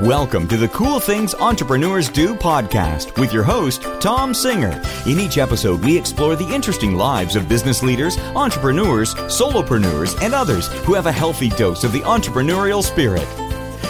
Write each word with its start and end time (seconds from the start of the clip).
Welcome 0.00 0.48
to 0.48 0.56
the 0.56 0.66
Cool 0.66 0.98
Things 0.98 1.36
Entrepreneurs 1.36 2.08
Do 2.08 2.34
podcast 2.34 3.16
with 3.16 3.32
your 3.32 3.44
host, 3.44 3.86
Tom 4.00 4.34
Singer. 4.34 4.82
In 5.06 5.20
each 5.20 5.38
episode, 5.38 5.84
we 5.84 5.96
explore 5.96 6.34
the 6.34 6.52
interesting 6.52 6.96
lives 6.96 7.36
of 7.36 7.48
business 7.48 7.80
leaders, 7.80 8.18
entrepreneurs, 8.34 9.14
solopreneurs, 9.14 10.20
and 10.20 10.34
others 10.34 10.66
who 10.82 10.94
have 10.94 11.06
a 11.06 11.12
healthy 11.12 11.48
dose 11.48 11.84
of 11.84 11.92
the 11.92 12.00
entrepreneurial 12.00 12.82
spirit. 12.82 13.28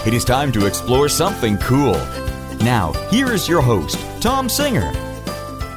It 0.07 0.13
is 0.13 0.27
time 0.27 0.53
to 0.53 0.67
explore 0.67 1.09
something 1.09 1.57
cool. 1.57 1.97
Now, 2.59 2.93
here 3.09 3.33
is 3.33 3.49
your 3.49 3.63
host, 3.63 3.99
Tom 4.21 4.51
Singer. 4.51 4.93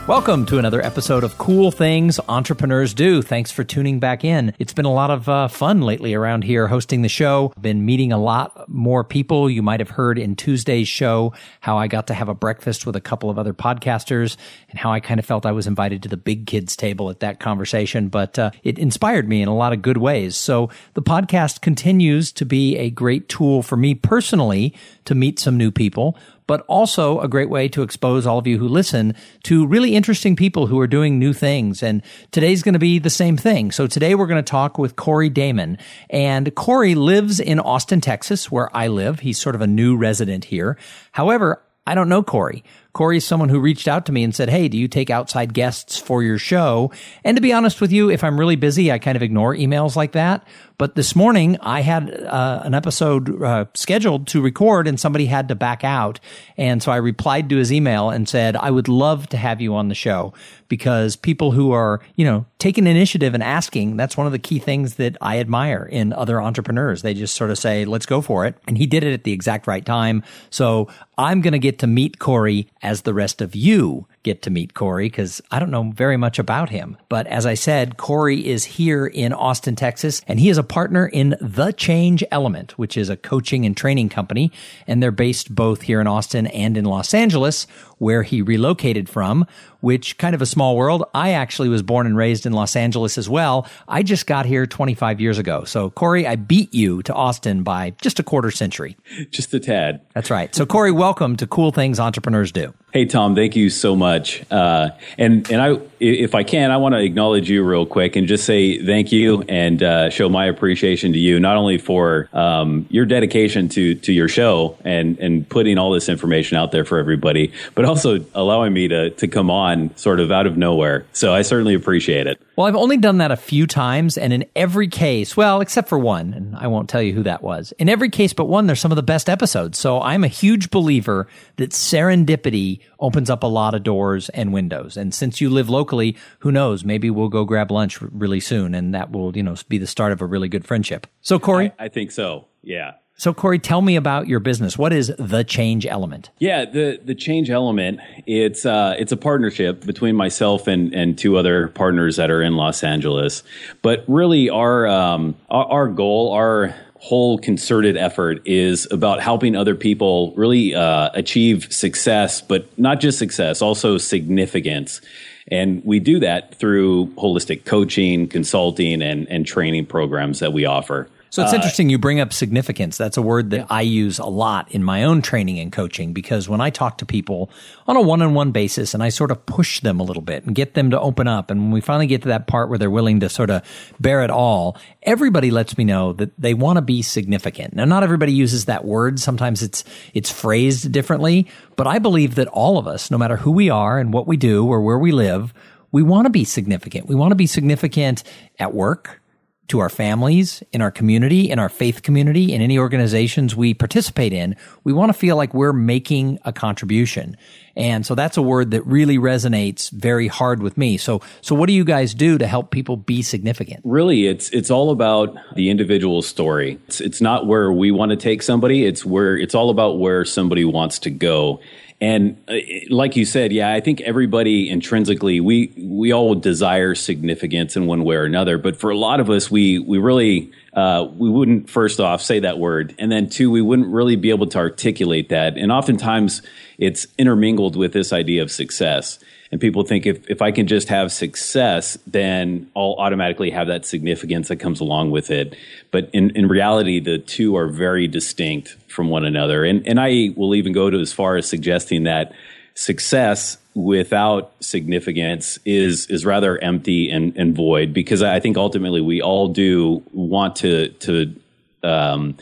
Welcome 0.07 0.45
to 0.45 0.57
another 0.57 0.81
episode 0.81 1.25
of 1.25 1.37
Cool 1.37 1.69
Things 1.69 2.17
Entrepreneurs 2.29 2.93
Do. 2.93 3.21
Thanks 3.21 3.51
for 3.51 3.65
tuning 3.65 3.99
back 3.99 4.23
in. 4.23 4.53
It's 4.57 4.71
been 4.71 4.85
a 4.85 4.93
lot 4.93 5.11
of 5.11 5.27
uh, 5.27 5.49
fun 5.49 5.81
lately 5.81 6.13
around 6.13 6.45
here 6.45 6.65
hosting 6.69 7.01
the 7.01 7.09
show. 7.09 7.51
Been 7.59 7.85
meeting 7.85 8.13
a 8.13 8.17
lot 8.17 8.69
more 8.69 9.03
people. 9.03 9.49
You 9.49 9.61
might 9.61 9.81
have 9.81 9.89
heard 9.89 10.17
in 10.17 10.37
Tuesday's 10.37 10.87
show 10.87 11.33
how 11.59 11.77
I 11.77 11.87
got 11.87 12.07
to 12.07 12.13
have 12.13 12.29
a 12.29 12.33
breakfast 12.33 12.85
with 12.85 12.95
a 12.95 13.01
couple 13.01 13.29
of 13.29 13.37
other 13.37 13.53
podcasters 13.53 14.37
and 14.69 14.79
how 14.79 14.93
I 14.93 15.01
kind 15.01 15.19
of 15.19 15.25
felt 15.25 15.45
I 15.45 15.51
was 15.51 15.67
invited 15.67 16.01
to 16.03 16.09
the 16.09 16.15
big 16.15 16.47
kids 16.47 16.77
table 16.77 17.09
at 17.09 17.19
that 17.19 17.41
conversation. 17.41 18.07
But 18.07 18.39
uh, 18.39 18.51
it 18.63 18.79
inspired 18.79 19.27
me 19.27 19.41
in 19.41 19.49
a 19.49 19.55
lot 19.55 19.73
of 19.73 19.81
good 19.81 19.97
ways. 19.97 20.37
So 20.37 20.69
the 20.93 21.01
podcast 21.01 21.59
continues 21.59 22.31
to 22.31 22.45
be 22.45 22.77
a 22.77 22.89
great 22.89 23.27
tool 23.27 23.61
for 23.61 23.75
me 23.75 23.93
personally 23.93 24.73
to 25.07 25.15
meet 25.15 25.39
some 25.39 25.57
new 25.57 25.71
people 25.71 26.17
but 26.47 26.61
also 26.67 27.19
a 27.19 27.27
great 27.27 27.49
way 27.49 27.67
to 27.67 27.83
expose 27.83 28.25
all 28.25 28.39
of 28.39 28.47
you 28.47 28.57
who 28.57 28.67
listen 28.67 29.13
to 29.43 29.67
really 29.67 29.95
interesting 29.95 30.35
people 30.35 30.67
who 30.67 30.79
are 30.79 30.87
doing 30.87 31.19
new 31.19 31.33
things. 31.33 31.83
And 31.83 32.01
today's 32.31 32.63
going 32.63 32.73
to 32.73 32.79
be 32.79 32.97
the 32.99 33.09
same 33.09 33.37
thing. 33.37 33.71
So 33.71 33.85
today 33.85 34.15
we're 34.15 34.27
going 34.27 34.43
to 34.43 34.49
talk 34.49 34.77
with 34.77 34.95
Corey 34.95 35.29
Damon. 35.29 35.77
And 36.09 36.55
Corey 36.55 36.95
lives 36.95 37.39
in 37.39 37.59
Austin, 37.59 38.01
Texas, 38.01 38.49
where 38.49 38.75
I 38.75 38.87
live. 38.87 39.19
He's 39.19 39.37
sort 39.37 39.55
of 39.55 39.61
a 39.61 39.67
new 39.67 39.95
resident 39.97 40.45
here. 40.45 40.77
However, 41.11 41.61
I 41.85 41.95
don't 41.95 42.09
know 42.09 42.21
Corey. 42.21 42.65
Corey 42.91 43.17
is 43.17 43.25
someone 43.25 43.47
who 43.47 43.61
reached 43.61 43.87
out 43.87 44.05
to 44.07 44.11
me 44.11 44.23
and 44.23 44.35
said, 44.35 44.49
Hey, 44.49 44.67
do 44.67 44.77
you 44.77 44.89
take 44.89 45.09
outside 45.09 45.53
guests 45.53 45.97
for 45.97 46.21
your 46.21 46.37
show? 46.37 46.91
And 47.23 47.37
to 47.37 47.41
be 47.41 47.53
honest 47.53 47.79
with 47.79 47.93
you, 47.93 48.09
if 48.09 48.25
I'm 48.25 48.37
really 48.37 48.57
busy, 48.57 48.91
I 48.91 48.99
kind 48.99 49.15
of 49.15 49.21
ignore 49.21 49.55
emails 49.55 49.95
like 49.95 50.11
that. 50.11 50.45
But 50.79 50.93
this 50.93 51.15
morning 51.15 51.57
I 51.61 51.81
had 51.81 52.13
uh, 52.13 52.61
an 52.63 52.75
episode 52.75 53.41
uh, 53.41 53.65
scheduled 53.73 54.27
to 54.27 54.41
record 54.41 54.87
and 54.87 54.99
somebody 54.99 55.25
had 55.25 55.47
to 55.47 55.55
back 55.55 55.83
out. 55.83 56.19
And 56.55 56.83
so 56.83 56.91
I 56.91 56.97
replied 56.97 57.49
to 57.49 57.57
his 57.57 57.73
email 57.73 58.11
and 58.11 58.29
said, 58.29 58.55
I 58.55 58.69
would 58.69 58.87
love 58.87 59.27
to 59.29 59.37
have 59.37 59.59
you 59.59 59.75
on 59.75 59.87
the 59.87 59.95
show 59.95 60.33
because 60.67 61.15
people 61.15 61.51
who 61.51 61.71
are, 61.71 61.99
you 62.15 62.25
know, 62.25 62.45
taking 62.59 62.85
initiative 62.85 63.33
and 63.33 63.41
asking, 63.41 63.97
that's 63.97 64.15
one 64.15 64.27
of 64.27 64.31
the 64.31 64.39
key 64.39 64.59
things 64.59 64.95
that 64.95 65.17
I 65.19 65.39
admire 65.39 65.83
in 65.91 66.13
other 66.13 66.39
entrepreneurs. 66.39 67.01
They 67.01 67.15
just 67.15 67.35
sort 67.35 67.49
of 67.49 67.57
say, 67.57 67.85
let's 67.85 68.05
go 68.05 68.21
for 68.21 68.45
it. 68.45 68.55
And 68.67 68.77
he 68.77 68.85
did 68.85 69.03
it 69.03 69.13
at 69.13 69.23
the 69.23 69.33
exact 69.33 69.65
right 69.65 69.85
time. 69.85 70.21
So 70.51 70.89
I'm 71.17 71.41
going 71.41 71.53
to 71.53 71.59
get 71.59 71.79
to 71.79 71.87
meet 71.87 72.19
Corey 72.19 72.67
as 72.83 73.01
the 73.01 73.15
rest 73.15 73.41
of 73.41 73.55
you 73.55 74.05
get 74.27 74.41
to 74.43 74.49
meet 74.49 74.73
Corey 74.73 75.07
because 75.07 75.41
I 75.51 75.59
don't 75.59 75.71
know 75.71 75.91
very 75.91 76.17
much 76.17 76.37
about 76.37 76.69
him. 76.69 76.97
But 77.09 77.27
as 77.27 77.45
I 77.45 77.53
said, 77.53 77.97
Corey 77.97 78.45
is 78.45 78.65
here 78.65 79.07
in 79.07 79.33
Austin, 79.33 79.75
Texas, 79.75 80.21
and 80.27 80.39
he 80.39 80.49
is 80.49 80.57
a 80.57 80.63
partner 80.63 81.07
in 81.07 81.35
The 81.39 81.71
Change 81.71 82.23
Element, 82.29 82.77
which 82.77 82.97
is 82.97 83.09
a 83.09 83.17
coaching 83.17 83.65
and 83.65 83.75
training 83.75 84.09
company. 84.09 84.51
And 84.85 85.01
they're 85.01 85.11
based 85.11 85.55
both 85.55 85.83
here 85.83 86.01
in 86.01 86.07
Austin 86.07 86.47
and 86.47 86.77
in 86.77 86.85
Los 86.85 87.13
Angeles, 87.13 87.67
where 87.97 88.23
he 88.23 88.41
relocated 88.41 89.09
from, 89.09 89.45
which 89.79 90.17
kind 90.17 90.35
of 90.35 90.41
a 90.41 90.45
small 90.45 90.75
world. 90.75 91.03
I 91.13 91.31
actually 91.31 91.69
was 91.69 91.81
born 91.81 92.05
and 92.05 92.17
raised 92.17 92.45
in 92.45 92.53
Los 92.53 92.75
Angeles 92.75 93.17
as 93.17 93.29
well. 93.29 93.67
I 93.87 94.03
just 94.03 94.27
got 94.27 94.45
here 94.45 94.65
25 94.65 95.21
years 95.21 95.37
ago. 95.37 95.63
So 95.63 95.89
Corey, 95.89 96.27
I 96.27 96.35
beat 96.35 96.73
you 96.73 97.01
to 97.03 97.13
Austin 97.13 97.63
by 97.63 97.91
just 98.01 98.19
a 98.19 98.23
quarter 98.23 98.51
century. 98.51 98.97
Just 99.31 99.53
a 99.53 99.59
tad. 99.59 100.01
That's 100.13 100.29
right. 100.29 100.53
So 100.53 100.65
Corey, 100.65 100.91
welcome 100.91 101.35
to 101.37 101.47
Cool 101.47 101.71
Things 101.71 101.99
Entrepreneurs 101.99 102.51
Do. 102.51 102.73
Hey 102.93 103.05
Tom, 103.05 103.35
thank 103.35 103.55
you 103.55 103.69
so 103.69 103.95
much. 103.95 104.43
Uh, 104.49 104.89
and 105.17 105.49
and 105.51 105.61
I, 105.61 105.79
if 105.99 106.33
I 106.33 106.43
can, 106.43 106.71
I 106.71 106.77
want 106.77 106.95
to 106.95 106.99
acknowledge 106.99 107.49
you 107.49 107.63
real 107.63 107.85
quick 107.85 108.15
and 108.15 108.27
just 108.27 108.45
say 108.45 108.83
thank 108.83 109.11
you 109.11 109.43
and 109.43 109.83
uh, 109.83 110.09
show 110.09 110.29
my 110.29 110.45
appreciation 110.45 111.11
to 111.11 111.19
you, 111.19 111.39
not 111.39 111.57
only 111.57 111.77
for 111.77 112.29
um, 112.33 112.87
your 112.89 113.05
dedication 113.05 113.67
to 113.69 113.95
to 113.95 114.13
your 114.13 114.27
show 114.29 114.77
and 114.85 115.19
and 115.19 115.47
putting 115.49 115.77
all 115.77 115.91
this 115.91 116.07
information 116.07 116.57
out 116.57 116.71
there 116.71 116.85
for 116.85 116.97
everybody, 116.97 117.51
but 117.75 117.85
also 117.87 118.25
allowing 118.33 118.73
me 118.73 118.87
to 118.87 119.09
to 119.11 119.27
come 119.27 119.49
on 119.49 119.95
sort 119.97 120.19
of 120.19 120.31
out 120.31 120.45
of 120.47 120.57
nowhere. 120.57 121.05
So 121.13 121.33
I 121.33 121.41
certainly 121.41 121.73
appreciate 121.73 122.27
it. 122.27 122.41
Well, 122.55 122.65
I've 122.65 122.75
only 122.75 122.97
done 122.97 123.19
that 123.19 123.31
a 123.31 123.35
few 123.35 123.67
times, 123.67 124.17
and 124.17 124.33
in 124.33 124.45
every 124.55 124.87
case, 124.87 125.37
well, 125.37 125.61
except 125.61 125.87
for 125.89 125.99
one, 125.99 126.33
and 126.33 126.55
I 126.55 126.67
won't 126.67 126.89
tell 126.89 127.01
you 127.01 127.13
who 127.13 127.23
that 127.23 127.43
was. 127.43 127.71
In 127.73 127.87
every 127.87 128.09
case 128.09 128.33
but 128.33 128.45
one, 128.45 128.65
they're 128.65 128.75
some 128.75 128.91
of 128.91 128.95
the 128.95 129.03
best 129.03 129.29
episodes. 129.29 129.77
So 129.77 130.01
I'm 130.01 130.23
a 130.23 130.27
huge 130.27 130.71
believer 130.71 131.27
that 131.57 131.71
serendipity 131.71 132.79
opens 132.99 133.29
up 133.29 133.43
a 133.43 133.47
lot 133.47 133.75
of 133.75 133.83
doors 133.83 134.29
and 134.29 134.53
windows. 134.53 134.97
And 134.97 135.13
since 135.13 135.39
you 135.39 135.49
live 135.49 135.69
locally, 135.69 136.17
who 136.39 136.51
knows? 136.51 136.83
Maybe 136.83 137.09
we'll 137.09 137.29
go 137.29 137.45
grab 137.45 137.71
lunch 137.71 138.01
really 138.01 138.39
soon, 138.39 138.73
and 138.73 138.93
that 138.95 139.11
will, 139.11 139.35
you 139.37 139.43
know, 139.43 139.55
be 139.69 139.77
the 139.77 139.87
start 139.87 140.11
of 140.11 140.21
a 140.21 140.25
really 140.25 140.49
good 140.49 140.65
friendship. 140.65 141.07
So, 141.21 141.37
Corey, 141.37 141.71
I, 141.77 141.85
I 141.85 141.87
think 141.89 142.11
so. 142.11 142.47
Yeah. 142.63 142.93
So, 143.19 143.33
Corey, 143.33 143.57
tell 143.57 143.81
me 143.81 143.95
about 143.95 144.27
your 144.27 144.39
business. 144.39 144.77
What 144.77 144.93
is 144.93 145.11
the 145.17 145.43
Change 145.43 145.87
Element? 145.87 146.29
Yeah, 146.37 146.65
the 146.65 146.99
the 147.03 147.15
Change 147.15 147.49
Element. 147.49 147.99
It's 148.27 148.63
uh, 148.63 148.95
it's 148.99 149.11
a 149.11 149.17
partnership 149.17 149.85
between 149.87 150.15
myself 150.15 150.67
and 150.67 150.93
and 150.93 151.17
two 151.17 151.35
other 151.35 151.69
partners 151.69 152.17
that 152.17 152.29
are 152.29 152.43
in 152.43 152.55
Los 152.55 152.83
Angeles. 152.83 153.41
But 153.81 154.03
really, 154.07 154.51
our 154.51 154.85
um, 154.85 155.35
our, 155.49 155.65
our 155.65 155.87
goal, 155.87 156.31
our 156.31 156.75
whole 156.99 157.39
concerted 157.39 157.97
effort 157.97 158.41
is 158.45 158.87
about 158.91 159.19
helping 159.19 159.55
other 159.55 159.73
people 159.73 160.33
really 160.35 160.75
uh, 160.75 161.09
achieve 161.15 161.71
success, 161.73 162.41
but 162.41 162.67
not 162.77 162.99
just 162.99 163.17
success, 163.17 163.63
also 163.63 163.97
significance. 163.97 165.01
And 165.49 165.83
we 165.85 165.99
do 165.99 166.19
that 166.19 166.55
through 166.55 167.07
holistic 167.15 167.65
coaching, 167.65 168.27
consulting, 168.27 169.01
and, 169.01 169.27
and 169.29 169.45
training 169.45 169.85
programs 169.85 170.39
that 170.39 170.53
we 170.53 170.65
offer. 170.65 171.07
So 171.37 171.43
it's 171.43 171.53
uh, 171.53 171.57
interesting 171.57 171.91
you 171.91 171.99
bring 171.99 172.19
up 172.19 172.33
significance. 172.33 172.97
That's 172.97 173.15
a 173.15 173.21
word 173.21 173.51
that 173.51 173.67
I 173.69 173.81
use 173.81 174.17
a 174.17 174.25
lot 174.25 174.71
in 174.71 174.83
my 174.83 175.03
own 175.03 175.21
training 175.21 175.59
and 175.59 175.71
coaching 175.71 176.11
because 176.11 176.49
when 176.49 176.61
I 176.61 176.71
talk 176.71 176.97
to 176.97 177.05
people 177.05 177.51
on 177.85 177.95
a 177.95 178.01
one 178.01 178.23
on 178.23 178.33
one 178.33 178.49
basis 178.49 178.95
and 178.95 179.03
I 179.03 179.09
sort 179.09 179.29
of 179.29 179.45
push 179.45 179.81
them 179.81 179.99
a 179.99 180.03
little 180.03 180.23
bit 180.23 180.45
and 180.45 180.55
get 180.55 180.73
them 180.73 180.89
to 180.89 180.99
open 180.99 181.27
up, 181.27 181.51
and 181.51 181.61
when 181.61 181.69
we 181.69 181.79
finally 181.79 182.07
get 182.07 182.23
to 182.23 182.29
that 182.29 182.47
part 182.47 182.69
where 182.69 182.79
they're 182.79 182.89
willing 182.89 183.19
to 183.19 183.29
sort 183.29 183.51
of 183.51 183.61
bear 183.99 184.23
it 184.23 184.31
all, 184.31 184.77
everybody 185.03 185.51
lets 185.51 185.77
me 185.77 185.83
know 185.83 186.11
that 186.13 186.31
they 186.41 186.55
want 186.55 186.77
to 186.77 186.81
be 186.81 187.03
significant. 187.03 187.75
Now, 187.75 187.85
not 187.85 188.01
everybody 188.01 188.33
uses 188.33 188.65
that 188.65 188.83
word. 188.83 189.19
Sometimes 189.19 189.61
it's, 189.61 189.83
it's 190.15 190.31
phrased 190.31 190.91
differently, 190.91 191.45
but 191.75 191.85
I 191.85 191.99
believe 191.99 192.33
that 192.33 192.47
all 192.47 192.79
of 192.79 192.87
us, 192.87 193.11
no 193.11 193.17
matter 193.19 193.37
who 193.37 193.51
we 193.51 193.69
are 193.69 193.99
and 193.99 194.11
what 194.11 194.25
we 194.25 194.37
do 194.37 194.65
or 194.65 194.81
where 194.81 194.97
we 194.97 195.11
live, 195.11 195.53
we 195.91 196.01
want 196.01 196.25
to 196.25 196.31
be 196.31 196.45
significant. 196.45 197.05
We 197.05 197.13
want 197.13 197.29
to 197.29 197.35
be 197.35 197.45
significant 197.45 198.23
at 198.57 198.73
work 198.73 199.21
to 199.67 199.79
our 199.79 199.89
families, 199.89 200.63
in 200.71 200.81
our 200.81 200.91
community, 200.91 201.49
in 201.49 201.59
our 201.59 201.69
faith 201.69 202.01
community, 202.01 202.53
in 202.53 202.61
any 202.61 202.79
organizations 202.79 203.55
we 203.55 203.73
participate 203.73 204.33
in, 204.33 204.55
we 204.83 204.93
want 204.93 205.09
to 205.09 205.13
feel 205.13 205.35
like 205.35 205.53
we're 205.53 205.73
making 205.73 206.39
a 206.45 206.53
contribution. 206.53 207.35
And 207.75 208.05
so 208.05 208.15
that's 208.15 208.37
a 208.37 208.41
word 208.41 208.71
that 208.71 208.85
really 208.87 209.17
resonates 209.17 209.91
very 209.91 210.27
hard 210.27 210.63
with 210.63 210.77
me. 210.77 210.97
So, 210.97 211.21
so 211.41 211.53
what 211.53 211.67
do 211.67 211.73
you 211.73 211.83
guys 211.83 212.13
do 212.13 212.37
to 212.37 212.47
help 212.47 212.71
people 212.71 212.97
be 212.97 213.21
significant? 213.21 213.81
Really, 213.83 214.25
it's, 214.25 214.49
it's 214.49 214.71
all 214.71 214.89
about 214.89 215.35
the 215.55 215.69
individual 215.69 216.21
story. 216.21 216.79
It's, 216.87 217.01
it's 217.01 217.21
not 217.21 217.45
where 217.45 217.71
we 217.71 217.91
want 217.91 218.11
to 218.11 218.17
take 218.17 218.41
somebody. 218.41 218.85
It's 218.85 219.05
where, 219.05 219.37
it's 219.37 219.53
all 219.53 219.69
about 219.69 219.99
where 219.99 220.25
somebody 220.25 220.65
wants 220.65 220.97
to 220.99 221.11
go. 221.11 221.59
And 221.99 222.37
uh, 222.47 222.57
like 222.89 223.15
you 223.15 223.25
said, 223.25 223.51
yeah, 223.51 223.73
I 223.73 223.79
think 223.79 224.01
everybody 224.01 224.69
intrinsically 224.69 225.39
we 225.39 225.73
we 225.77 226.13
all 226.13 226.35
desire 226.35 226.93
significance 226.93 227.75
in 227.75 227.87
one 227.87 228.03
way 228.03 228.15
or 228.15 228.23
another. 228.23 228.59
But 228.59 228.77
for 228.77 228.91
a 228.91 228.97
lot 228.97 229.19
of 229.19 229.31
us, 229.31 229.49
we 229.49 229.79
we 229.79 229.97
really 229.97 230.51
uh, 230.73 231.07
we 231.17 231.27
wouldn't 231.27 231.71
first 231.71 231.99
off 231.99 232.21
say 232.21 232.39
that 232.41 232.59
word, 232.59 232.93
and 232.99 233.11
then 233.11 233.29
two, 233.29 233.49
we 233.49 233.61
wouldn't 233.61 233.87
really 233.87 234.15
be 234.15 234.29
able 234.29 234.45
to 234.47 234.59
articulate 234.59 235.29
that. 235.29 235.57
And 235.57 235.71
oftentimes, 235.71 236.43
it's 236.77 237.07
intermingled 237.17 237.75
with 237.75 237.93
this 237.93 238.13
idea 238.13 238.43
of 238.43 238.51
success. 238.51 239.17
And 239.51 239.61
people 239.61 239.83
think 239.83 240.05
if, 240.05 240.29
if 240.29 240.41
I 240.41 240.51
can 240.51 240.67
just 240.67 240.89
have 240.89 241.11
success, 241.11 241.97
then 242.05 242.69
I'll 242.75 242.95
automatically 242.97 243.49
have 243.51 243.67
that 243.67 243.85
significance 243.85 244.49
that 244.49 244.57
comes 244.57 244.81
along 244.81 245.11
with 245.11 245.31
it. 245.31 245.55
But 245.91 246.09
in, 246.13 246.31
in 246.35 246.47
reality, 246.47 246.99
the 246.99 247.17
two 247.17 247.55
are 247.55 247.67
very 247.67 248.07
distinct 248.07 248.75
from 248.87 249.09
one 249.09 249.23
another. 249.23 249.63
And, 249.63 249.87
and 249.87 249.99
I 249.99 250.33
will 250.35 250.53
even 250.55 250.73
go 250.73 250.89
to 250.89 250.99
as 250.99 251.13
far 251.13 251.37
as 251.37 251.47
suggesting 251.47 252.03
that 252.03 252.33
success 252.73 253.57
without 253.73 254.53
significance 254.59 255.59
is 255.65 256.07
is 256.07 256.25
rather 256.25 256.57
empty 256.63 257.09
and, 257.11 257.35
and 257.37 257.55
void 257.55 257.93
because 257.93 258.23
I 258.23 258.39
think 258.39 258.57
ultimately 258.57 259.01
we 259.01 259.21
all 259.21 259.47
do 259.47 260.03
want 260.13 260.57
to 260.57 260.89
to 260.89 261.35
um, 261.83 262.37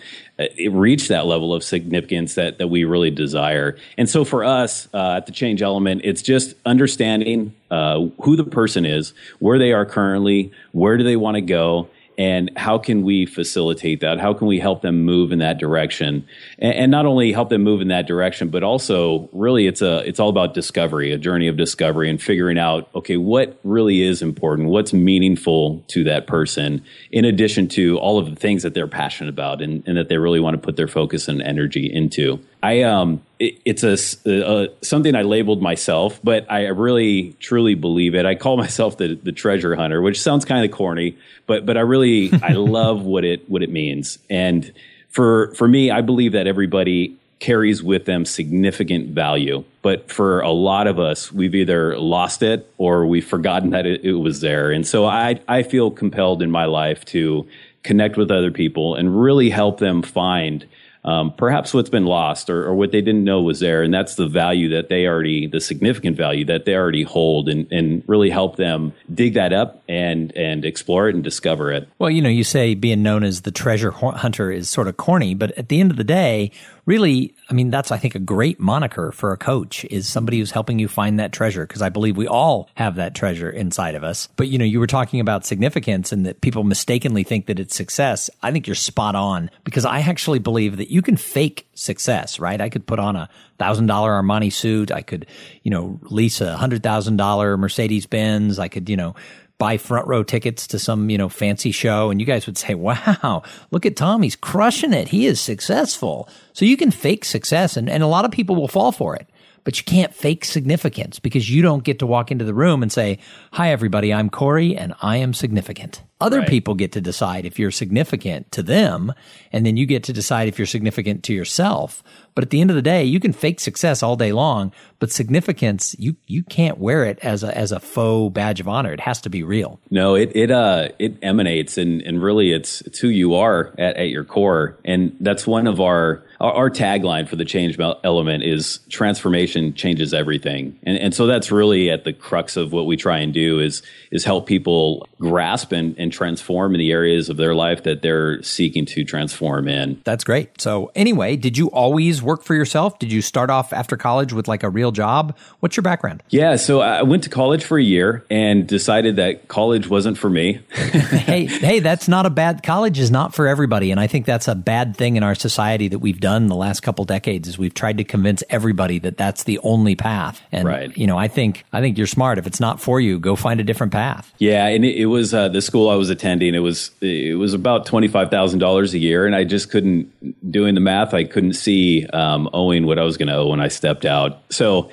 reach 0.69 1.07
that 1.07 1.25
level 1.25 1.53
of 1.53 1.63
significance 1.63 2.35
that 2.35 2.57
that 2.57 2.67
we 2.67 2.83
really 2.83 3.11
desire. 3.11 3.77
And 3.97 4.09
so 4.09 4.25
for 4.25 4.43
us 4.43 4.87
uh, 4.93 5.15
at 5.17 5.25
the 5.25 5.31
Change 5.31 5.61
Element, 5.61 6.01
it's 6.03 6.21
just 6.21 6.55
understanding 6.65 7.53
uh, 7.71 8.07
who 8.21 8.35
the 8.35 8.43
person 8.43 8.85
is, 8.85 9.13
where 9.39 9.57
they 9.57 9.71
are 9.71 9.85
currently, 9.85 10.51
where 10.71 10.97
do 10.97 11.03
they 11.03 11.15
want 11.15 11.35
to 11.35 11.41
go, 11.41 11.89
and 12.17 12.51
how 12.55 12.77
can 12.77 13.03
we 13.03 13.25
facilitate 13.25 13.99
that? 14.01 14.19
How 14.19 14.33
can 14.33 14.47
we 14.47 14.59
help 14.59 14.81
them 14.81 15.03
move 15.03 15.31
in 15.31 15.39
that 15.39 15.57
direction? 15.57 16.27
And, 16.59 16.73
and, 16.73 16.91
not 16.95 17.05
only 17.05 17.33
help 17.33 17.49
them 17.49 17.63
move 17.63 17.81
in 17.81 17.89
that 17.89 18.07
direction 18.07 18.49
but 18.49 18.63
also 18.63 19.27
really 19.33 19.67
it's 19.67 19.81
a 19.81 20.07
it's 20.07 20.19
all 20.19 20.29
about 20.29 20.53
discovery 20.53 21.11
a 21.11 21.17
journey 21.17 21.47
of 21.47 21.57
discovery 21.57 22.09
and 22.09 22.21
figuring 22.21 22.57
out 22.57 22.89
okay 22.95 23.17
what 23.17 23.59
really 23.63 24.01
is 24.01 24.21
important? 24.21 24.69
What's 24.69 24.93
meaningful 24.93 25.83
to 25.87 26.03
that 26.05 26.27
person 26.27 26.83
in 27.11 27.25
addition 27.25 27.67
to 27.69 27.97
all 27.97 28.17
of 28.17 28.29
the 28.29 28.35
things 28.35 28.63
that 28.63 28.73
they're 28.73 28.87
passionate 28.87 29.29
about 29.29 29.61
and, 29.61 29.83
and 29.85 29.97
that 29.97 30.09
they 30.09 30.17
really 30.17 30.39
want 30.39 30.53
to 30.53 30.61
put 30.61 30.77
their 30.77 30.87
focus 30.87 31.27
and 31.27 31.41
energy 31.41 31.91
into 31.91 32.39
I 32.65 32.81
um, 32.81 33.21
it, 33.37 33.59
it's 33.63 33.83
a, 33.83 34.69
something 34.81 35.13
I 35.13 35.21
labeled 35.21 35.61
myself, 35.61 36.19
but 36.23 36.51
I 36.51 36.65
really 36.67 37.33
truly 37.39 37.75
believe 37.75 38.15
it. 38.15 38.25
I 38.25 38.33
call 38.33 38.57
myself 38.65 38.97
the 38.97 39.13
the 39.15 39.31
treasure 39.31 39.75
hunter, 39.75 40.01
which 40.01 40.19
sounds 40.19 40.45
kind 40.45 40.65
of 40.65 40.71
corny, 40.71 41.15
but 41.45 41.65
but 41.65 41.77
I 41.77 41.81
really 41.81 42.31
I 42.41 42.53
love 42.53 43.03
what 43.03 43.23
it 43.23 43.47
what 43.49 43.61
it 43.61 43.69
means. 43.69 44.17
And 44.31 44.73
for 45.09 45.53
for 45.53 45.67
me, 45.67 45.91
I 45.91 46.01
believe 46.01 46.31
that 46.31 46.47
everybody 46.47 47.15
carries 47.37 47.83
with 47.83 48.05
them 48.05 48.25
significant 48.25 49.09
value. 49.09 49.63
But 49.83 50.09
for 50.09 50.39
a 50.39 50.51
lot 50.51 50.87
of 50.87 50.97
us, 50.97 51.31
we've 51.31 51.53
either 51.53 51.99
lost 51.99 52.41
it 52.41 52.67
or 52.79 53.05
we've 53.05 53.27
forgotten 53.27 53.71
that 53.71 53.85
it, 53.85 54.03
it 54.03 54.13
was 54.13 54.41
there. 54.41 54.71
And 54.71 54.87
so 54.87 55.05
I 55.05 55.39
I 55.47 55.61
feel 55.61 55.91
compelled 55.91 56.41
in 56.41 56.49
my 56.49 56.65
life 56.65 57.05
to 57.05 57.47
connect 57.83 58.17
with 58.17 58.31
other 58.31 58.49
people 58.49 58.95
and 58.95 59.21
really 59.21 59.51
help 59.51 59.77
them 59.77 60.01
find 60.01 60.65
um, 61.05 61.31
perhaps 61.31 61.71
what's 61.71 61.89
been 61.89 62.05
lost 62.05 62.49
or, 62.49 62.65
or, 62.65 62.73
what 62.73 62.91
they 62.91 62.99
didn't 62.99 63.23
know 63.23 63.39
was 63.41 63.59
there. 63.59 63.83
And 63.83 63.93
that's 63.93 64.15
the 64.15 64.27
value 64.27 64.69
that 64.69 64.89
they 64.89 65.05
already, 65.05 65.45
the 65.45 65.61
significant 65.61 66.17
value 66.17 66.45
that 66.45 66.65
they 66.65 66.75
already 66.75 67.03
hold 67.03 67.47
and, 67.47 67.71
and 67.71 68.03
really 68.07 68.31
help 68.31 68.55
them 68.55 68.91
dig 69.13 69.35
that 69.35 69.53
up 69.53 69.83
and, 69.87 70.35
and 70.35 70.65
explore 70.65 71.07
it 71.07 71.13
and 71.13 71.23
discover 71.23 71.71
it. 71.71 71.87
Well, 71.99 72.09
you 72.09 72.23
know, 72.23 72.29
you 72.29 72.43
say 72.43 72.73
being 72.73 73.03
known 73.03 73.23
as 73.23 73.41
the 73.41 73.51
treasure 73.51 73.91
hunter 73.91 74.51
is 74.51 74.67
sort 74.67 74.87
of 74.87 74.97
corny, 74.97 75.35
but 75.35 75.51
at 75.59 75.69
the 75.69 75.79
end 75.79 75.91
of 75.91 75.97
the 75.97 76.03
day, 76.03 76.51
really, 76.85 77.33
I 77.49 77.53
mean, 77.53 77.69
that's, 77.69 77.91
I 77.91 77.97
think, 77.97 78.15
a 78.15 78.19
great 78.19 78.59
moniker 78.59 79.11
for 79.11 79.31
a 79.31 79.37
coach 79.37 79.85
is 79.85 80.07
somebody 80.07 80.39
who's 80.39 80.51
helping 80.51 80.79
you 80.79 80.87
find 80.87 81.19
that 81.19 81.31
treasure. 81.31 81.65
Cause 81.65 81.81
I 81.81 81.89
believe 81.89 82.17
we 82.17 82.27
all 82.27 82.69
have 82.75 82.95
that 82.95 83.15
treasure 83.15 83.49
inside 83.49 83.95
of 83.95 84.03
us. 84.03 84.27
But, 84.35 84.47
you 84.47 84.57
know, 84.57 84.65
you 84.65 84.79
were 84.79 84.87
talking 84.87 85.19
about 85.19 85.45
significance 85.45 86.11
and 86.11 86.25
that 86.25 86.41
people 86.41 86.63
mistakenly 86.63 87.23
think 87.23 87.47
that 87.47 87.59
it's 87.59 87.75
success. 87.75 88.29
I 88.41 88.51
think 88.51 88.67
you're 88.67 88.75
spot 88.75 89.15
on 89.15 89.49
because 89.63 89.85
I 89.85 89.99
actually 90.01 90.39
believe 90.39 90.77
that 90.77 90.91
you 90.91 91.01
can 91.01 91.17
fake 91.17 91.67
success, 91.73 92.39
right? 92.39 92.61
I 92.61 92.69
could 92.69 92.85
put 92.85 92.99
on 92.99 93.15
a 93.15 93.29
thousand 93.57 93.87
dollar 93.87 94.11
Armani 94.11 94.51
suit. 94.51 94.91
I 94.91 95.01
could, 95.01 95.25
you 95.63 95.71
know, 95.71 95.99
lease 96.03 96.41
a 96.41 96.57
hundred 96.57 96.83
thousand 96.83 97.17
dollar 97.17 97.57
Mercedes 97.57 98.05
Benz. 98.05 98.59
I 98.59 98.67
could, 98.67 98.89
you 98.89 98.97
know, 98.97 99.15
buy 99.57 99.77
front 99.77 100.07
row 100.07 100.23
tickets 100.23 100.67
to 100.67 100.79
some, 100.79 101.09
you 101.09 101.17
know, 101.17 101.29
fancy 101.29 101.71
show 101.71 102.09
and 102.09 102.19
you 102.19 102.25
guys 102.25 102.45
would 102.45 102.57
say, 102.57 102.73
wow, 102.73 103.43
look 103.71 103.85
at 103.85 103.95
Tom. 103.95 104.21
He's 104.21 104.35
crushing 104.35 104.93
it. 104.93 105.09
He 105.09 105.25
is 105.25 105.39
successful. 105.39 106.27
So 106.53 106.65
you 106.65 106.77
can 106.77 106.91
fake 106.91 107.25
success 107.25 107.77
and, 107.77 107.89
and 107.89 108.03
a 108.03 108.07
lot 108.07 108.25
of 108.25 108.31
people 108.31 108.55
will 108.55 108.67
fall 108.67 108.91
for 108.91 109.15
it 109.15 109.27
but 109.65 109.77
you 109.77 109.83
can't 109.83 110.13
fake 110.13 110.45
significance 110.45 111.19
because 111.19 111.49
you 111.49 111.61
don't 111.61 111.83
get 111.83 111.99
to 111.99 112.05
walk 112.05 112.31
into 112.31 112.45
the 112.45 112.53
room 112.53 112.81
and 112.81 112.91
say, 112.91 113.19
Hi, 113.51 113.71
everybody, 113.71 114.13
I'm 114.13 114.29
Corey 114.29 114.77
and 114.77 114.93
I 115.01 115.17
am 115.17 115.33
significant. 115.33 116.01
Other 116.21 116.39
right. 116.39 116.47
people 116.47 116.75
get 116.75 116.93
to 116.93 117.01
decide 117.01 117.45
if 117.45 117.59
you're 117.59 117.71
significant 117.71 118.49
to 118.53 118.63
them, 118.63 119.13
and 119.51 119.65
then 119.65 119.75
you 119.75 119.85
get 119.85 120.05
to 120.05 120.13
decide 120.13 120.47
if 120.47 120.57
you're 120.57 120.65
significant 120.65 121.23
to 121.23 121.33
yourself. 121.33 122.03
But 122.35 122.45
at 122.45 122.51
the 122.51 122.61
end 122.61 122.69
of 122.69 122.77
the 122.77 122.81
day, 122.81 123.03
you 123.03 123.19
can 123.19 123.33
fake 123.33 123.59
success 123.59 124.01
all 124.01 124.15
day 124.15 124.31
long, 124.31 124.71
but 124.99 125.11
significance, 125.11 125.93
you, 125.99 126.15
you 126.25 126.43
can't 126.43 126.77
wear 126.77 127.03
it 127.03 127.19
as 127.19 127.43
a, 127.43 127.55
as 127.57 127.73
a 127.73 127.81
faux 127.81 128.33
badge 128.33 128.61
of 128.61 128.67
honor. 128.69 128.93
It 128.93 129.01
has 129.01 129.19
to 129.21 129.29
be 129.29 129.43
real. 129.43 129.79
No, 129.89 130.15
it, 130.15 130.31
it, 130.35 130.51
uh, 130.51 130.89
it 130.99 131.17
emanates 131.21 131.77
and, 131.77 132.01
and 132.03 132.23
really 132.23 132.53
it's, 132.53 132.79
it's 132.81 132.99
who 132.99 133.09
you 133.09 133.35
are 133.35 133.73
at, 133.77 133.97
at 133.97 134.09
your 134.09 134.23
core. 134.23 134.79
And 134.85 135.15
that's 135.19 135.45
one 135.45 135.67
of 135.67 135.81
our, 135.81 136.24
our, 136.39 136.53
our, 136.53 136.69
tagline 136.69 137.27
for 137.27 137.35
the 137.35 137.45
change 137.45 137.79
element 138.03 138.43
is 138.43 138.79
transformation 138.89 139.73
changes 139.73 140.13
everything. 140.13 140.77
And, 140.83 140.97
and 140.97 141.13
so 141.13 141.25
that's 141.25 141.51
really 141.51 141.89
at 141.89 142.03
the 142.03 142.13
crux 142.13 142.57
of 142.57 142.73
what 142.73 142.85
we 142.85 142.97
try 142.97 143.19
and 143.19 143.33
do 143.33 143.59
is, 143.59 143.81
is 144.11 144.25
help 144.25 144.47
people 144.47 145.07
grasp 145.19 145.71
and, 145.71 145.97
and 145.97 146.11
transform 146.11 146.73
in 146.75 146.79
the 146.79 146.91
areas 146.91 147.29
of 147.29 147.37
their 147.37 147.55
life 147.55 147.83
that 147.83 148.01
they're 148.01 148.41
seeking 148.43 148.85
to 148.87 149.03
transform 149.03 149.67
in. 149.67 150.01
That's 150.03 150.23
great. 150.23 150.59
So 150.59 150.91
anyway, 150.95 151.35
did 151.35 151.57
you 151.57 151.67
always 151.67 152.21
work 152.21 152.43
for 152.43 152.55
yourself? 152.55 152.99
Did 152.99 153.11
you 153.11 153.21
start 153.21 153.49
off 153.49 153.71
after 153.71 153.95
college 153.95 154.33
with 154.33 154.47
like 154.47 154.63
a 154.63 154.69
real 154.69 154.91
job? 154.91 155.37
What's 155.59 155.77
your 155.77 155.83
background? 155.83 156.23
Yeah. 156.29 156.55
So 156.57 156.81
I 156.81 157.03
went 157.03 157.23
to 157.23 157.29
college 157.29 157.63
for 157.63 157.77
a 157.77 157.83
year 157.83 158.25
and 158.29 158.67
decided 158.67 159.15
that 159.15 159.47
college 159.47 159.89
wasn't 159.89 160.17
for 160.17 160.29
me. 160.29 160.61
hey, 160.73 161.45
hey, 161.45 161.79
that's 161.79 162.07
not 162.07 162.25
a 162.25 162.29
bad, 162.29 162.63
college 162.63 162.99
is 162.99 163.11
not 163.11 163.33
for 163.33 163.47
everybody. 163.47 163.91
And 163.91 163.99
I 163.99 164.07
think 164.07 164.25
that's 164.25 164.47
a 164.47 164.55
bad 164.55 164.97
thing 164.97 165.15
in 165.15 165.23
our 165.23 165.35
society 165.35 165.87
that 165.87 165.99
we've 165.99 166.19
done 166.25 166.47
the 166.47 166.55
last 166.55 166.79
couple 166.79 167.05
decades 167.05 167.47
is 167.47 167.55
we've 167.59 167.75
tried 167.75 167.99
to 167.99 168.03
convince 168.03 168.41
everybody 168.49 168.97
that 168.97 169.15
that's 169.15 169.43
the 169.43 169.59
only 169.59 169.95
path. 169.95 170.41
And 170.51 170.67
right. 170.67 170.97
you 170.97 171.05
know, 171.05 171.19
I 171.19 171.27
think 171.27 171.63
I 171.71 171.81
think 171.81 171.99
you're 171.99 172.07
smart. 172.07 172.39
If 172.39 172.47
it's 172.47 172.59
not 172.59 172.81
for 172.81 172.99
you, 172.99 173.19
go 173.19 173.35
find 173.35 173.59
a 173.59 173.63
different 173.63 173.93
path. 173.93 174.33
Yeah, 174.39 174.65
and 174.65 174.83
it, 174.83 174.95
it 174.97 175.05
was 175.05 175.35
uh, 175.35 175.49
the 175.49 175.61
school 175.61 175.87
I 175.87 175.93
was 175.93 176.09
attending. 176.09 176.55
It 176.55 176.59
was 176.59 176.89
it 176.99 177.37
was 177.37 177.53
about 177.53 177.85
twenty 177.85 178.07
five 178.07 178.31
thousand 178.31 178.57
dollars 178.57 178.95
a 178.95 178.97
year, 178.97 179.27
and 179.27 179.35
I 179.35 179.43
just 179.43 179.69
couldn't 179.69 180.51
doing 180.51 180.73
the 180.73 180.81
math. 180.81 181.13
I 181.13 181.25
couldn't 181.25 181.53
see 181.53 182.07
um, 182.07 182.49
owing 182.53 182.87
what 182.87 182.97
I 182.97 183.03
was 183.03 183.17
going 183.17 183.27
to 183.27 183.35
owe 183.35 183.49
when 183.49 183.61
I 183.61 183.67
stepped 183.67 184.03
out. 184.03 184.41
So 184.49 184.89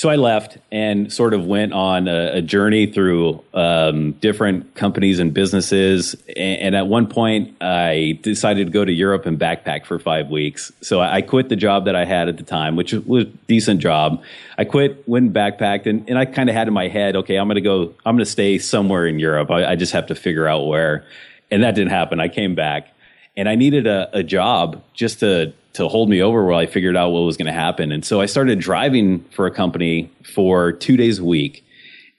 so 0.00 0.08
I 0.08 0.16
left 0.16 0.56
and 0.72 1.12
sort 1.12 1.34
of 1.34 1.44
went 1.44 1.74
on 1.74 2.08
a, 2.08 2.36
a 2.36 2.40
journey 2.40 2.86
through 2.86 3.44
um, 3.52 4.12
different 4.12 4.74
companies 4.74 5.18
and 5.18 5.34
businesses. 5.34 6.14
And, 6.38 6.58
and, 6.62 6.74
at 6.74 6.86
one 6.86 7.06
point, 7.06 7.54
I 7.60 8.18
decided 8.22 8.68
to 8.68 8.72
go 8.72 8.82
to 8.82 8.90
Europe 8.90 9.26
and 9.26 9.38
backpack 9.38 9.84
for 9.84 9.98
five 9.98 10.30
weeks. 10.30 10.72
So 10.80 11.00
I, 11.00 11.16
I 11.16 11.20
quit 11.20 11.50
the 11.50 11.56
job 11.56 11.84
that 11.84 11.96
I 11.96 12.06
had 12.06 12.30
at 12.30 12.38
the 12.38 12.42
time, 12.42 12.76
which 12.76 12.94
was 12.94 13.24
a 13.24 13.26
decent 13.46 13.80
job. 13.80 14.22
I 14.56 14.64
quit, 14.64 15.06
went 15.06 15.34
backpacked, 15.34 15.84
and, 15.84 16.08
and 16.08 16.18
I 16.18 16.24
kind 16.24 16.48
of 16.48 16.56
had 16.56 16.66
in 16.66 16.72
my 16.72 16.88
head, 16.88 17.14
okay, 17.16 17.36
I'm 17.36 17.46
going 17.46 17.56
to 17.56 17.60
go, 17.60 17.94
I'm 18.06 18.16
going 18.16 18.24
to 18.24 18.30
stay 18.30 18.56
somewhere 18.56 19.06
in 19.06 19.18
Europe. 19.18 19.50
I, 19.50 19.72
I 19.72 19.76
just 19.76 19.92
have 19.92 20.06
to 20.06 20.14
figure 20.14 20.48
out 20.48 20.66
where. 20.66 21.04
And 21.50 21.62
that 21.62 21.74
didn't 21.74 21.90
happen. 21.90 22.20
I 22.20 22.28
came 22.28 22.54
back 22.54 22.90
and 23.40 23.48
I 23.48 23.54
needed 23.54 23.86
a, 23.86 24.10
a 24.12 24.22
job 24.22 24.82
just 24.92 25.20
to 25.20 25.54
to 25.72 25.88
hold 25.88 26.10
me 26.10 26.20
over 26.20 26.44
while 26.44 26.58
I 26.58 26.66
figured 26.66 26.96
out 26.96 27.10
what 27.10 27.20
was 27.20 27.36
going 27.36 27.46
to 27.46 27.52
happen. 27.52 27.90
And 27.90 28.04
so 28.04 28.20
I 28.20 28.26
started 28.26 28.58
driving 28.58 29.20
for 29.30 29.46
a 29.46 29.50
company 29.50 30.10
for 30.34 30.72
two 30.72 30.96
days 30.96 31.20
a 31.20 31.24
week. 31.24 31.64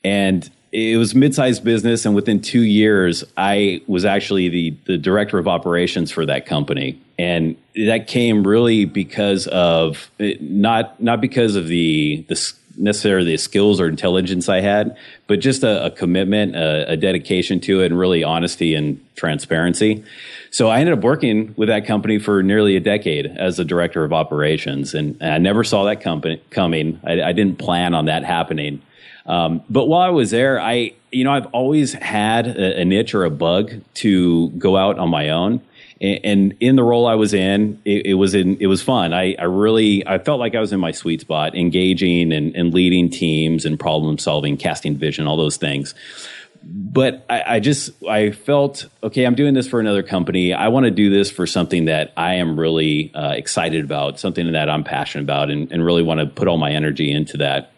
And 0.06 0.50
it 0.72 0.98
was 0.98 1.14
mid-sized 1.14 1.64
business 1.64 2.06
and 2.06 2.16
within 2.16 2.42
two 2.42 2.62
years 2.62 3.26
i 3.36 3.82
was 3.88 4.06
actually 4.06 4.48
the, 4.48 4.74
the 4.86 4.98
director 4.98 5.38
of 5.38 5.46
operations 5.46 6.12
for 6.12 6.26
that 6.26 6.46
company 6.46 6.98
and 7.20 7.58
that 7.76 8.08
came 8.08 8.48
really 8.48 8.86
because 8.86 9.48
of 9.48 10.10
not 10.40 10.98
not 11.02 11.20
because 11.20 11.58
of 11.58 11.68
the 11.68 12.24
the 12.30 12.54
necessarily 12.82 13.32
the 13.32 13.38
skills 13.38 13.80
or 13.80 13.88
intelligence 13.88 14.50
i 14.50 14.60
had 14.60 14.98
but 15.28 15.40
just 15.40 15.64
a, 15.64 15.86
a 15.86 15.92
commitment 15.92 16.56
a, 16.56 16.92
a 16.92 16.98
dedication 16.98 17.60
to 17.60 17.82
it 17.82 17.88
and 17.88 18.00
really 18.00 18.24
honesty 18.24 18.76
and 18.76 19.04
transparency 19.16 20.04
so 20.52 20.68
I 20.68 20.80
ended 20.82 20.98
up 20.98 21.04
working 21.04 21.54
with 21.56 21.70
that 21.70 21.86
company 21.86 22.20
for 22.20 22.44
nearly 22.44 22.76
a 22.76 22.82
decade 22.82 23.26
as 23.26 23.58
a 23.58 23.64
director 23.64 24.04
of 24.04 24.12
operations, 24.12 24.94
and, 24.94 25.16
and 25.22 25.32
I 25.32 25.38
never 25.38 25.64
saw 25.64 25.86
that 25.86 26.02
company 26.02 26.42
coming. 26.50 27.00
I, 27.06 27.22
I 27.22 27.32
didn't 27.32 27.58
plan 27.58 27.94
on 27.94 28.06
that 28.06 28.26
happening. 28.26 28.82
Um, 29.26 29.64
but 29.70 29.86
while 29.86 30.02
I 30.02 30.10
was 30.10 30.32
there, 30.32 30.60
I 30.60 30.94
you 31.10 31.24
know 31.24 31.32
I've 31.32 31.46
always 31.48 31.94
had 31.94 32.48
a, 32.48 32.82
a 32.82 32.86
niche 32.86 33.16
or 33.16 33.24
a 33.24 33.30
bug 33.30 33.72
to 33.96 34.50
go 34.50 34.76
out 34.76 35.00
on 35.00 35.10
my 35.10 35.30
own 35.30 35.62
and 36.02 36.56
in 36.60 36.76
the 36.76 36.84
role 36.84 37.06
I 37.06 37.16
was 37.16 37.34
in, 37.34 37.80
it, 37.86 38.08
it, 38.08 38.14
was 38.16 38.34
in 38.34 38.58
it 38.60 38.68
was 38.68 38.82
fun. 38.82 39.14
I, 39.14 39.36
I 39.38 39.44
really 39.44 40.06
I 40.08 40.18
felt 40.18 40.40
like 40.40 40.56
I 40.56 40.60
was 40.60 40.74
in 40.74 40.80
my 40.80 40.92
sweet 40.92 41.22
spot, 41.22 41.56
engaging 41.56 42.32
and, 42.34 42.56
and 42.56 42.74
leading 42.74 43.10
teams 43.10 43.66
and 43.66 43.80
problem 43.80 44.18
solving, 44.18 44.58
casting 44.58 44.98
vision, 44.98 45.28
all 45.28 45.38
those 45.38 45.58
things 45.58 45.94
but 46.64 47.26
I, 47.30 47.56
I, 47.56 47.60
just 47.60 47.92
I 48.04 48.32
felt 48.32 48.88
okay. 49.02 49.26
I'm 49.26 49.36
doing 49.36 49.54
this 49.54 49.68
for 49.68 49.80
another 49.80 50.04
company. 50.04 50.54
I 50.54 50.68
want 50.68 50.86
to 50.86 50.92
do 50.92 51.10
this 51.10 51.32
for 51.32 51.48
something 51.48 51.86
that 51.86 52.14
I 52.16 52.36
am 52.36 52.60
really 52.60 53.12
uh, 53.16 53.32
excited 53.32 53.84
about, 53.84 54.20
something 54.20 54.52
that 54.52 54.70
I'm 54.70 54.84
passionate 54.84 55.24
about, 55.24 55.50
and, 55.50 55.72
and 55.72 55.84
really 55.84 56.04
want 56.04 56.20
to 56.20 56.28
put 56.28 56.48
all 56.48 56.58
my 56.58 56.72
energy 56.72 57.12
into 57.12 57.38
that. 57.38 57.71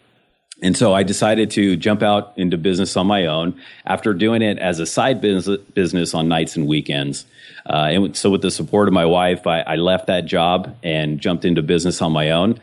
And 0.64 0.74
so 0.74 0.94
I 0.94 1.02
decided 1.02 1.50
to 1.52 1.76
jump 1.76 2.02
out 2.02 2.32
into 2.36 2.56
business 2.56 2.96
on 2.96 3.06
my 3.06 3.26
own 3.26 3.60
after 3.84 4.14
doing 4.14 4.40
it 4.40 4.58
as 4.58 4.80
a 4.80 4.86
side 4.86 5.20
business, 5.20 5.60
business 5.74 6.14
on 6.14 6.26
nights 6.26 6.56
and 6.56 6.66
weekends. 6.66 7.26
Uh, 7.66 7.90
and 7.92 8.16
so, 8.16 8.30
with 8.30 8.40
the 8.40 8.50
support 8.50 8.88
of 8.88 8.94
my 8.94 9.04
wife, 9.04 9.46
I, 9.46 9.60
I, 9.60 9.76
left 9.76 10.06
that 10.06 10.24
job 10.24 10.74
and 10.82 11.20
jumped 11.20 11.44
into 11.44 11.62
business 11.62 12.00
on 12.00 12.12
my 12.12 12.30
own. 12.30 12.60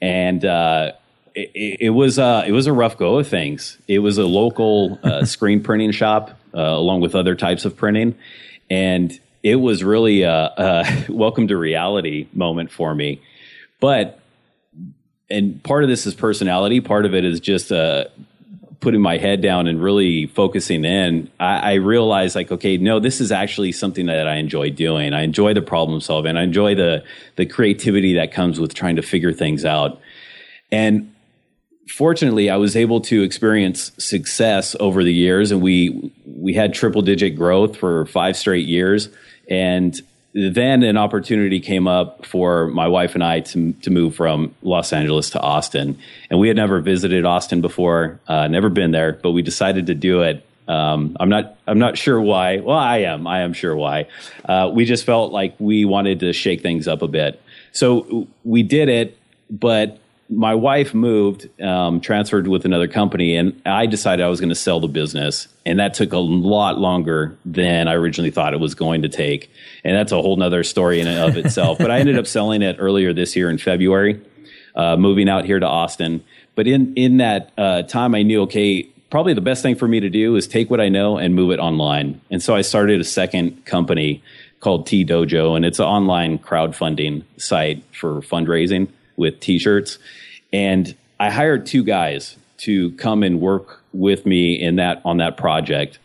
And 0.00 0.44
uh, 0.44 0.92
it, 1.34 1.78
it, 1.80 1.90
was 1.90 2.20
uh, 2.20 2.44
it 2.46 2.52
was 2.52 2.68
a 2.68 2.72
rough 2.72 2.96
go 2.96 3.18
of 3.18 3.26
things. 3.26 3.78
It 3.88 3.98
was 3.98 4.16
a 4.18 4.26
local 4.26 5.00
uh, 5.02 5.24
screen 5.24 5.60
printing 5.60 5.90
shop, 5.90 6.30
uh, 6.54 6.60
along 6.60 7.00
with 7.00 7.16
other 7.16 7.34
types 7.34 7.64
of 7.64 7.76
printing, 7.76 8.16
and 8.70 9.18
it 9.42 9.56
was 9.56 9.82
really 9.82 10.22
a, 10.22 10.52
a 10.56 11.06
welcome 11.08 11.48
to 11.48 11.56
reality 11.56 12.28
moment 12.32 12.70
for 12.70 12.94
me. 12.94 13.20
But 13.80 14.19
and 15.30 15.62
part 15.62 15.84
of 15.84 15.88
this 15.88 16.06
is 16.06 16.14
personality. 16.14 16.80
Part 16.80 17.06
of 17.06 17.14
it 17.14 17.24
is 17.24 17.40
just 17.40 17.70
uh, 17.70 18.04
putting 18.80 19.00
my 19.00 19.18
head 19.18 19.40
down 19.40 19.66
and 19.66 19.82
really 19.82 20.26
focusing 20.26 20.84
in, 20.84 21.30
I, 21.38 21.72
I, 21.72 21.74
realized 21.74 22.34
like, 22.34 22.50
okay, 22.50 22.78
no, 22.78 22.98
this 22.98 23.20
is 23.20 23.30
actually 23.30 23.72
something 23.72 24.06
that 24.06 24.26
I 24.26 24.36
enjoy 24.36 24.70
doing. 24.70 25.12
I 25.12 25.22
enjoy 25.22 25.54
the 25.54 25.62
problem 25.62 26.00
solving. 26.00 26.36
I 26.36 26.42
enjoy 26.42 26.74
the 26.74 27.04
the 27.36 27.46
creativity 27.46 28.14
that 28.14 28.32
comes 28.32 28.58
with 28.58 28.74
trying 28.74 28.96
to 28.96 29.02
figure 29.02 29.32
things 29.32 29.64
out. 29.64 30.00
And 30.72 31.14
fortunately, 31.88 32.48
I 32.48 32.56
was 32.56 32.74
able 32.74 33.00
to 33.02 33.22
experience 33.22 33.92
success 33.98 34.74
over 34.80 35.04
the 35.04 35.14
years, 35.14 35.50
and 35.50 35.60
we 35.60 36.12
we 36.26 36.54
had 36.54 36.74
triple 36.74 37.02
digit 37.02 37.36
growth 37.36 37.76
for 37.76 38.06
five 38.06 38.36
straight 38.36 38.66
years. 38.66 39.08
And 39.48 40.00
then 40.32 40.82
an 40.82 40.96
opportunity 40.96 41.60
came 41.60 41.88
up 41.88 42.24
for 42.24 42.68
my 42.68 42.86
wife 42.86 43.14
and 43.14 43.24
I 43.24 43.40
to 43.40 43.72
to 43.72 43.90
move 43.90 44.14
from 44.14 44.54
Los 44.62 44.92
Angeles 44.92 45.30
to 45.30 45.40
Austin, 45.40 45.98
and 46.30 46.38
we 46.38 46.48
had 46.48 46.56
never 46.56 46.80
visited 46.80 47.24
Austin 47.24 47.60
before, 47.60 48.20
uh, 48.28 48.46
never 48.46 48.68
been 48.68 48.92
there, 48.92 49.18
but 49.22 49.32
we 49.32 49.42
decided 49.42 49.86
to 49.86 49.94
do 49.94 50.22
it. 50.22 50.46
Um, 50.68 51.16
I'm 51.18 51.28
not 51.28 51.56
I'm 51.66 51.78
not 51.78 51.98
sure 51.98 52.20
why. 52.20 52.58
Well, 52.58 52.78
I 52.78 52.98
am. 52.98 53.26
I 53.26 53.40
am 53.40 53.52
sure 53.52 53.74
why. 53.74 54.06
Uh, 54.44 54.70
we 54.72 54.84
just 54.84 55.04
felt 55.04 55.32
like 55.32 55.56
we 55.58 55.84
wanted 55.84 56.20
to 56.20 56.32
shake 56.32 56.62
things 56.62 56.86
up 56.86 57.02
a 57.02 57.08
bit, 57.08 57.42
so 57.72 58.28
we 58.44 58.62
did 58.62 58.88
it. 58.88 59.16
But 59.50 59.98
my 60.30 60.54
wife 60.54 60.94
moved, 60.94 61.48
um, 61.60 62.00
transferred 62.00 62.46
with 62.46 62.64
another 62.64 62.86
company, 62.86 63.36
and 63.36 63.60
I 63.66 63.86
decided 63.86 64.24
I 64.24 64.28
was 64.28 64.38
going 64.38 64.50
to 64.50 64.54
sell 64.54 64.78
the 64.78 64.86
business. 64.86 65.48
And 65.66 65.80
that 65.80 65.94
took 65.94 66.12
a 66.12 66.18
lot 66.18 66.78
longer 66.78 67.36
than 67.44 67.88
I 67.88 67.94
originally 67.94 68.30
thought 68.30 68.54
it 68.54 68.60
was 68.60 68.74
going 68.74 69.02
to 69.02 69.08
take. 69.08 69.50
And 69.82 69.96
that's 69.96 70.12
a 70.12 70.22
whole 70.22 70.36
nother 70.36 70.62
story 70.62 71.00
in 71.00 71.08
and 71.08 71.18
of 71.18 71.36
itself. 71.36 71.78
but 71.78 71.90
I 71.90 71.98
ended 71.98 72.16
up 72.16 72.26
selling 72.28 72.62
it 72.62 72.76
earlier 72.78 73.12
this 73.12 73.34
year 73.34 73.50
in 73.50 73.58
February, 73.58 74.20
uh, 74.76 74.96
moving 74.96 75.28
out 75.28 75.44
here 75.44 75.58
to 75.58 75.66
Austin. 75.66 76.22
But 76.54 76.68
in, 76.68 76.94
in 76.94 77.16
that 77.16 77.50
uh, 77.58 77.82
time, 77.82 78.14
I 78.14 78.22
knew, 78.22 78.42
okay, 78.42 78.84
probably 79.10 79.34
the 79.34 79.40
best 79.40 79.62
thing 79.62 79.74
for 79.74 79.88
me 79.88 79.98
to 79.98 80.10
do 80.10 80.36
is 80.36 80.46
take 80.46 80.70
what 80.70 80.80
I 80.80 80.88
know 80.88 81.18
and 81.18 81.34
move 81.34 81.50
it 81.50 81.58
online. 81.58 82.20
And 82.30 82.40
so 82.40 82.54
I 82.54 82.60
started 82.60 83.00
a 83.00 83.04
second 83.04 83.66
company 83.66 84.22
called 84.60 84.86
T 84.86 85.04
Dojo, 85.04 85.56
and 85.56 85.64
it's 85.64 85.80
an 85.80 85.86
online 85.86 86.38
crowdfunding 86.38 87.24
site 87.36 87.82
for 87.92 88.20
fundraising 88.20 88.88
with 89.20 89.38
t-shirts 89.38 89.98
and 90.52 90.96
I 91.20 91.30
hired 91.30 91.66
two 91.66 91.84
guys 91.84 92.36
to 92.58 92.92
come 92.92 93.22
and 93.22 93.40
work 93.40 93.82
with 93.92 94.24
me 94.24 94.54
in 94.54 94.76
that 94.76 95.02
on 95.04 95.18
that 95.18 95.36
project. 95.36 95.98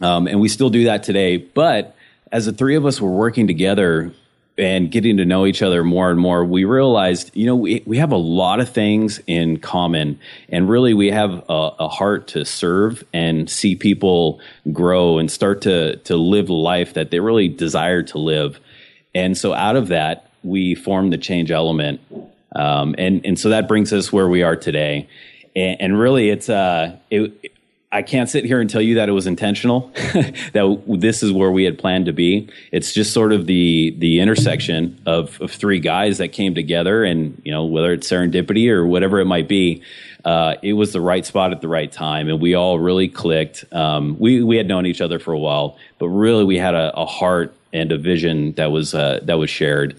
Um, 0.00 0.26
and 0.26 0.40
we 0.40 0.48
still 0.48 0.68
do 0.68 0.84
that 0.84 1.04
today. 1.04 1.36
But 1.36 1.94
as 2.32 2.46
the 2.46 2.52
three 2.52 2.74
of 2.74 2.84
us 2.84 3.00
were 3.00 3.10
working 3.10 3.46
together 3.46 4.12
and 4.58 4.90
getting 4.90 5.18
to 5.18 5.24
know 5.24 5.46
each 5.46 5.62
other 5.62 5.84
more 5.84 6.10
and 6.10 6.18
more, 6.18 6.44
we 6.44 6.64
realized, 6.64 7.30
you 7.34 7.46
know, 7.46 7.54
we, 7.54 7.84
we 7.86 7.98
have 7.98 8.10
a 8.10 8.16
lot 8.16 8.58
of 8.58 8.68
things 8.68 9.20
in 9.28 9.58
common. 9.58 10.18
And 10.48 10.68
really, 10.68 10.92
we 10.92 11.12
have 11.12 11.44
a, 11.48 11.70
a 11.78 11.88
heart 11.88 12.26
to 12.28 12.44
serve 12.44 13.04
and 13.12 13.48
see 13.48 13.76
people 13.76 14.40
grow 14.72 15.18
and 15.18 15.30
start 15.30 15.62
to, 15.62 15.96
to 15.98 16.16
live 16.16 16.50
life 16.50 16.94
that 16.94 17.12
they 17.12 17.20
really 17.20 17.48
desire 17.48 18.02
to 18.02 18.18
live. 18.18 18.58
And 19.14 19.38
so, 19.38 19.54
out 19.54 19.76
of 19.76 19.88
that, 19.88 20.30
we 20.42 20.74
formed 20.74 21.12
the 21.12 21.18
change 21.18 21.52
element 21.52 22.00
um, 22.54 22.94
and 22.98 23.24
and 23.24 23.38
so 23.38 23.50
that 23.50 23.68
brings 23.68 23.92
us 23.92 24.12
where 24.12 24.28
we 24.28 24.42
are 24.42 24.56
today. 24.56 25.08
And, 25.54 25.80
and 25.80 25.98
really, 25.98 26.30
it's 26.30 26.48
uh, 26.48 26.96
it, 27.10 27.52
I 27.94 28.00
can't 28.00 28.28
sit 28.28 28.46
here 28.46 28.58
and 28.58 28.70
tell 28.70 28.80
you 28.80 28.94
that 28.94 29.10
it 29.10 29.12
was 29.12 29.26
intentional, 29.26 29.92
that 29.94 30.82
this 30.86 31.22
is 31.22 31.30
where 31.30 31.50
we 31.50 31.64
had 31.64 31.78
planned 31.78 32.06
to 32.06 32.12
be. 32.12 32.48
It's 32.72 32.94
just 32.94 33.12
sort 33.12 33.32
of 33.32 33.46
the 33.46 33.94
the 33.98 34.20
intersection 34.20 34.98
of, 35.04 35.38
of 35.42 35.50
three 35.50 35.78
guys 35.78 36.16
that 36.18 36.28
came 36.28 36.54
together, 36.54 37.04
and 37.04 37.40
you 37.44 37.52
know 37.52 37.66
whether 37.66 37.92
it's 37.92 38.10
serendipity 38.10 38.70
or 38.70 38.86
whatever 38.86 39.20
it 39.20 39.26
might 39.26 39.46
be, 39.46 39.82
uh, 40.24 40.54
it 40.62 40.72
was 40.72 40.92
the 40.92 41.02
right 41.02 41.26
spot 41.26 41.52
at 41.52 41.60
the 41.60 41.68
right 41.68 41.92
time, 41.92 42.28
and 42.28 42.40
we 42.40 42.54
all 42.54 42.78
really 42.78 43.08
clicked. 43.08 43.64
Um, 43.72 44.16
we 44.18 44.42
we 44.42 44.56
had 44.56 44.66
known 44.66 44.86
each 44.86 45.02
other 45.02 45.18
for 45.18 45.32
a 45.32 45.38
while, 45.38 45.76
but 45.98 46.08
really 46.08 46.44
we 46.44 46.56
had 46.56 46.74
a, 46.74 46.98
a 46.98 47.04
heart 47.04 47.54
and 47.74 47.92
a 47.92 47.98
vision 47.98 48.52
that 48.52 48.70
was 48.70 48.94
uh, 48.94 49.20
that 49.24 49.34
was 49.34 49.50
shared. 49.50 49.96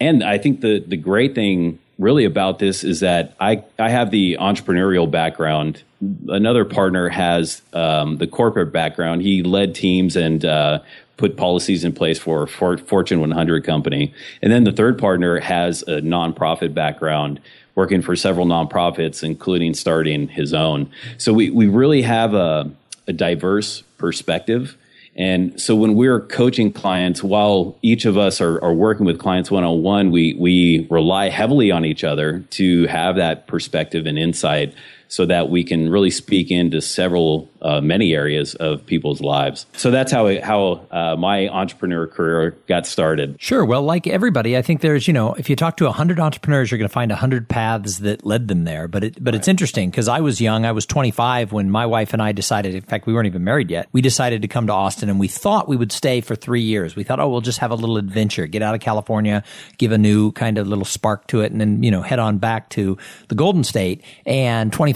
And 0.00 0.24
I 0.24 0.38
think 0.38 0.62
the 0.62 0.80
the 0.80 0.96
great 0.96 1.36
thing 1.36 1.78
really 1.98 2.24
about 2.24 2.58
this 2.58 2.84
is 2.84 3.00
that 3.00 3.34
I, 3.40 3.62
I 3.78 3.88
have 3.88 4.10
the 4.10 4.36
entrepreneurial 4.38 5.10
background. 5.10 5.82
Another 6.28 6.64
partner 6.64 7.08
has 7.08 7.62
um, 7.72 8.18
the 8.18 8.26
corporate 8.26 8.72
background. 8.72 9.22
He 9.22 9.42
led 9.42 9.74
teams 9.74 10.14
and 10.16 10.44
uh, 10.44 10.80
put 11.16 11.36
policies 11.36 11.84
in 11.84 11.92
place 11.92 12.18
for 12.18 12.42
a 12.42 12.46
Fortune 12.46 13.20
100 13.20 13.64
company. 13.64 14.12
And 14.42 14.52
then 14.52 14.64
the 14.64 14.72
third 14.72 14.98
partner 14.98 15.40
has 15.40 15.82
a 15.82 16.00
nonprofit 16.02 16.74
background, 16.74 17.40
working 17.74 18.02
for 18.02 18.14
several 18.14 18.46
nonprofits, 18.46 19.22
including 19.22 19.72
starting 19.74 20.28
his 20.28 20.52
own. 20.52 20.90
So 21.16 21.32
we, 21.32 21.50
we 21.50 21.66
really 21.66 22.02
have 22.02 22.34
a, 22.34 22.70
a 23.06 23.12
diverse 23.14 23.82
perspective 23.96 24.76
and 25.16 25.58
so 25.58 25.74
when 25.74 25.94
we're 25.94 26.20
coaching 26.20 26.70
clients, 26.70 27.22
while 27.22 27.78
each 27.80 28.04
of 28.04 28.18
us 28.18 28.40
are, 28.40 28.62
are 28.62 28.74
working 28.74 29.06
with 29.06 29.18
clients 29.18 29.50
one 29.50 29.64
on 29.64 29.82
one, 29.82 30.10
we 30.10 30.34
we 30.34 30.86
rely 30.90 31.30
heavily 31.30 31.70
on 31.70 31.84
each 31.84 32.04
other 32.04 32.40
to 32.50 32.86
have 32.86 33.16
that 33.16 33.46
perspective 33.46 34.06
and 34.06 34.18
insight 34.18 34.74
so 35.08 35.26
that 35.26 35.50
we 35.50 35.64
can 35.64 35.88
really 35.88 36.10
speak 36.10 36.50
into 36.50 36.80
several, 36.80 37.48
uh, 37.62 37.80
many 37.80 38.14
areas 38.14 38.54
of 38.56 38.84
people's 38.86 39.20
lives. 39.20 39.66
So 39.74 39.90
that's 39.90 40.10
how 40.12 40.26
it, 40.26 40.42
how 40.42 40.86
uh, 40.90 41.16
my 41.16 41.48
entrepreneur 41.48 42.06
career 42.06 42.56
got 42.66 42.86
started. 42.86 43.36
Sure. 43.38 43.64
Well, 43.64 43.82
like 43.82 44.06
everybody, 44.06 44.56
I 44.56 44.62
think 44.62 44.80
there's 44.80 45.06
you 45.06 45.14
know 45.14 45.34
if 45.34 45.48
you 45.48 45.56
talk 45.56 45.76
to 45.78 45.90
hundred 45.90 46.20
entrepreneurs, 46.20 46.70
you're 46.70 46.78
going 46.78 46.88
to 46.88 46.92
find 46.92 47.12
hundred 47.12 47.48
paths 47.48 47.98
that 47.98 48.24
led 48.26 48.48
them 48.48 48.64
there. 48.64 48.88
But 48.88 49.04
it 49.04 49.22
but 49.22 49.34
right. 49.34 49.38
it's 49.38 49.48
interesting 49.48 49.90
because 49.90 50.08
I 50.08 50.20
was 50.20 50.40
young. 50.40 50.64
I 50.64 50.72
was 50.72 50.86
25 50.86 51.52
when 51.52 51.70
my 51.70 51.86
wife 51.86 52.12
and 52.12 52.22
I 52.22 52.32
decided. 52.32 52.74
In 52.74 52.82
fact, 52.82 53.06
we 53.06 53.14
weren't 53.14 53.26
even 53.26 53.44
married 53.44 53.70
yet. 53.70 53.88
We 53.92 54.00
decided 54.00 54.42
to 54.42 54.48
come 54.48 54.66
to 54.66 54.72
Austin, 54.72 55.08
and 55.08 55.20
we 55.20 55.28
thought 55.28 55.68
we 55.68 55.76
would 55.76 55.92
stay 55.92 56.20
for 56.20 56.34
three 56.34 56.62
years. 56.62 56.96
We 56.96 57.04
thought, 57.04 57.20
oh, 57.20 57.28
we'll 57.28 57.40
just 57.40 57.58
have 57.58 57.70
a 57.70 57.74
little 57.74 57.96
adventure, 57.96 58.46
get 58.46 58.62
out 58.62 58.74
of 58.74 58.80
California, 58.80 59.44
give 59.78 59.92
a 59.92 59.98
new 59.98 60.32
kind 60.32 60.58
of 60.58 60.66
little 60.66 60.84
spark 60.84 61.26
to 61.28 61.40
it, 61.40 61.52
and 61.52 61.60
then 61.60 61.82
you 61.82 61.90
know 61.90 62.02
head 62.02 62.18
on 62.18 62.38
back 62.38 62.70
to 62.70 62.98
the 63.28 63.34
Golden 63.34 63.64
State. 63.64 64.02
And 64.26 64.72
25 64.72 64.95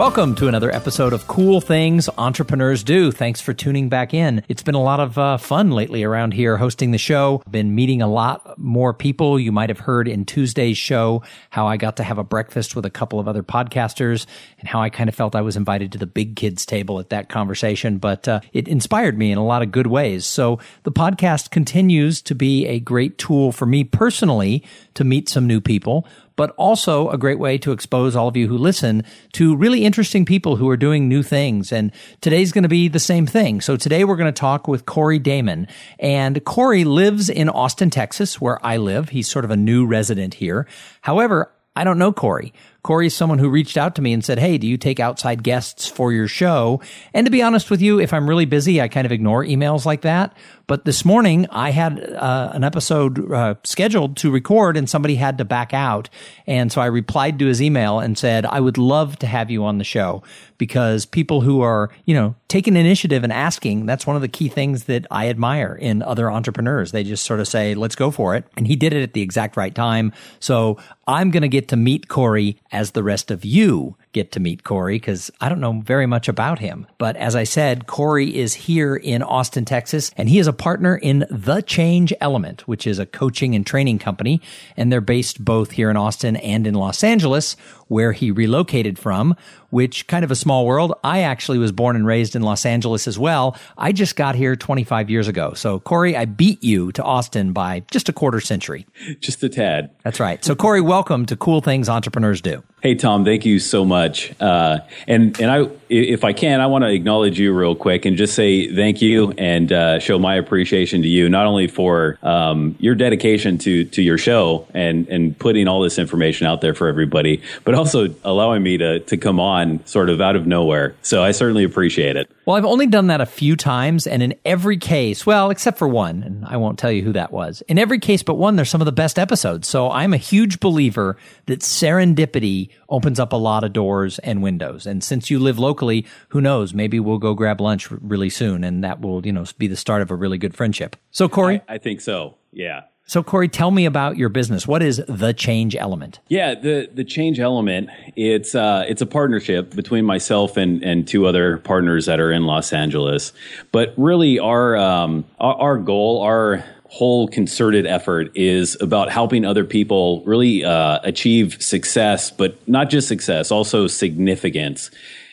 Welcome 0.00 0.34
to 0.36 0.48
another 0.48 0.74
episode 0.74 1.12
of 1.12 1.26
Cool 1.26 1.60
Things 1.60 2.08
Entrepreneurs 2.16 2.82
Do. 2.82 3.12
Thanks 3.12 3.42
for 3.42 3.52
tuning 3.52 3.90
back 3.90 4.14
in. 4.14 4.42
It's 4.48 4.62
been 4.62 4.74
a 4.74 4.82
lot 4.82 4.98
of 4.98 5.18
uh, 5.18 5.36
fun 5.36 5.72
lately 5.72 6.04
around 6.04 6.32
here 6.32 6.56
hosting 6.56 6.92
the 6.92 6.96
show. 6.96 7.42
Been 7.50 7.74
meeting 7.74 8.00
a 8.00 8.06
lot 8.06 8.58
more 8.58 8.94
people. 8.94 9.38
You 9.38 9.52
might 9.52 9.68
have 9.68 9.80
heard 9.80 10.08
in 10.08 10.24
Tuesday's 10.24 10.78
show 10.78 11.22
how 11.50 11.66
I 11.66 11.76
got 11.76 11.98
to 11.98 12.02
have 12.02 12.16
a 12.16 12.24
breakfast 12.24 12.74
with 12.74 12.86
a 12.86 12.90
couple 12.90 13.20
of 13.20 13.28
other 13.28 13.42
podcasters 13.42 14.24
and 14.58 14.66
how 14.66 14.80
I 14.80 14.88
kind 14.88 15.10
of 15.10 15.14
felt 15.14 15.36
I 15.36 15.42
was 15.42 15.54
invited 15.54 15.92
to 15.92 15.98
the 15.98 16.06
big 16.06 16.34
kids 16.34 16.64
table 16.64 16.98
at 16.98 17.10
that 17.10 17.28
conversation. 17.28 17.98
But 17.98 18.26
uh, 18.26 18.40
it 18.54 18.68
inspired 18.68 19.18
me 19.18 19.30
in 19.30 19.36
a 19.36 19.44
lot 19.44 19.60
of 19.60 19.70
good 19.70 19.88
ways. 19.88 20.24
So 20.24 20.60
the 20.84 20.92
podcast 20.92 21.50
continues 21.50 22.22
to 22.22 22.34
be 22.34 22.66
a 22.66 22.80
great 22.80 23.18
tool 23.18 23.52
for 23.52 23.66
me 23.66 23.84
personally 23.84 24.64
to 24.94 25.04
meet 25.04 25.28
some 25.28 25.46
new 25.46 25.60
people 25.60 26.06
but 26.40 26.54
also 26.56 27.10
a 27.10 27.18
great 27.18 27.38
way 27.38 27.58
to 27.58 27.70
expose 27.70 28.16
all 28.16 28.26
of 28.26 28.34
you 28.34 28.48
who 28.48 28.56
listen 28.56 29.04
to 29.30 29.54
really 29.54 29.84
interesting 29.84 30.24
people 30.24 30.56
who 30.56 30.70
are 30.70 30.76
doing 30.78 31.06
new 31.06 31.22
things. 31.22 31.70
And 31.70 31.92
today's 32.22 32.50
going 32.50 32.62
to 32.62 32.68
be 32.70 32.88
the 32.88 32.98
same 32.98 33.26
thing. 33.26 33.60
So 33.60 33.76
today 33.76 34.04
we're 34.04 34.16
going 34.16 34.32
to 34.32 34.40
talk 34.40 34.66
with 34.66 34.86
Corey 34.86 35.18
Damon. 35.18 35.68
And 35.98 36.42
Corey 36.46 36.84
lives 36.84 37.28
in 37.28 37.50
Austin, 37.50 37.90
Texas, 37.90 38.40
where 38.40 38.58
I 38.64 38.78
live. 38.78 39.10
He's 39.10 39.28
sort 39.28 39.44
of 39.44 39.50
a 39.50 39.56
new 39.56 39.84
resident 39.84 40.32
here. 40.32 40.66
However, 41.02 41.52
I 41.76 41.84
don't 41.84 41.98
know 41.98 42.10
Corey. 42.10 42.54
Corey 42.82 43.06
is 43.06 43.14
someone 43.14 43.38
who 43.38 43.48
reached 43.48 43.76
out 43.76 43.94
to 43.96 44.02
me 44.02 44.12
and 44.12 44.24
said, 44.24 44.38
Hey, 44.38 44.58
do 44.58 44.66
you 44.66 44.76
take 44.76 45.00
outside 45.00 45.42
guests 45.42 45.86
for 45.86 46.12
your 46.12 46.28
show? 46.28 46.80
And 47.12 47.26
to 47.26 47.30
be 47.30 47.42
honest 47.42 47.70
with 47.70 47.82
you, 47.82 48.00
if 48.00 48.12
I'm 48.12 48.28
really 48.28 48.46
busy, 48.46 48.80
I 48.80 48.88
kind 48.88 49.04
of 49.04 49.12
ignore 49.12 49.44
emails 49.44 49.84
like 49.84 50.02
that. 50.02 50.34
But 50.70 50.84
this 50.84 51.04
morning 51.04 51.48
I 51.50 51.70
had 51.70 52.00
uh, 52.00 52.52
an 52.54 52.62
episode 52.62 53.32
uh, 53.32 53.56
scheduled 53.64 54.16
to 54.18 54.30
record 54.30 54.76
and 54.76 54.88
somebody 54.88 55.16
had 55.16 55.38
to 55.38 55.44
back 55.44 55.74
out. 55.74 56.08
And 56.46 56.70
so 56.70 56.80
I 56.80 56.86
replied 56.86 57.40
to 57.40 57.46
his 57.46 57.60
email 57.60 57.98
and 57.98 58.16
said, 58.16 58.46
I 58.46 58.60
would 58.60 58.78
love 58.78 59.18
to 59.18 59.26
have 59.26 59.50
you 59.50 59.64
on 59.64 59.78
the 59.78 59.84
show 59.84 60.22
because 60.58 61.06
people 61.06 61.40
who 61.40 61.62
are, 61.62 61.90
you 62.04 62.14
know, 62.14 62.36
taking 62.46 62.76
initiative 62.76 63.24
and 63.24 63.32
asking, 63.32 63.86
that's 63.86 64.06
one 64.06 64.14
of 64.14 64.22
the 64.22 64.28
key 64.28 64.48
things 64.48 64.84
that 64.84 65.06
I 65.10 65.28
admire 65.28 65.74
in 65.74 66.02
other 66.02 66.30
entrepreneurs. 66.30 66.92
They 66.92 67.02
just 67.02 67.24
sort 67.24 67.40
of 67.40 67.48
say, 67.48 67.74
let's 67.74 67.96
go 67.96 68.12
for 68.12 68.36
it. 68.36 68.44
And 68.56 68.66
he 68.66 68.76
did 68.76 68.92
it 68.92 69.02
at 69.02 69.12
the 69.12 69.22
exact 69.22 69.56
right 69.56 69.74
time. 69.74 70.12
So 70.38 70.78
I'm 71.08 71.32
going 71.32 71.42
to 71.42 71.48
get 71.48 71.68
to 71.68 71.76
meet 71.76 72.06
Corey 72.06 72.58
as 72.72 72.92
the 72.92 73.02
rest 73.02 73.30
of 73.30 73.44
you 73.44 73.96
get 74.12 74.32
to 74.32 74.40
meet 74.40 74.64
Corey 74.64 74.96
because 74.96 75.30
I 75.40 75.48
don't 75.48 75.60
know 75.60 75.80
very 75.84 76.06
much 76.06 76.28
about 76.28 76.58
him. 76.58 76.86
But 76.98 77.16
as 77.16 77.36
I 77.36 77.44
said, 77.44 77.86
Corey 77.86 78.36
is 78.36 78.54
here 78.54 78.96
in 78.96 79.22
Austin, 79.22 79.64
Texas, 79.64 80.10
and 80.16 80.28
he 80.28 80.38
is 80.38 80.46
a 80.46 80.52
partner 80.52 80.96
in 80.96 81.26
The 81.30 81.60
Change 81.60 82.12
Element, 82.20 82.66
which 82.66 82.86
is 82.86 82.98
a 82.98 83.06
coaching 83.06 83.54
and 83.54 83.66
training 83.66 83.98
company. 83.98 84.40
And 84.76 84.92
they're 84.92 85.00
based 85.00 85.44
both 85.44 85.72
here 85.72 85.90
in 85.90 85.96
Austin 85.96 86.36
and 86.36 86.66
in 86.66 86.74
Los 86.74 87.04
Angeles, 87.04 87.56
where 87.88 88.12
he 88.12 88.30
relocated 88.30 88.98
from, 88.98 89.36
which 89.70 90.06
kind 90.06 90.24
of 90.24 90.30
a 90.30 90.36
small 90.36 90.66
world. 90.66 90.92
I 91.02 91.20
actually 91.20 91.58
was 91.58 91.72
born 91.72 91.96
and 91.96 92.06
raised 92.06 92.34
in 92.34 92.42
Los 92.42 92.66
Angeles 92.66 93.06
as 93.06 93.18
well. 93.18 93.56
I 93.76 93.92
just 93.92 94.16
got 94.16 94.34
here 94.34 94.56
25 94.56 95.10
years 95.10 95.28
ago. 95.28 95.54
So, 95.54 95.80
Corey, 95.80 96.16
I 96.16 96.24
beat 96.24 96.62
you 96.62 96.92
to 96.92 97.02
Austin 97.02 97.52
by 97.52 97.84
just 97.90 98.08
a 98.08 98.12
quarter 98.12 98.40
century. 98.40 98.86
Just 99.20 99.42
a 99.42 99.48
tad. 99.48 99.90
That's 100.02 100.20
right. 100.20 100.44
So, 100.44 100.54
Corey, 100.54 100.80
welcome 100.80 101.26
to 101.26 101.36
Cool 101.36 101.60
Things 101.60 101.88
Entrepreneurs 101.88 102.40
Do. 102.40 102.62
Hey 102.82 102.94
Tom, 102.94 103.26
thank 103.26 103.44
you 103.44 103.58
so 103.58 103.84
much. 103.84 104.32
Uh, 104.40 104.78
and 105.06 105.38
and 105.38 105.50
I, 105.50 105.68
if 105.90 106.24
I 106.24 106.32
can, 106.32 106.62
I 106.62 106.66
want 106.66 106.82
to 106.84 106.90
acknowledge 106.90 107.38
you 107.38 107.52
real 107.52 107.74
quick 107.74 108.06
and 108.06 108.16
just 108.16 108.34
say 108.34 108.74
thank 108.74 109.02
you 109.02 109.32
and 109.32 109.70
uh, 109.70 109.98
show 109.98 110.18
my 110.18 110.36
appreciation 110.36 111.02
to 111.02 111.08
you 111.08 111.28
not 111.28 111.44
only 111.44 111.66
for 111.66 112.18
um, 112.22 112.76
your 112.78 112.94
dedication 112.94 113.58
to 113.58 113.84
to 113.84 114.00
your 114.00 114.16
show 114.16 114.66
and 114.72 115.06
and 115.08 115.38
putting 115.38 115.68
all 115.68 115.82
this 115.82 115.98
information 115.98 116.46
out 116.46 116.62
there 116.62 116.72
for 116.72 116.88
everybody, 116.88 117.42
but 117.64 117.74
also 117.74 118.14
allowing 118.24 118.62
me 118.62 118.78
to 118.78 119.00
to 119.00 119.18
come 119.18 119.38
on 119.38 119.84
sort 119.84 120.08
of 120.08 120.22
out 120.22 120.34
of 120.34 120.46
nowhere. 120.46 120.94
So 121.02 121.22
I 121.22 121.32
certainly 121.32 121.64
appreciate 121.64 122.16
it. 122.16 122.30
Well, 122.50 122.56
I've 122.56 122.64
only 122.64 122.88
done 122.88 123.06
that 123.06 123.20
a 123.20 123.26
few 123.26 123.54
times, 123.54 124.08
and 124.08 124.24
in 124.24 124.34
every 124.44 124.76
case, 124.76 125.24
well, 125.24 125.50
except 125.50 125.78
for 125.78 125.86
one, 125.86 126.24
and 126.24 126.44
I 126.44 126.56
won't 126.56 126.80
tell 126.80 126.90
you 126.90 127.04
who 127.04 127.12
that 127.12 127.30
was. 127.30 127.62
In 127.68 127.78
every 127.78 128.00
case 128.00 128.24
but 128.24 128.34
one, 128.34 128.56
there's 128.56 128.68
some 128.68 128.80
of 128.80 128.86
the 128.86 128.90
best 128.90 129.20
episodes. 129.20 129.68
So 129.68 129.88
I'm 129.88 130.12
a 130.12 130.16
huge 130.16 130.58
believer 130.58 131.16
that 131.46 131.60
serendipity 131.60 132.70
opens 132.88 133.20
up 133.20 133.32
a 133.32 133.36
lot 133.36 133.62
of 133.62 133.72
doors 133.72 134.18
and 134.18 134.42
windows. 134.42 134.84
And 134.84 135.04
since 135.04 135.30
you 135.30 135.38
live 135.38 135.60
locally, 135.60 136.04
who 136.30 136.40
knows? 136.40 136.74
Maybe 136.74 136.98
we'll 136.98 137.18
go 137.18 137.34
grab 137.34 137.60
lunch 137.60 137.88
really 137.88 138.30
soon, 138.30 138.64
and 138.64 138.82
that 138.82 139.00
will, 139.00 139.24
you 139.24 139.30
know, 139.30 139.44
be 139.56 139.68
the 139.68 139.76
start 139.76 140.02
of 140.02 140.10
a 140.10 140.16
really 140.16 140.36
good 140.36 140.56
friendship. 140.56 140.96
So, 141.12 141.28
Corey, 141.28 141.62
I, 141.68 141.74
I 141.74 141.78
think 141.78 142.00
so. 142.00 142.34
Yeah. 142.50 142.80
So, 143.10 143.24
Corey, 143.24 143.48
tell 143.48 143.72
me 143.72 143.86
about 143.86 144.18
your 144.18 144.28
business. 144.28 144.68
What 144.68 144.84
is 144.84 145.02
the 145.08 145.32
Change 145.32 145.74
Element? 145.74 146.20
Yeah, 146.28 146.54
the 146.54 146.88
the 146.94 147.02
Change 147.02 147.40
Element. 147.40 147.90
It's 148.14 148.54
uh, 148.54 148.84
it's 148.86 149.02
a 149.02 149.06
partnership 149.06 149.74
between 149.74 150.04
myself 150.04 150.56
and 150.56 150.80
and 150.84 151.08
two 151.08 151.26
other 151.26 151.58
partners 151.58 152.06
that 152.06 152.20
are 152.20 152.30
in 152.30 152.44
Los 152.44 152.72
Angeles. 152.72 153.32
But 153.72 153.94
really, 153.96 154.38
our 154.38 154.76
um, 154.76 155.24
our, 155.40 155.54
our 155.56 155.78
goal, 155.78 156.22
our 156.22 156.64
whole 156.84 157.26
concerted 157.26 157.84
effort 157.84 158.30
is 158.36 158.80
about 158.80 159.10
helping 159.10 159.44
other 159.44 159.64
people 159.64 160.22
really 160.24 160.64
uh, 160.64 161.00
achieve 161.02 161.60
success, 161.60 162.30
but 162.30 162.56
not 162.68 162.90
just 162.90 163.08
success, 163.08 163.50
also 163.50 163.88
significance. 163.88 164.88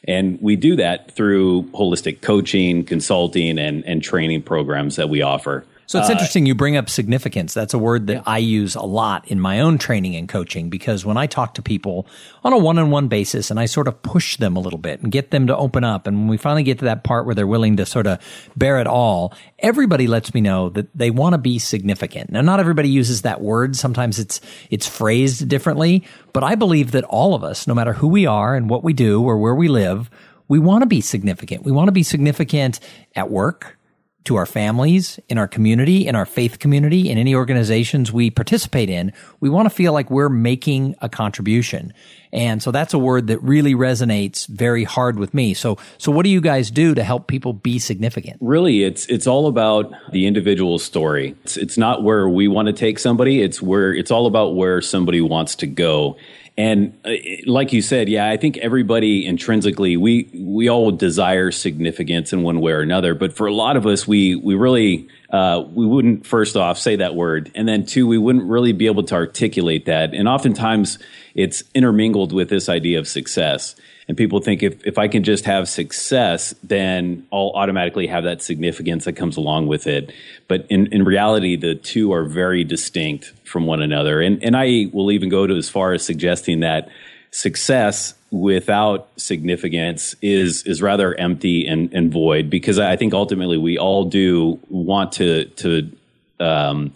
And 0.07 0.41
we 0.41 0.55
do 0.55 0.77
that 0.77 1.11
through 1.11 1.69
holistic 1.73 2.21
coaching, 2.21 2.85
consulting, 2.85 3.59
and, 3.59 3.85
and 3.85 4.01
training 4.01 4.41
programs 4.41 4.95
that 4.95 5.09
we 5.09 5.21
offer. 5.21 5.63
So 5.87 5.99
it's 5.99 6.09
uh, 6.09 6.11
interesting 6.11 6.45
you 6.45 6.53
bring 6.53 6.75
up 6.75 6.89
significance. 6.89 7.53
That's 7.53 7.73
a 7.73 7.77
word 7.79 8.07
that 8.07 8.23
I 8.27 8.39
use 8.39 8.75
a 8.75 8.81
lot 8.81 9.25
in 9.29 9.39
my 9.39 9.61
own 9.61 9.77
training 9.77 10.17
and 10.17 10.27
coaching 10.27 10.69
because 10.69 11.05
when 11.05 11.15
I 11.15 11.27
talk 11.27 11.53
to 11.53 11.61
people 11.61 12.07
on 12.43 12.51
a 12.51 12.57
one 12.57 12.77
on 12.77 12.91
one 12.91 13.07
basis 13.07 13.49
and 13.49 13.57
I 13.57 13.67
sort 13.67 13.87
of 13.87 14.01
push 14.01 14.35
them 14.35 14.57
a 14.57 14.59
little 14.59 14.79
bit 14.79 15.01
and 15.01 15.13
get 15.13 15.31
them 15.31 15.47
to 15.47 15.55
open 15.55 15.85
up. 15.85 16.05
And 16.05 16.17
when 16.17 16.27
we 16.27 16.35
finally 16.35 16.63
get 16.63 16.79
to 16.79 16.85
that 16.85 17.05
part 17.05 17.25
where 17.25 17.33
they're 17.33 17.47
willing 17.47 17.77
to 17.77 17.85
sort 17.85 18.05
of 18.05 18.19
bear 18.57 18.81
it 18.81 18.87
all, 18.87 19.33
everybody 19.59 20.07
lets 20.07 20.33
me 20.33 20.41
know 20.41 20.67
that 20.71 20.89
they 20.93 21.09
want 21.09 21.35
to 21.35 21.37
be 21.37 21.57
significant. 21.57 22.31
Now, 22.31 22.41
not 22.41 22.59
everybody 22.59 22.89
uses 22.89 23.21
that 23.21 23.39
word. 23.39 23.77
Sometimes 23.77 24.19
it's, 24.19 24.41
it's 24.69 24.89
phrased 24.89 25.47
differently, 25.47 26.03
but 26.33 26.43
I 26.43 26.55
believe 26.55 26.91
that 26.91 27.05
all 27.05 27.33
of 27.33 27.45
us, 27.45 27.65
no 27.65 27.73
matter 27.73 27.93
who 27.93 28.09
we 28.09 28.25
are 28.25 28.55
and 28.55 28.69
what 28.69 28.83
we 28.83 28.91
do 28.91 29.23
or 29.23 29.37
where 29.37 29.55
we 29.55 29.69
live, 29.69 30.09
we 30.49 30.59
want 30.59 30.81
to 30.81 30.85
be 30.85 30.99
significant. 30.99 31.63
We 31.63 31.71
want 31.71 31.87
to 31.87 31.93
be 31.93 32.03
significant 32.03 32.81
at 33.15 33.31
work 33.31 33.76
to 34.25 34.35
our 34.35 34.45
families, 34.45 35.19
in 35.29 35.37
our 35.37 35.47
community, 35.47 36.05
in 36.05 36.13
our 36.13 36.25
faith 36.25 36.59
community, 36.59 37.09
in 37.09 37.17
any 37.17 37.33
organizations 37.33 38.11
we 38.11 38.29
participate 38.29 38.89
in, 38.89 39.13
we 39.39 39.49
want 39.49 39.65
to 39.65 39.69
feel 39.69 39.93
like 39.93 40.11
we're 40.11 40.27
making 40.27 40.95
a 41.01 41.07
contribution. 41.07 41.93
And 42.33 42.61
so 42.61 42.71
that's 42.71 42.93
a 42.93 42.99
word 42.99 43.27
that 43.27 43.41
really 43.41 43.73
resonates 43.73 44.45
very 44.47 44.83
hard 44.83 45.17
with 45.17 45.33
me. 45.33 45.53
So, 45.53 45.77
so 45.97 46.11
what 46.11 46.23
do 46.23 46.29
you 46.29 46.41
guys 46.41 46.69
do 46.69 46.93
to 46.93 47.03
help 47.03 47.27
people 47.27 47.53
be 47.53 47.79
significant? 47.79 48.37
Really, 48.41 48.83
it's, 48.83 49.05
it's 49.05 49.27
all 49.27 49.47
about 49.47 49.93
the 50.11 50.27
individual 50.27 50.77
story. 50.77 51.35
It's, 51.43 51.55
it's 51.55 51.77
not 51.77 52.03
where 52.03 52.27
we 52.27 52.49
want 52.49 52.67
to 52.67 52.73
take 52.73 52.99
somebody. 52.99 53.41
It's 53.41 53.61
where, 53.61 53.93
it's 53.93 54.11
all 54.11 54.27
about 54.27 54.55
where 54.55 54.81
somebody 54.81 55.21
wants 55.21 55.55
to 55.55 55.67
go. 55.67 56.17
And 56.57 56.97
uh, 57.05 57.11
like 57.45 57.71
you 57.71 57.83
said, 57.83 58.09
yeah, 58.09 58.27
I 58.27 58.37
think 58.37 58.57
everybody 58.57 59.25
intrinsically 59.27 59.95
we 59.95 60.27
we 60.33 60.69
all 60.69 60.91
desire 60.91 61.51
significance 61.51 62.33
in 62.33 62.41
one 62.41 62.61
way 62.61 62.71
or 62.71 62.81
another. 62.81 63.13
But 63.13 63.33
for 63.33 63.45
a 63.45 63.53
lot 63.53 63.77
of 63.77 63.85
us, 63.85 64.07
we 64.07 64.35
we 64.35 64.55
really 64.55 65.07
uh, 65.29 65.63
we 65.71 65.85
wouldn't 65.85 66.25
first 66.25 66.57
off 66.57 66.79
say 66.79 66.95
that 66.95 67.13
word, 67.13 67.51
and 67.53 67.67
then 67.67 67.85
two, 67.85 68.07
we 68.07 68.17
wouldn't 68.17 68.45
really 68.45 68.73
be 68.73 68.87
able 68.87 69.03
to 69.03 69.15
articulate 69.15 69.85
that. 69.85 70.15
And 70.15 70.27
oftentimes, 70.27 70.97
it's 71.35 71.63
intermingled 71.75 72.33
with 72.33 72.49
this 72.49 72.69
idea 72.69 72.97
of 72.97 73.07
success. 73.07 73.75
And 74.07 74.15
people 74.15 74.39
think 74.39 74.63
if, 74.63 74.85
if 74.85 74.97
I 74.97 75.07
can 75.07 75.23
just 75.23 75.45
have 75.45 75.67
success, 75.67 76.53
then 76.63 77.27
I'll 77.31 77.51
automatically 77.55 78.07
have 78.07 78.23
that 78.23 78.41
significance 78.41 79.05
that 79.05 79.13
comes 79.13 79.35
along 79.35 79.67
with 79.67 79.85
it. 79.85 80.13
But 80.47 80.65
in, 80.69 80.87
in 80.93 81.03
reality, 81.03 81.57
the 81.57 81.75
two 81.75 82.13
are 82.13 82.23
very 82.23 82.63
distinct 82.63 83.33
from 83.43 83.65
one 83.65 83.81
another. 83.81 84.21
And, 84.21 84.41
and 84.43 84.55
I 84.55 84.87
will 84.93 85.11
even 85.11 85.27
go 85.27 85.45
to 85.45 85.55
as 85.55 85.69
far 85.69 85.91
as 85.91 86.05
suggesting 86.05 86.61
that 86.61 86.89
success 87.31 88.13
without 88.31 89.09
significance 89.17 90.15
is 90.21 90.63
is 90.63 90.81
rather 90.81 91.13
empty 91.15 91.65
and, 91.65 91.93
and 91.93 92.11
void 92.11 92.49
because 92.49 92.79
I 92.79 92.95
think 92.95 93.13
ultimately 93.13 93.57
we 93.57 93.77
all 93.77 94.05
do 94.05 94.59
want 94.69 95.13
to 95.13 95.45
to 95.45 95.91
um, 96.39 96.93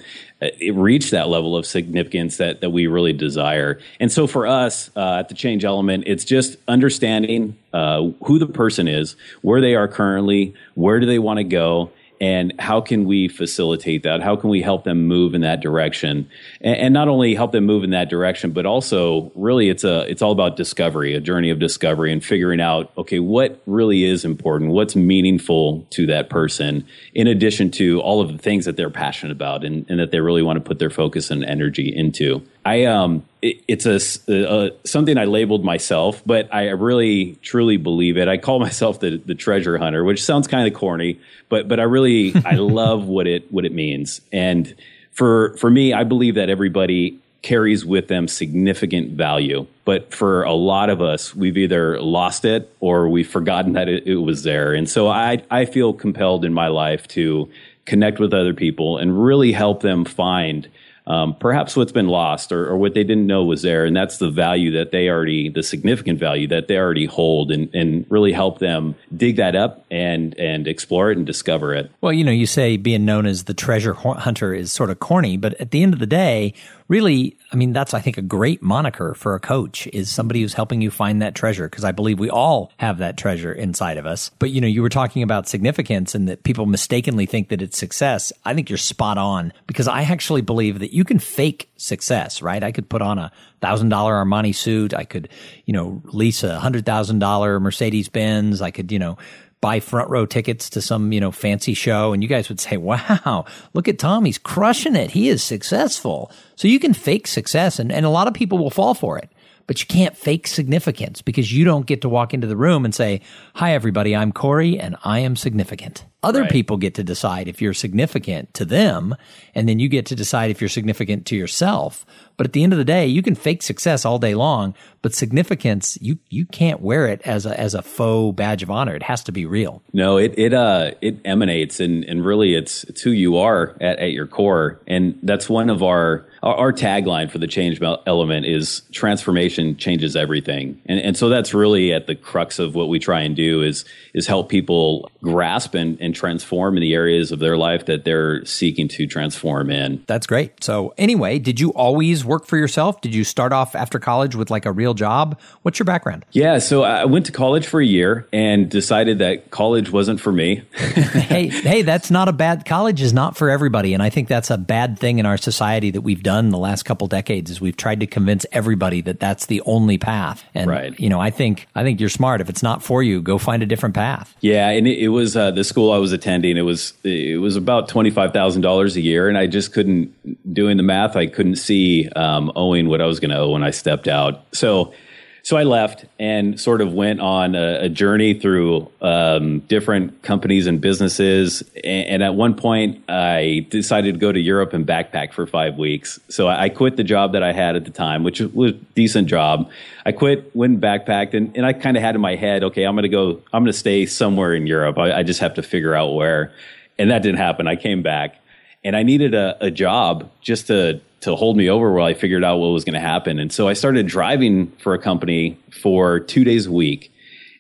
reach 0.73 1.11
that 1.11 1.29
level 1.29 1.55
of 1.55 1.65
significance 1.65 2.37
that, 2.37 2.61
that 2.61 2.69
we 2.69 2.87
really 2.87 3.13
desire. 3.13 3.79
And 3.99 4.11
so 4.11 4.27
for 4.27 4.47
us 4.47 4.89
uh, 4.95 5.19
at 5.19 5.29
the 5.29 5.35
change 5.35 5.63
element, 5.65 6.03
it's 6.07 6.25
just 6.25 6.57
understanding 6.67 7.57
uh, 7.73 8.09
who 8.23 8.39
the 8.39 8.47
person 8.47 8.87
is, 8.87 9.15
where 9.41 9.61
they 9.61 9.75
are 9.75 9.87
currently, 9.87 10.53
where 10.75 10.99
do 10.99 11.05
they 11.05 11.19
want 11.19 11.37
to 11.37 11.43
go, 11.43 11.91
and 12.21 12.53
how 12.59 12.79
can 12.79 13.05
we 13.05 13.27
facilitate 13.27 14.03
that? 14.03 14.21
How 14.21 14.35
can 14.35 14.51
we 14.51 14.61
help 14.61 14.83
them 14.83 15.07
move 15.07 15.33
in 15.33 15.41
that 15.41 15.59
direction? 15.59 16.29
And, 16.61 16.77
and, 16.77 16.93
not 16.93 17.07
only 17.07 17.33
help 17.33 17.51
them 17.51 17.65
move 17.65 17.83
in 17.83 17.89
that 17.89 18.11
direction, 18.11 18.51
but 18.51 18.67
also 18.67 19.31
really 19.33 19.69
it's 19.69 19.83
a 19.83 20.01
it's 20.09 20.21
all 20.21 20.31
about 20.31 20.55
discovery, 20.55 21.15
a 21.15 21.19
journey 21.19 21.49
of 21.49 21.57
discovery 21.57 22.13
and 22.13 22.23
figuring 22.23 22.61
out 22.61 22.91
okay, 22.95 23.17
what 23.17 23.59
really 23.65 24.03
is 24.03 24.23
important, 24.23 24.69
what's 24.69 24.95
meaningful 24.95 25.85
to 25.89 26.05
that 26.05 26.29
person, 26.29 26.85
in 27.15 27.25
addition 27.25 27.71
to 27.71 27.99
all 28.01 28.21
of 28.21 28.31
the 28.31 28.37
things 28.37 28.65
that 28.65 28.77
they're 28.77 28.91
passionate 28.91 29.31
about 29.31 29.65
and, 29.65 29.89
and 29.89 29.99
that 29.99 30.11
they 30.11 30.19
really 30.19 30.43
want 30.43 30.57
to 30.57 30.61
put 30.61 30.77
their 30.77 30.91
focus 30.91 31.31
and 31.31 31.43
energy 31.43 31.91
into. 31.93 32.45
I 32.63 32.85
um 32.85 33.25
it, 33.41 33.63
it's 33.67 33.85
a, 33.85 33.99
uh, 34.29 34.47
uh, 34.47 34.69
something 34.85 35.17
I 35.17 35.25
labeled 35.25 35.65
myself, 35.65 36.21
but 36.25 36.53
I 36.53 36.69
really 36.69 37.35
truly 37.41 37.77
believe 37.77 38.17
it. 38.17 38.27
I 38.27 38.37
call 38.37 38.59
myself 38.67 38.99
the 38.99 39.17
the 39.17 39.35
treasure 39.35 39.77
hunter, 39.77 40.03
which 40.03 40.23
sounds 40.23 40.47
kind 40.47 40.67
of 40.67 40.73
corny, 40.73 41.19
but 41.49 41.67
but 41.67 41.79
I 41.79 41.83
really 41.83 42.33
I 42.45 42.55
love 42.55 43.07
what 43.07 43.27
it 43.27 43.51
what 43.51 43.65
it 43.65 43.73
means. 43.73 44.21
And 44.31 44.73
for 45.11 45.57
for 45.57 45.69
me, 45.69 45.93
I 45.93 46.03
believe 46.03 46.35
that 46.35 46.49
everybody 46.49 47.17
carries 47.41 47.83
with 47.83 48.07
them 48.07 48.27
significant 48.27 49.11
value. 49.13 49.65
But 49.83 50.13
for 50.13 50.43
a 50.43 50.53
lot 50.53 50.91
of 50.91 51.01
us, 51.01 51.35
we've 51.35 51.57
either 51.57 51.99
lost 51.99 52.45
it 52.45 52.71
or 52.79 53.09
we've 53.09 53.27
forgotten 53.27 53.73
that 53.73 53.89
it, 53.89 54.05
it 54.05 54.17
was 54.17 54.43
there. 54.43 54.73
And 54.73 54.87
so 54.87 55.07
I 55.07 55.43
I 55.49 55.65
feel 55.65 55.93
compelled 55.93 56.45
in 56.45 56.53
my 56.53 56.67
life 56.67 57.07
to 57.09 57.49
connect 57.85 58.19
with 58.19 58.33
other 58.33 58.53
people 58.53 58.97
and 58.97 59.23
really 59.23 59.51
help 59.51 59.81
them 59.81 60.05
find 60.05 60.69
um, 61.11 61.35
perhaps 61.35 61.75
what's 61.75 61.91
been 61.91 62.07
lost 62.07 62.53
or, 62.53 62.65
or, 62.69 62.77
what 62.77 62.93
they 62.93 63.03
didn't 63.03 63.27
know 63.27 63.43
was 63.43 63.63
there. 63.63 63.83
And 63.83 63.93
that's 63.93 64.17
the 64.17 64.29
value 64.29 64.71
that 64.71 64.91
they 64.91 65.09
already, 65.09 65.49
the 65.49 65.61
significant 65.61 66.19
value 66.19 66.47
that 66.47 66.69
they 66.69 66.77
already 66.77 67.05
hold 67.05 67.51
and, 67.51 67.69
and 67.75 68.05
really 68.07 68.31
help 68.31 68.59
them 68.59 68.95
dig 69.13 69.35
that 69.35 69.53
up 69.53 69.85
and, 69.91 70.39
and 70.39 70.69
explore 70.69 71.11
it 71.11 71.17
and 71.17 71.27
discover 71.27 71.73
it. 71.73 71.91
Well, 71.99 72.13
you 72.13 72.23
know, 72.23 72.31
you 72.31 72.45
say 72.45 72.77
being 72.77 73.03
known 73.03 73.25
as 73.25 73.43
the 73.43 73.53
treasure 73.53 73.93
hunter 73.93 74.53
is 74.53 74.71
sort 74.71 74.89
of 74.89 74.99
corny, 74.99 75.35
but 75.35 75.53
at 75.59 75.71
the 75.71 75.83
end 75.83 75.93
of 75.93 75.99
the 75.99 76.07
day, 76.07 76.53
really, 76.91 77.37
I 77.53 77.55
mean, 77.55 77.71
that's, 77.71 77.93
I 77.93 78.01
think, 78.01 78.17
a 78.17 78.21
great 78.21 78.61
moniker 78.61 79.13
for 79.13 79.33
a 79.33 79.39
coach 79.39 79.87
is 79.87 80.09
somebody 80.09 80.41
who's 80.41 80.53
helping 80.53 80.81
you 80.81 80.91
find 80.91 81.21
that 81.21 81.35
treasure. 81.35 81.69
Cause 81.69 81.85
I 81.85 81.93
believe 81.93 82.19
we 82.19 82.29
all 82.29 82.69
have 82.75 82.97
that 82.97 83.17
treasure 83.17 83.53
inside 83.53 83.97
of 83.97 84.05
us. 84.05 84.29
But, 84.39 84.51
you 84.51 84.59
know, 84.59 84.67
you 84.67 84.81
were 84.81 84.89
talking 84.89 85.23
about 85.23 85.47
significance 85.47 86.13
and 86.13 86.27
that 86.27 86.43
people 86.43 86.65
mistakenly 86.65 87.25
think 87.25 87.47
that 87.47 87.61
it's 87.61 87.77
success. 87.77 88.33
I 88.43 88.53
think 88.53 88.69
you're 88.69 88.77
spot 88.77 89.17
on 89.17 89.53
because 89.67 89.87
I 89.87 90.01
actually 90.01 90.41
believe 90.41 90.79
that 90.79 90.93
you 90.93 91.05
can 91.05 91.17
fake 91.17 91.69
success, 91.77 92.41
right? 92.41 92.61
I 92.61 92.73
could 92.73 92.89
put 92.89 93.01
on 93.01 93.17
a 93.17 93.31
thousand 93.61 93.87
dollar 93.87 94.13
Armani 94.13 94.53
suit. 94.53 94.93
I 94.93 95.05
could, 95.05 95.29
you 95.65 95.73
know, 95.73 96.01
lease 96.05 96.43
a 96.43 96.59
hundred 96.59 96.85
thousand 96.85 97.19
dollar 97.19 97.61
Mercedes 97.61 98.09
Benz. 98.09 98.61
I 98.61 98.71
could, 98.71 98.91
you 98.91 98.99
know, 98.99 99.17
buy 99.61 99.79
front 99.79 100.09
row 100.09 100.25
tickets 100.25 100.69
to 100.71 100.81
some, 100.81 101.13
you 101.13 101.19
know, 101.19 101.31
fancy 101.31 101.73
show 101.73 102.13
and 102.13 102.23
you 102.23 102.27
guys 102.29 102.49
would 102.49 102.59
say, 102.59 102.77
wow, 102.77 103.45
look 103.73 103.87
at 103.87 103.99
Tom. 103.99 104.25
He's 104.25 104.39
crushing 104.39 104.95
it. 104.95 105.11
He 105.11 105.29
is 105.29 105.43
successful. 105.43 106.31
So 106.55 106.67
you 106.67 106.79
can 106.79 106.93
fake 106.93 107.27
success 107.27 107.79
and, 107.79 107.91
and 107.91 108.05
a 108.05 108.09
lot 108.09 108.27
of 108.27 108.33
people 108.33 108.57
will 108.57 108.71
fall 108.71 108.95
for 108.95 109.17
it. 109.17 109.29
but 109.67 109.79
you 109.79 109.87
can't 109.87 110.17
fake 110.17 110.47
significance 110.47 111.21
because 111.21 111.53
you 111.53 111.63
don't 111.63 111.85
get 111.85 112.01
to 112.01 112.09
walk 112.09 112.33
into 112.33 112.47
the 112.47 112.57
room 112.57 112.83
and 112.83 112.93
say, 112.93 113.21
Hi, 113.55 113.73
everybody, 113.73 114.15
I'm 114.15 114.31
Corey 114.31 114.79
and 114.79 114.97
I 115.03 115.19
am 115.19 115.35
significant. 115.35 116.05
Other 116.23 116.41
Right. 116.41 116.51
people 116.51 116.77
get 116.77 116.93
to 116.95 117.03
decide 117.03 117.47
if 117.47 117.61
you're 117.61 117.73
significant 117.73 118.53
to 118.53 118.63
them, 118.65 119.15
and 119.55 119.67
then 119.67 119.79
you 119.79 119.89
get 119.89 120.05
to 120.07 120.15
decide 120.15 120.51
if 120.51 120.61
you're 120.61 120.69
significant 120.69 121.25
to 121.27 121.35
yourself. 121.35 122.05
But 122.37 122.47
at 122.47 122.53
the 122.53 122.63
end 122.63 122.73
of 122.73 122.79
the 122.79 122.85
day, 122.85 123.05
you 123.07 123.21
can 123.21 123.35
fake 123.35 123.61
success 123.61 124.03
all 124.05 124.17
day 124.17 124.33
long, 124.35 124.73
but 125.03 125.13
significance, 125.13 125.97
you, 126.01 126.17
you 126.29 126.45
can't 126.45 126.79
wear 126.81 127.07
it 127.07 127.21
as 127.23 127.45
a, 127.45 127.59
as 127.59 127.73
a 127.75 127.81
faux 127.81 128.35
badge 128.35 128.63
of 128.63 128.69
honor. 128.71 128.95
It 128.95 129.03
has 129.03 129.23
to 129.25 129.31
be 129.31 129.45
real. 129.45 129.81
No, 129.93 130.17
it 130.17 130.33
it 130.37 130.53
uh 130.53 130.91
it 131.01 131.17
emanates 131.25 131.79
and 131.79 132.03
and 132.05 132.25
really 132.25 132.55
it's 132.55 132.83
it's 132.85 133.01
who 133.01 133.11
you 133.11 133.37
are 133.37 133.75
at, 133.81 133.99
at 133.99 134.11
your 134.11 134.27
core, 134.27 134.79
and 134.87 135.17
that's 135.23 135.49
one 135.49 135.69
of 135.69 135.83
our 135.83 136.25
our, 136.43 136.55
our 136.55 136.73
tagline 136.73 137.29
for 137.29 137.37
the 137.37 137.47
change 137.47 137.79
element 137.81 138.45
is 138.45 138.81
transformation 138.91 139.75
changes 139.77 140.15
everything, 140.15 140.79
and 140.87 140.99
and 140.99 141.17
so 141.17 141.29
that's 141.29 141.53
really 141.53 141.93
at 141.93 142.07
the 142.07 142.15
crux 142.15 142.57
of 142.59 142.73
what 142.75 142.89
we 142.89 142.97
try 142.99 143.21
and 143.21 143.35
do 143.35 143.61
is 143.61 143.85
is 144.13 144.25
help 144.27 144.49
people 144.49 145.11
grasp 145.21 145.75
and 145.75 145.99
and 146.01 146.10
and 146.11 146.15
transform 146.17 146.75
in 146.75 146.81
the 146.81 146.93
areas 146.93 147.31
of 147.31 147.39
their 147.39 147.55
life 147.57 147.85
that 147.85 148.03
they're 148.03 148.43
seeking 148.43 148.89
to 148.89 149.07
transform 149.07 149.71
in. 149.71 150.03
That's 150.07 150.27
great. 150.27 150.61
So 150.61 150.93
anyway, 150.97 151.39
did 151.39 151.59
you 151.59 151.69
always 151.71 152.25
work 152.25 152.45
for 152.45 152.57
yourself? 152.57 152.99
Did 152.99 153.15
you 153.15 153.23
start 153.23 153.53
off 153.53 153.75
after 153.75 153.97
college 153.97 154.35
with 154.35 154.49
like 154.51 154.65
a 154.65 154.71
real 154.73 154.93
job? 154.93 155.39
What's 155.61 155.79
your 155.79 155.85
background? 155.85 156.25
Yeah, 156.31 156.57
so 156.59 156.83
I 156.83 157.05
went 157.05 157.25
to 157.27 157.31
college 157.31 157.65
for 157.65 157.79
a 157.79 157.85
year 157.85 158.27
and 158.33 158.69
decided 158.69 159.19
that 159.19 159.51
college 159.51 159.89
wasn't 159.89 160.19
for 160.19 160.31
me. 160.33 160.63
hey, 160.75 161.47
hey, 161.47 161.81
that's 161.81 162.11
not 162.11 162.27
a 162.27 162.33
bad 162.33 162.65
college 162.65 163.01
is 163.01 163.13
not 163.13 163.37
for 163.37 163.49
everybody. 163.49 163.93
And 163.93 164.03
I 164.03 164.09
think 164.09 164.27
that's 164.27 164.49
a 164.49 164.57
bad 164.57 164.99
thing 164.99 165.19
in 165.19 165.25
our 165.25 165.37
society 165.37 165.91
that 165.91 166.01
we've 166.01 166.23
done 166.23 166.49
the 166.49 166.57
last 166.57 166.83
couple 166.83 167.07
decades 167.07 167.49
is 167.49 167.61
we've 167.61 167.77
tried 167.77 168.01
to 168.01 168.07
convince 168.07 168.45
everybody 168.51 169.01
that 169.01 169.19
that's 169.19 169.45
the 169.45 169.61
only 169.65 169.97
path. 169.97 170.43
And 170.53 170.69
Right. 170.69 170.99
you 170.99 171.09
know, 171.09 171.19
I 171.19 171.29
think 171.29 171.67
I 171.75 171.83
think 171.83 171.99
you're 171.99 172.09
smart. 172.09 172.41
If 172.41 172.49
it's 172.49 172.63
not 172.63 172.83
for 172.83 173.01
you, 173.01 173.21
go 173.21 173.37
find 173.37 173.63
a 173.63 173.65
different 173.65 173.95
path. 173.95 174.35
Yeah, 174.41 174.69
and 174.69 174.87
it, 174.87 174.99
it 174.99 175.07
was 175.09 175.37
uh, 175.37 175.51
the 175.51 175.63
school 175.63 175.91
I 175.91 175.97
was 176.01 176.11
attending. 176.11 176.57
It 176.57 176.63
was 176.63 176.93
it 177.03 177.39
was 177.39 177.55
about 177.55 177.87
twenty 177.87 178.09
five 178.09 178.33
thousand 178.33 178.61
dollars 178.61 178.95
a 178.97 179.01
year, 179.01 179.29
and 179.29 179.37
I 179.37 179.47
just 179.47 179.71
couldn't 179.71 180.13
doing 180.53 180.77
the 180.77 180.83
math. 180.83 181.15
I 181.15 181.27
couldn't 181.27 181.55
see 181.55 182.09
um, 182.09 182.51
owing 182.55 182.89
what 182.89 183.01
I 183.01 183.05
was 183.05 183.19
going 183.19 183.31
to 183.31 183.37
owe 183.37 183.51
when 183.51 183.63
I 183.63 183.71
stepped 183.71 184.07
out. 184.07 184.43
So. 184.53 184.93
So 185.43 185.57
I 185.57 185.63
left 185.63 186.05
and 186.19 186.59
sort 186.59 186.81
of 186.81 186.93
went 186.93 187.19
on 187.19 187.55
a, 187.55 187.85
a 187.85 187.89
journey 187.89 188.35
through 188.35 188.91
um, 189.01 189.59
different 189.61 190.21
companies 190.21 190.67
and 190.67 190.79
businesses. 190.79 191.63
And, 191.83 192.07
and 192.07 192.23
at 192.23 192.35
one 192.35 192.55
point, 192.55 193.03
I 193.09 193.65
decided 193.69 194.15
to 194.15 194.19
go 194.19 194.31
to 194.31 194.39
Europe 194.39 194.73
and 194.73 194.85
backpack 194.85 195.33
for 195.33 195.47
five 195.47 195.77
weeks. 195.77 196.19
So 196.29 196.47
I, 196.47 196.63
I 196.63 196.69
quit 196.69 196.95
the 196.95 197.03
job 197.03 197.33
that 197.33 197.41
I 197.41 197.53
had 197.53 197.75
at 197.75 197.85
the 197.85 197.91
time, 197.91 198.23
which 198.23 198.39
was 198.39 198.71
a 198.71 198.75
decent 198.95 199.27
job. 199.27 199.69
I 200.05 200.11
quit, 200.11 200.55
went 200.55 200.73
and 200.73 200.81
backpacked, 200.81 201.33
and, 201.33 201.55
and 201.57 201.65
I 201.65 201.73
kind 201.73 201.97
of 201.97 202.03
had 202.03 202.15
in 202.15 202.21
my 202.21 202.35
head, 202.35 202.63
okay, 202.65 202.83
I'm 202.83 202.95
going 202.95 203.03
to 203.03 203.09
go, 203.09 203.41
I'm 203.51 203.63
going 203.63 203.65
to 203.65 203.73
stay 203.73 204.05
somewhere 204.05 204.53
in 204.53 204.67
Europe. 204.67 204.97
I, 204.97 205.19
I 205.19 205.23
just 205.23 205.39
have 205.39 205.55
to 205.55 205.63
figure 205.63 205.95
out 205.95 206.13
where. 206.13 206.51
And 206.99 207.09
that 207.09 207.23
didn't 207.23 207.39
happen. 207.39 207.67
I 207.67 207.77
came 207.77 208.03
back 208.03 208.35
and 208.83 208.95
I 208.95 209.03
needed 209.03 209.33
a, 209.33 209.57
a 209.59 209.71
job 209.71 210.29
just 210.41 210.67
to 210.67 211.01
to 211.21 211.35
hold 211.35 211.55
me 211.55 211.69
over 211.69 211.93
while 211.93 212.05
I 212.05 212.13
figured 212.13 212.43
out 212.43 212.57
what 212.57 212.69
was 212.69 212.83
going 212.83 212.95
to 212.95 212.99
happen. 212.99 213.39
And 213.39 213.51
so 213.51 213.67
I 213.67 213.73
started 213.73 214.07
driving 214.07 214.67
for 214.79 214.93
a 214.93 214.99
company 214.99 215.57
for 215.81 216.19
two 216.19 216.43
days 216.43 216.65
a 216.65 216.71
week, 216.71 217.11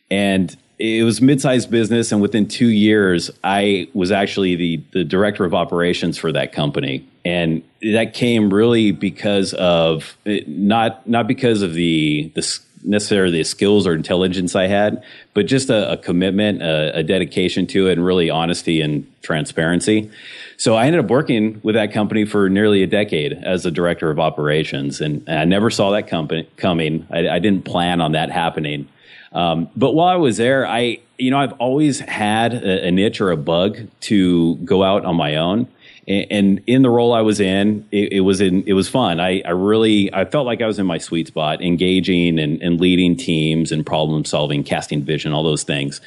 and 0.09 0.55
it 0.77 1.03
was 1.03 1.21
mid-sized 1.21 1.69
business. 1.69 2.11
And 2.11 2.21
within 2.21 2.47
two 2.47 2.69
years, 2.69 3.29
I 3.43 3.87
was 3.93 4.11
actually 4.11 4.55
the 4.55 4.83
the 4.93 5.03
director 5.03 5.45
of 5.45 5.53
operations 5.53 6.17
for 6.17 6.31
that 6.31 6.51
company, 6.51 7.07
and 7.23 7.63
that 7.93 8.13
came 8.13 8.53
really 8.53 8.91
because 8.91 9.53
of 9.53 10.17
not 10.25 11.07
not 11.07 11.27
because 11.27 11.61
of 11.61 11.73
the 11.73 12.31
the 12.35 12.59
necessarily 12.83 13.37
the 13.37 13.43
skills 13.43 13.85
or 13.87 13.93
intelligence 13.93 14.55
I 14.55 14.67
had, 14.67 15.03
but 15.33 15.45
just 15.45 15.69
a, 15.69 15.93
a 15.93 15.97
commitment, 15.97 16.61
a, 16.61 16.97
a 16.97 17.03
dedication 17.03 17.67
to 17.67 17.87
it, 17.87 17.93
and 17.93 18.05
really 18.05 18.29
honesty 18.29 18.81
and 18.81 19.05
transparency. 19.21 20.09
So 20.57 20.75
I 20.75 20.85
ended 20.85 21.03
up 21.03 21.09
working 21.09 21.59
with 21.63 21.75
that 21.75 21.91
company 21.91 22.25
for 22.25 22.49
nearly 22.49 22.83
a 22.83 22.87
decade 22.87 23.33
as 23.33 23.63
the 23.63 23.71
director 23.71 24.09
of 24.09 24.19
operations, 24.19 25.01
and, 25.01 25.23
and 25.27 25.39
I 25.39 25.45
never 25.45 25.69
saw 25.69 25.91
that 25.91 26.07
company 26.07 26.47
coming. 26.57 27.07
I, 27.11 27.27
I 27.29 27.39
didn't 27.39 27.65
plan 27.65 28.01
on 28.01 28.11
that 28.13 28.31
happening. 28.31 28.87
Um, 29.33 29.69
but 29.75 29.93
while 29.93 30.09
I 30.09 30.17
was 30.17 30.37
there, 30.37 30.67
I, 30.67 30.99
you 31.17 31.31
know, 31.31 31.39
I've 31.39 31.53
always 31.53 31.99
had 31.99 32.53
a, 32.53 32.87
a 32.87 32.91
niche 32.91 33.21
or 33.21 33.31
a 33.31 33.37
bug 33.37 33.79
to 34.01 34.55
go 34.57 34.83
out 34.83 35.05
on 35.05 35.15
my 35.15 35.35
own. 35.37 35.67
And, 36.07 36.61
in 36.67 36.81
the 36.81 36.89
role 36.89 37.13
I 37.13 37.21
was 37.21 37.39
in, 37.39 37.87
it, 37.91 38.13
it 38.13 38.19
was 38.21 38.41
in, 38.41 38.63
it 38.65 38.73
was 38.73 38.89
fun. 38.89 39.19
I, 39.19 39.41
I 39.45 39.51
really, 39.51 40.13
I 40.13 40.25
felt 40.25 40.45
like 40.45 40.61
I 40.61 40.65
was 40.65 40.79
in 40.79 40.85
my 40.85 40.97
sweet 40.97 41.27
spot, 41.27 41.61
engaging 41.61 42.39
and, 42.39 42.61
and 42.61 42.81
leading 42.81 43.15
teams 43.15 43.71
and 43.71 43.85
problem 43.85 44.25
solving, 44.25 44.63
casting 44.63 45.03
vision, 45.03 45.31
all 45.31 45.43
those 45.43 45.63
things 45.63 46.01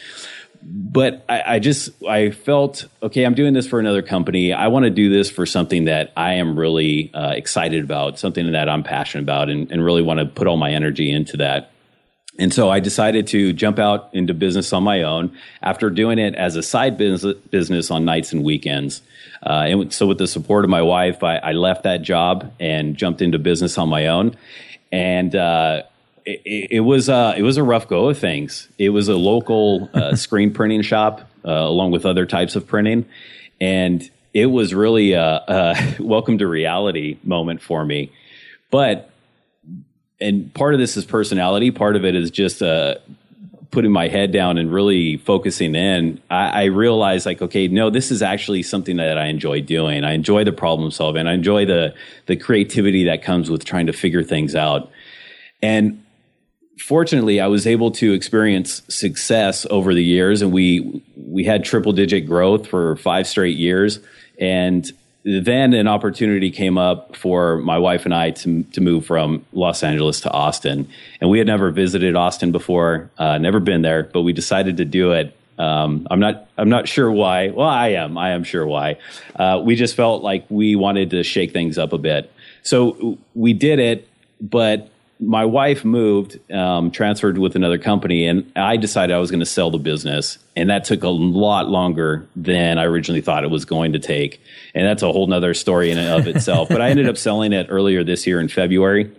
but 0.67 1.25
I, 1.29 1.43
I 1.47 1.59
just 1.59 1.91
I 2.05 2.31
felt 2.31 2.87
okay. 3.03 3.25
I'm 3.25 3.35
doing 3.35 3.53
this 3.53 3.67
for 3.67 3.81
another 3.81 4.03
company. 4.03 4.53
I 4.53 4.69
want 4.69 4.85
to 4.85 4.91
do 4.91 5.11
this 5.11 5.31
for 5.31 5.47
something 5.47 5.85
that 5.85 6.13
I 6.17 6.35
am 6.35 6.59
really 6.59 7.13
uh, 7.13 7.31
excited 7.31 7.85
about, 7.85 8.19
something 8.19 8.53
that 8.53 8.69
I'm 8.69 8.83
passionate 8.83 9.23
about, 9.23 9.51
and, 9.51 9.71
and 9.71 9.85
really 9.85 10.03
want 10.03 10.21
to 10.21 10.27
put 10.27 10.47
all 10.47 10.57
my 10.57 10.73
energy 10.73 11.11
into 11.11 11.37
that. 11.39 11.71
And 12.39 12.53
so 12.53 12.69
I 12.69 12.81
decided 12.81 13.29
to 13.29 13.53
jump 13.53 13.79
out 13.79 14.11
into 14.13 14.35
business 14.35 14.73
on 14.73 14.83
my 14.83 15.03
own 15.03 15.37
after 15.63 15.89
doing 15.89 16.19
it 16.19 16.35
as 16.35 16.57
a 16.57 16.63
side 16.63 16.99
business, 16.99 17.37
business 17.51 17.91
on 17.91 18.05
nights 18.05 18.33
and 18.33 18.43
weekends. 18.43 19.03
Uh, 19.43 19.67
and 19.69 19.93
so, 19.93 20.07
with 20.07 20.19
the 20.19 20.27
support 20.27 20.65
of 20.65 20.71
my 20.71 20.83
wife, 20.83 21.23
I, 21.23 21.37
I 21.37 21.53
left 21.53 21.85
that 21.85 22.03
job 22.03 22.53
and 22.59 22.97
jumped 22.97 23.23
into 23.23 23.39
business 23.39 23.79
on 23.79 23.89
my 23.89 24.09
own. 24.09 24.37
And 24.91 25.35
uh, 25.37 25.83
it, 26.25 26.69
it 26.71 26.81
was 26.81 27.09
uh, 27.09 27.35
it 27.37 27.43
was 27.43 27.57
a 27.57 27.63
rough 27.63 27.87
go 27.89 28.09
of 28.09 28.19
things. 28.19 28.69
It 28.79 28.91
was 28.91 29.09
a 29.09 29.17
local 29.17 29.89
uh, 29.95 30.17
screen 30.17 30.53
printing 30.53 30.83
shop, 30.83 31.29
uh, 31.45 31.51
along 31.51 31.93
with 31.93 32.07
other 32.07 32.27
types 32.27 32.57
of 32.57 32.67
printing, 32.67 33.07
and 33.61 34.09
it 34.33 34.47
was 34.47 34.75
really 34.75 35.13
a, 35.13 35.45
a 35.47 35.97
welcome 36.01 36.39
to 36.39 36.47
reality 36.47 37.19
moment 37.23 37.63
for 37.63 37.85
me. 37.85 38.11
But 38.71 39.11
and 40.21 40.53
part 40.55 40.75
of 40.75 40.81
this 40.81 40.97
is 40.97 41.05
personality. 41.05 41.71
Part 41.71 41.97
of 41.97 42.05
it 42.05 42.15
is 42.15 42.31
just 42.31 42.63
uh, 42.63 42.97
putting 43.71 43.91
my 43.91 44.09
head 44.09 44.31
down 44.33 44.57
and 44.57 44.73
really 44.73 45.17
focusing 45.19 45.75
in. 45.75 46.21
I, 46.31 46.63
I 46.63 46.65
realized 46.67 47.27
like, 47.27 47.43
okay, 47.43 47.67
no, 47.69 47.91
this 47.91 48.11
is 48.11 48.23
actually 48.23 48.63
something 48.63 48.97
that 48.97 49.19
I 49.19 49.27
enjoy 49.27 49.61
doing. 49.61 50.05
I 50.05 50.13
enjoy 50.13 50.45
the 50.45 50.53
problem 50.53 50.91
solving. 50.93 51.27
I 51.27 51.35
enjoy 51.35 51.67
the 51.67 51.95
the 52.27 52.37
creativity 52.37 53.05
that 53.05 53.23
comes 53.23 53.51
with 53.51 53.65
trying 53.65 53.87
to 53.87 53.93
figure 53.93 54.23
things 54.23 54.55
out. 54.55 54.91
And 55.61 56.05
fortunately, 56.79 57.41
I 57.41 57.49
was 57.49 57.67
able 57.67 57.91
to 57.93 58.13
experience 58.13 58.83
success 58.89 59.67
over 59.71 59.93
the 59.93 60.05
years, 60.05 60.41
and 60.41 60.53
we 60.53 61.03
we 61.17 61.45
had 61.45 61.65
triple 61.65 61.93
digit 61.93 62.27
growth 62.27 62.69
for 62.69 62.97
five 62.97 63.27
straight 63.27 63.57
years. 63.57 63.99
And 64.39 64.91
then 65.25 65.73
an 65.73 65.89
opportunity 65.89 66.51
came 66.51 66.77
up 66.77 67.17
for 67.17 67.57
my 67.59 67.79
wife 67.79 68.05
and 68.05 68.15
I 68.15 68.31
to 68.31 68.63
to 68.63 68.81
move 68.81 69.07
from 69.07 69.45
Los 69.53 69.83
Angeles 69.83 70.21
to 70.23 70.31
Austin, 70.31 70.89
and 71.21 71.31
we 71.31 71.39
had 71.39 71.47
never 71.47 71.71
visited 71.71 72.15
Austin 72.15 72.53
before, 72.53 73.11
uh, 73.19 73.39
never 73.39 73.59
been 73.59 73.83
there, 73.83 74.05
but 74.05 74.23
we 74.23 74.33
decided 74.33 74.77
to 74.77 74.85
do 74.85 75.13
it. 75.13 75.35
Um, 75.59 76.07
I'm 76.11 76.21
not. 76.21 76.49
I'm 76.59 76.69
not 76.69 76.89
sure 76.89 77.11
why. 77.11 77.51
Well, 77.51 77.69
I 77.69 77.89
am. 77.89 78.19
I 78.19 78.31
am 78.31 78.45
sure 78.45 78.67
why. 78.67 78.99
Uh, 79.35 79.63
we 79.65 79.77
just 79.77 79.97
felt 79.97 80.23
like 80.23 80.45
we 80.51 80.77
wanted 80.77 81.11
to 81.11 81.23
shake 81.23 81.53
things 81.53 81.79
up 81.79 81.93
a 81.93 81.99
bit, 81.99 82.31
so 82.63 83.19
we 83.35 83.53
did 83.53 83.79
it. 83.79 84.09
But 84.41 84.91
my 85.21 85.45
wife 85.45 85.85
moved, 85.85 86.39
um, 86.51 86.91
transferred 86.91 87.39
with 87.39 87.57
another 87.57 87.79
company, 87.79 88.27
and 88.27 88.51
I 88.57 88.77
decided 88.77 89.15
I 89.15 89.19
was 89.19 89.31
going 89.31 89.41
to 89.41 89.47
sell 89.47 89.71
the 89.71 89.79
business. 89.79 90.39
And 90.57 90.71
that 90.71 90.85
took 90.85 91.03
a 91.03 91.09
lot 91.09 91.69
longer 91.69 92.27
than 92.37 92.79
I 92.79 92.85
originally 92.85 93.21
thought 93.21 93.45
it 93.45 93.51
was 93.51 93.65
going 93.65 93.93
to 93.93 93.99
take. 93.99 94.41
And 94.75 94.87
that's 94.87 95.03
a 95.03 95.13
whole 95.13 95.27
nother 95.27 95.55
story 95.55 95.91
in 95.91 95.99
and 95.99 96.09
of 96.09 96.27
itself. 96.27 96.69
but 96.69 96.81
I 96.81 96.91
ended 96.91 97.09
up 97.09 97.17
selling 97.17 97.53
it 97.53 97.69
earlier 97.71 98.03
this 98.03 98.27
year 98.27 98.41
in 98.41 98.49
February, 98.49 99.11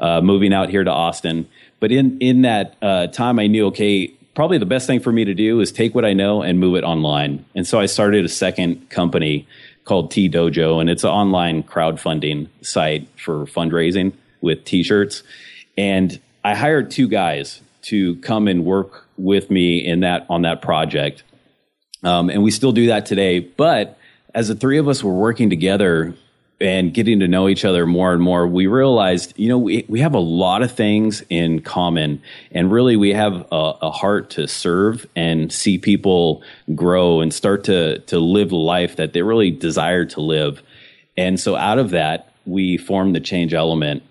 uh, 0.00 0.20
moving 0.20 0.52
out 0.52 0.68
here 0.68 0.84
to 0.84 0.90
Austin. 0.90 1.48
But 1.80 1.92
in, 1.92 2.18
in 2.18 2.42
that 2.42 2.76
uh, 2.82 3.06
time, 3.08 3.38
I 3.38 3.46
knew, 3.46 3.66
okay, 3.68 4.08
probably 4.34 4.58
the 4.58 4.66
best 4.66 4.86
thing 4.86 5.00
for 5.00 5.12
me 5.12 5.24
to 5.24 5.34
do 5.34 5.60
is 5.60 5.72
take 5.72 5.94
what 5.94 6.04
I 6.04 6.12
know 6.12 6.42
and 6.42 6.60
move 6.60 6.76
it 6.76 6.84
online. 6.84 7.44
And 7.54 7.66
so 7.66 7.80
I 7.80 7.86
started 7.86 8.24
a 8.24 8.28
second 8.28 8.90
company 8.90 9.46
called 9.84 10.10
T 10.10 10.28
Dojo, 10.28 10.80
and 10.80 10.90
it's 10.90 11.04
an 11.04 11.10
online 11.10 11.62
crowdfunding 11.62 12.48
site 12.60 13.08
for 13.18 13.46
fundraising 13.46 14.12
with 14.40 14.64
t-shirts. 14.64 15.22
And 15.76 16.20
i 16.44 16.54
hired 16.54 16.90
two 16.90 17.08
guys 17.08 17.60
to 17.82 18.16
come 18.16 18.48
and 18.48 18.64
work 18.64 19.06
with 19.16 19.50
me 19.50 19.84
in 19.84 20.00
that 20.00 20.26
on 20.28 20.42
that 20.42 20.62
project. 20.62 21.22
Um, 22.02 22.30
and 22.30 22.42
we 22.42 22.50
still 22.50 22.72
do 22.72 22.86
that 22.88 23.06
today. 23.06 23.40
But 23.40 23.98
as 24.34 24.48
the 24.48 24.54
three 24.54 24.78
of 24.78 24.88
us 24.88 25.02
were 25.02 25.14
working 25.14 25.50
together 25.50 26.14
and 26.60 26.92
getting 26.92 27.20
to 27.20 27.28
know 27.28 27.48
each 27.48 27.64
other 27.64 27.86
more 27.86 28.12
and 28.12 28.20
more 28.20 28.44
we 28.44 28.66
realized 28.66 29.32
you 29.36 29.48
know 29.48 29.58
we, 29.58 29.84
we 29.88 30.00
have 30.00 30.14
a 30.14 30.18
lot 30.18 30.62
of 30.62 30.72
things 30.72 31.22
in 31.28 31.60
common. 31.60 32.22
And 32.52 32.70
really 32.70 32.96
we 32.96 33.12
have 33.12 33.46
a, 33.52 33.74
a 33.82 33.90
heart 33.90 34.30
to 34.30 34.46
serve 34.48 35.06
and 35.14 35.52
see 35.52 35.78
people 35.78 36.42
grow 36.74 37.20
and 37.20 37.32
start 37.32 37.64
to 37.64 37.98
to 38.00 38.18
live 38.18 38.52
life 38.52 38.96
that 38.96 39.12
they 39.12 39.22
really 39.22 39.50
desire 39.50 40.04
to 40.06 40.20
live. 40.20 40.62
And 41.16 41.38
so 41.38 41.56
out 41.56 41.78
of 41.78 41.90
that 41.90 42.27
we 42.48 42.76
formed 42.76 43.14
the 43.14 43.20
change 43.20 43.54
element 43.54 44.02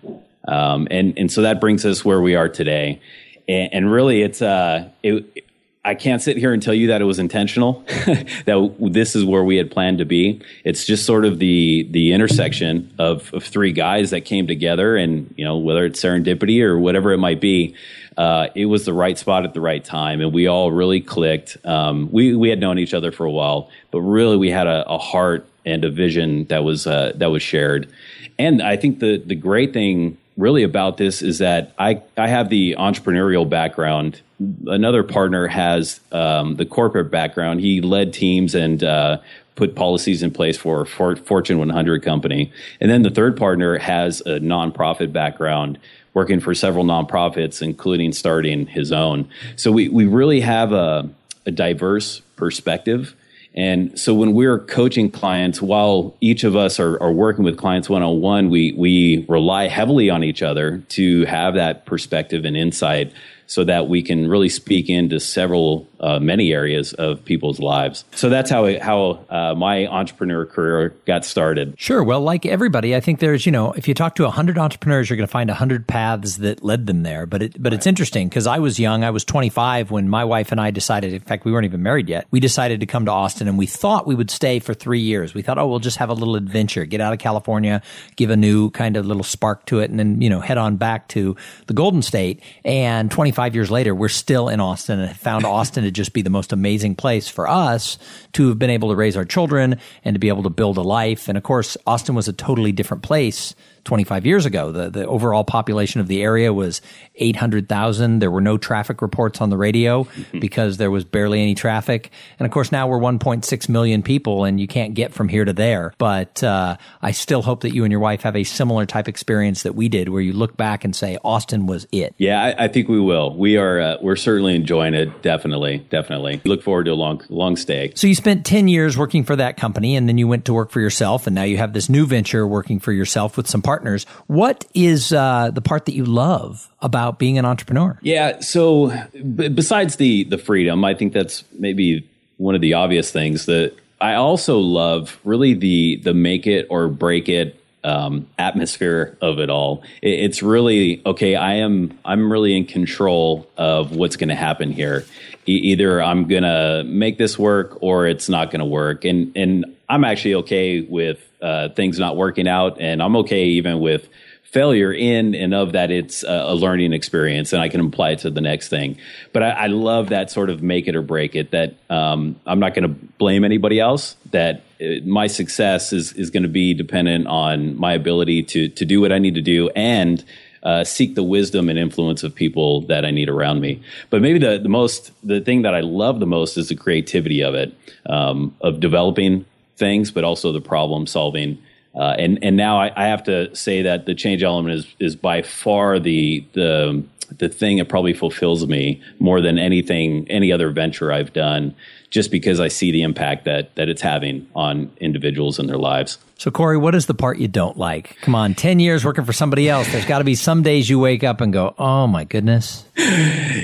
Um, 0.46 0.88
and 0.90 1.18
and 1.18 1.30
so 1.30 1.42
that 1.42 1.60
brings 1.60 1.84
us 1.84 2.04
where 2.04 2.22
we 2.22 2.34
are 2.34 2.48
today. 2.48 3.00
And, 3.46 3.74
and 3.74 3.92
really, 3.92 4.22
it's 4.22 4.40
uh, 4.40 4.88
it, 5.02 5.44
I 5.84 5.94
can't 5.94 6.20
sit 6.20 6.36
here 6.36 6.52
and 6.52 6.62
tell 6.62 6.74
you 6.74 6.88
that 6.88 7.00
it 7.00 7.04
was 7.04 7.18
intentional, 7.18 7.84
that 8.06 8.76
this 8.78 9.14
is 9.14 9.24
where 9.24 9.44
we 9.44 9.56
had 9.56 9.70
planned 9.70 9.98
to 9.98 10.04
be. 10.04 10.40
It's 10.64 10.86
just 10.86 11.04
sort 11.04 11.24
of 11.24 11.38
the 11.38 11.86
the 11.90 12.12
intersection 12.12 12.92
of, 12.98 13.32
of 13.34 13.44
three 13.44 13.72
guys 13.72 14.10
that 14.10 14.22
came 14.22 14.46
together, 14.46 14.96
and 14.96 15.32
you 15.36 15.44
know 15.44 15.58
whether 15.58 15.84
it's 15.84 16.02
serendipity 16.02 16.62
or 16.62 16.78
whatever 16.78 17.12
it 17.12 17.18
might 17.18 17.40
be, 17.40 17.74
uh, 18.16 18.48
it 18.54 18.66
was 18.66 18.84
the 18.84 18.92
right 18.92 19.16
spot 19.16 19.44
at 19.44 19.54
the 19.54 19.60
right 19.60 19.84
time, 19.84 20.20
and 20.20 20.32
we 20.32 20.46
all 20.46 20.72
really 20.72 21.00
clicked. 21.00 21.56
Um, 21.64 22.10
we 22.10 22.34
we 22.34 22.48
had 22.48 22.58
known 22.58 22.78
each 22.78 22.94
other 22.94 23.12
for 23.12 23.24
a 23.24 23.30
while, 23.30 23.70
but 23.90 24.00
really 24.00 24.36
we 24.36 24.50
had 24.50 24.66
a, 24.66 24.86
a 24.88 24.98
heart 24.98 25.46
and 25.64 25.84
a 25.84 25.90
vision 25.90 26.44
that 26.46 26.64
was 26.64 26.86
uh, 26.86 27.12
that 27.16 27.30
was 27.30 27.42
shared. 27.42 27.92
And 28.38 28.62
I 28.62 28.76
think 28.76 29.00
the 29.00 29.18
the 29.18 29.34
great 29.34 29.72
thing 29.72 30.18
really 30.38 30.62
about 30.62 30.96
this 30.96 31.20
is 31.20 31.38
that 31.38 31.74
I, 31.78 32.00
I 32.16 32.28
have 32.28 32.48
the 32.48 32.76
entrepreneurial 32.78 33.46
background. 33.46 34.22
Another 34.66 35.02
partner 35.02 35.48
has 35.48 36.00
um, 36.12 36.54
the 36.54 36.64
corporate 36.64 37.10
background. 37.10 37.60
He 37.60 37.80
led 37.80 38.12
teams 38.12 38.54
and 38.54 38.82
uh, 38.82 39.18
put 39.56 39.74
policies 39.74 40.22
in 40.22 40.30
place 40.30 40.56
for 40.56 40.82
a 40.82 40.86
Fortune 40.86 41.58
100 41.58 42.04
company. 42.04 42.52
And 42.80 42.88
then 42.88 43.02
the 43.02 43.10
third 43.10 43.36
partner 43.36 43.78
has 43.78 44.20
a 44.20 44.38
nonprofit 44.38 45.12
background, 45.12 45.80
working 46.14 46.38
for 46.38 46.54
several 46.54 46.84
nonprofits, 46.84 47.60
including 47.60 48.12
starting 48.12 48.68
his 48.68 48.92
own. 48.92 49.28
So 49.56 49.72
we, 49.72 49.88
we 49.88 50.06
really 50.06 50.40
have 50.40 50.72
a, 50.72 51.10
a 51.46 51.50
diverse 51.50 52.20
perspective 52.36 53.16
and 53.58 53.98
so 53.98 54.14
when 54.14 54.34
we're 54.34 54.60
coaching 54.60 55.10
clients, 55.10 55.60
while 55.60 56.16
each 56.20 56.44
of 56.44 56.54
us 56.54 56.78
are, 56.78 56.96
are 57.02 57.10
working 57.10 57.42
with 57.42 57.58
clients 57.58 57.90
one 57.90 58.04
on 58.04 58.20
one, 58.20 58.50
we 58.50 58.72
we 58.74 59.26
rely 59.28 59.66
heavily 59.66 60.08
on 60.10 60.22
each 60.22 60.42
other 60.44 60.78
to 60.90 61.24
have 61.24 61.54
that 61.54 61.84
perspective 61.84 62.44
and 62.44 62.56
insight 62.56 63.12
so 63.48 63.64
that 63.64 63.88
we 63.88 64.00
can 64.00 64.28
really 64.28 64.48
speak 64.48 64.88
into 64.88 65.18
several, 65.18 65.87
uh, 66.00 66.18
many 66.18 66.52
areas 66.52 66.92
of 66.94 67.24
people's 67.24 67.58
lives. 67.58 68.04
So 68.14 68.28
that's 68.28 68.50
how 68.50 68.66
it, 68.66 68.82
how 68.82 69.24
uh, 69.28 69.54
my 69.54 69.86
entrepreneur 69.86 70.46
career 70.46 70.94
got 71.06 71.24
started. 71.24 71.74
Sure. 71.78 72.02
Well, 72.02 72.20
like 72.20 72.46
everybody, 72.46 72.94
I 72.94 73.00
think 73.00 73.20
there's 73.20 73.46
you 73.46 73.52
know 73.52 73.72
if 73.72 73.88
you 73.88 73.94
talk 73.94 74.14
to 74.16 74.28
hundred 74.30 74.58
entrepreneurs, 74.58 75.10
you're 75.10 75.16
going 75.16 75.26
to 75.26 75.30
find 75.30 75.50
hundred 75.50 75.86
paths 75.86 76.36
that 76.38 76.62
led 76.62 76.86
them 76.86 77.02
there. 77.02 77.26
But 77.26 77.42
it, 77.42 77.62
but 77.62 77.72
right. 77.72 77.76
it's 77.76 77.86
interesting 77.86 78.28
because 78.28 78.46
I 78.46 78.58
was 78.58 78.78
young. 78.78 79.04
I 79.04 79.10
was 79.10 79.24
25 79.24 79.90
when 79.90 80.08
my 80.08 80.24
wife 80.24 80.52
and 80.52 80.60
I 80.60 80.70
decided. 80.70 81.12
In 81.12 81.20
fact, 81.20 81.44
we 81.44 81.52
weren't 81.52 81.64
even 81.64 81.82
married 81.82 82.08
yet. 82.08 82.26
We 82.30 82.40
decided 82.40 82.80
to 82.80 82.86
come 82.86 83.04
to 83.06 83.10
Austin, 83.10 83.48
and 83.48 83.58
we 83.58 83.66
thought 83.66 84.06
we 84.06 84.14
would 84.14 84.30
stay 84.30 84.58
for 84.60 84.74
three 84.74 85.00
years. 85.00 85.34
We 85.34 85.42
thought, 85.42 85.58
oh, 85.58 85.66
we'll 85.66 85.78
just 85.78 85.96
have 85.98 86.10
a 86.10 86.14
little 86.14 86.36
adventure, 86.36 86.84
get 86.84 87.00
out 87.00 87.12
of 87.12 87.18
California, 87.18 87.82
give 88.16 88.30
a 88.30 88.36
new 88.36 88.70
kind 88.70 88.96
of 88.96 89.06
little 89.06 89.24
spark 89.24 89.66
to 89.66 89.80
it, 89.80 89.90
and 89.90 89.98
then 89.98 90.20
you 90.20 90.30
know 90.30 90.40
head 90.40 90.58
on 90.58 90.76
back 90.76 91.08
to 91.08 91.36
the 91.66 91.74
Golden 91.74 92.02
State. 92.02 92.40
And 92.64 93.10
25 93.10 93.54
years 93.54 93.70
later, 93.70 93.94
we're 93.94 94.08
still 94.08 94.48
in 94.48 94.60
Austin 94.60 95.00
and 95.00 95.16
found 95.16 95.44
Austin 95.44 95.87
just 95.90 96.12
be 96.12 96.22
the 96.22 96.30
most 96.30 96.52
amazing 96.52 96.94
place 96.94 97.28
for 97.28 97.48
us 97.48 97.98
to 98.32 98.48
have 98.48 98.58
been 98.58 98.70
able 98.70 98.90
to 98.90 98.96
raise 98.96 99.16
our 99.16 99.24
children 99.24 99.78
and 100.04 100.14
to 100.14 100.20
be 100.20 100.28
able 100.28 100.42
to 100.42 100.50
build 100.50 100.76
a 100.76 100.82
life. 100.82 101.28
And 101.28 101.36
of 101.36 101.44
course, 101.44 101.76
Austin 101.86 102.14
was 102.14 102.28
a 102.28 102.32
totally 102.32 102.72
different 102.72 103.02
place 103.02 103.54
25 103.88 104.26
years 104.26 104.44
ago. 104.44 104.70
The, 104.70 104.90
the 104.90 105.06
overall 105.06 105.44
population 105.44 106.02
of 106.02 106.08
the 106.08 106.22
area 106.22 106.52
was 106.52 106.82
800,000. 107.14 108.18
There 108.18 108.30
were 108.30 108.42
no 108.42 108.58
traffic 108.58 109.00
reports 109.00 109.40
on 109.40 109.48
the 109.48 109.56
radio 109.56 110.04
mm-hmm. 110.04 110.40
because 110.40 110.76
there 110.76 110.90
was 110.90 111.04
barely 111.04 111.40
any 111.40 111.54
traffic. 111.54 112.10
And 112.38 112.44
of 112.44 112.52
course, 112.52 112.70
now 112.70 112.86
we're 112.86 113.00
1.6 113.00 113.68
million 113.70 114.02
people 114.02 114.44
and 114.44 114.60
you 114.60 114.68
can't 114.68 114.92
get 114.92 115.14
from 115.14 115.30
here 115.30 115.46
to 115.46 115.54
there. 115.54 115.94
But 115.96 116.42
uh, 116.44 116.76
I 117.00 117.12
still 117.12 117.40
hope 117.40 117.62
that 117.62 117.72
you 117.72 117.84
and 117.84 117.90
your 117.90 118.00
wife 118.00 118.20
have 118.22 118.36
a 118.36 118.44
similar 118.44 118.84
type 118.84 119.08
experience 119.08 119.62
that 119.62 119.74
we 119.74 119.88
did 119.88 120.10
where 120.10 120.20
you 120.20 120.34
look 120.34 120.54
back 120.54 120.84
and 120.84 120.94
say, 120.94 121.16
Austin 121.24 121.66
was 121.66 121.86
it. 121.90 122.14
Yeah, 122.18 122.42
I, 122.42 122.64
I 122.64 122.68
think 122.68 122.90
we 122.90 123.00
will. 123.00 123.34
We 123.38 123.56
are, 123.56 123.80
uh, 123.80 123.96
we're 124.02 124.16
certainly 124.16 124.54
enjoying 124.54 124.92
it. 124.92 125.22
Definitely, 125.22 125.78
definitely. 125.88 126.42
Look 126.44 126.62
forward 126.62 126.84
to 126.84 126.90
a 126.90 126.94
long, 126.94 127.22
long 127.30 127.56
stay. 127.56 127.92
So 127.94 128.06
you 128.06 128.14
spent 128.14 128.44
10 128.44 128.68
years 128.68 128.98
working 128.98 129.24
for 129.24 129.36
that 129.36 129.56
company 129.56 129.96
and 129.96 130.06
then 130.06 130.18
you 130.18 130.28
went 130.28 130.44
to 130.44 130.52
work 130.52 130.70
for 130.70 130.82
yourself 130.82 131.26
and 131.26 131.34
now 131.34 131.44
you 131.44 131.56
have 131.56 131.72
this 131.72 131.88
new 131.88 132.04
venture 132.04 132.46
working 132.46 132.80
for 132.80 132.92
yourself 132.92 133.38
with 133.38 133.48
some 133.48 133.62
partners 133.62 133.77
partners. 133.78 134.06
What 134.26 134.64
is 134.74 135.12
uh, 135.12 135.50
the 135.52 135.60
part 135.60 135.86
that 135.86 135.94
you 135.94 136.04
love 136.04 136.68
about 136.80 137.18
being 137.18 137.38
an 137.38 137.44
entrepreneur? 137.44 137.98
Yeah. 138.02 138.40
So 138.40 138.88
b- 139.12 139.48
besides 139.48 139.96
the 139.96 140.24
the 140.24 140.38
freedom, 140.38 140.84
I 140.84 140.94
think 140.94 141.12
that's 141.12 141.44
maybe 141.52 142.08
one 142.38 142.54
of 142.54 142.60
the 142.60 142.74
obvious 142.74 143.12
things 143.12 143.46
that 143.46 143.74
I 144.00 144.14
also 144.14 144.58
love. 144.58 145.18
Really, 145.24 145.54
the 145.54 146.00
the 146.02 146.12
make 146.12 146.46
it 146.46 146.66
or 146.70 146.88
break 146.88 147.28
it 147.28 147.54
um, 147.84 148.26
atmosphere 148.36 149.16
of 149.20 149.38
it 149.38 149.48
all. 149.48 149.84
It, 150.02 150.20
it's 150.20 150.42
really 150.42 151.00
okay. 151.06 151.36
I 151.36 151.54
am 151.54 151.96
I'm 152.04 152.32
really 152.32 152.56
in 152.56 152.64
control 152.64 153.48
of 153.56 153.94
what's 153.94 154.16
going 154.16 154.30
to 154.30 154.34
happen 154.36 154.72
here. 154.72 155.06
E- 155.46 155.52
either 155.70 156.02
I'm 156.02 156.26
going 156.26 156.42
to 156.42 156.82
make 156.84 157.16
this 157.16 157.38
work 157.38 157.78
or 157.80 158.08
it's 158.08 158.28
not 158.28 158.50
going 158.50 158.60
to 158.60 158.66
work, 158.66 159.04
and 159.04 159.30
and 159.36 159.76
I'm 159.88 160.04
actually 160.04 160.34
okay 160.36 160.80
with 160.80 161.18
uh, 161.40 161.70
things 161.70 161.98
not 161.98 162.16
working 162.16 162.48
out, 162.48 162.80
and 162.80 163.02
I'm 163.02 163.16
okay 163.16 163.44
even 163.44 163.80
with 163.80 164.08
failure 164.48 164.92
in 164.92 165.34
and 165.34 165.52
of 165.52 165.72
that 165.72 165.90
it's 165.90 166.22
a, 166.22 166.54
learning 166.54 166.94
experience 166.94 167.52
and 167.52 167.60
I 167.60 167.68
can 167.68 167.82
apply 167.82 168.12
it 168.12 168.20
to 168.20 168.30
the 168.30 168.40
next 168.40 168.68
thing. 168.68 168.96
But 169.34 169.42
I, 169.42 169.50
I 169.50 169.66
love 169.66 170.08
that 170.08 170.30
sort 170.30 170.48
of 170.48 170.62
make 170.62 170.88
it 170.88 170.96
or 170.96 171.02
break 171.02 171.36
it 171.36 171.50
that 171.50 171.74
um, 171.90 172.40
I'm 172.46 172.58
not 172.58 172.74
going 172.74 172.84
to 172.84 172.88
blame 173.18 173.44
anybody 173.44 173.78
else, 173.78 174.16
that 174.30 174.62
it, 174.78 175.02
uh, 175.02 175.06
my 175.06 175.26
success 175.26 175.92
is, 175.92 176.14
is 176.14 176.30
going 176.30 176.44
to 176.44 176.48
be 176.48 176.72
dependent 176.72 177.26
on 177.26 177.76
my 177.76 177.92
ability 177.92 178.42
to, 178.44 178.68
to 178.68 178.84
do 178.86 179.02
what 179.02 179.12
I 179.12 179.18
need 179.18 179.34
to 179.34 179.42
do 179.42 179.68
and 179.70 180.24
uh, 180.62 180.82
seek 180.82 181.14
the 181.14 181.22
wisdom 181.22 181.68
and 181.68 181.78
influence 181.78 182.22
of 182.22 182.34
people 182.34 182.80
that 182.86 183.04
I 183.04 183.10
need 183.10 183.28
around 183.28 183.60
me. 183.60 183.82
But 184.08 184.22
maybe 184.22 184.38
the, 184.38 184.58
the 184.58 184.68
most, 184.70 185.12
the 185.22 185.40
thing 185.40 185.62
that 185.62 185.74
I 185.74 185.80
love 185.80 186.20
the 186.20 186.26
most 186.26 186.56
is 186.56 186.68
the 186.70 186.74
creativity 186.74 187.42
of 187.42 187.54
it, 187.54 187.74
um, 188.06 188.56
of 188.62 188.80
developing 188.80 189.44
things, 189.78 190.10
but 190.10 190.24
also 190.24 190.52
the 190.52 190.60
problem 190.60 191.06
solving. 191.06 191.58
Uh, 191.94 192.14
and 192.18 192.38
and 192.42 192.56
now 192.56 192.78
I, 192.78 192.92
I, 192.94 193.06
have 193.06 193.24
to 193.24 193.54
say 193.56 193.82
that 193.82 194.06
the 194.06 194.14
change 194.14 194.42
element 194.42 194.74
is 194.74 194.94
is 194.98 195.16
by 195.16 195.42
far 195.42 195.98
the 195.98 196.44
the 196.52 197.02
the 197.38 197.48
thing 197.48 197.78
that 197.78 197.88
probably 197.88 198.12
fulfills 198.12 198.66
me 198.66 199.02
more 199.18 199.40
than 199.40 199.58
anything 199.58 200.26
any 200.30 200.52
other 200.52 200.70
venture 200.70 201.12
I've 201.12 201.32
done, 201.32 201.74
just 202.10 202.30
because 202.30 202.60
I 202.60 202.68
see 202.68 202.90
the 202.90 203.02
impact 203.02 203.44
that 203.44 203.74
that 203.76 203.88
it's 203.88 204.02
having 204.02 204.48
on 204.54 204.90
individuals 204.98 205.58
and 205.58 205.68
their 205.68 205.78
lives. 205.78 206.18
So 206.36 206.50
Corey, 206.50 206.78
what 206.78 206.94
is 206.94 207.06
the 207.06 207.14
part 207.14 207.38
you 207.38 207.48
don't 207.48 207.76
like? 207.76 208.16
Come 208.20 208.34
on, 208.34 208.54
ten 208.54 208.80
years 208.80 209.04
working 209.04 209.24
for 209.24 209.32
somebody 209.32 209.68
else. 209.68 209.90
There's 209.90 210.06
got 210.06 210.18
to 210.18 210.24
be 210.24 210.34
some 210.34 210.62
days 210.62 210.88
you 210.88 210.98
wake 210.98 211.24
up 211.24 211.40
and 211.40 211.52
go, 211.52 211.74
"Oh 211.78 212.06
my 212.06 212.24
goodness." 212.24 212.84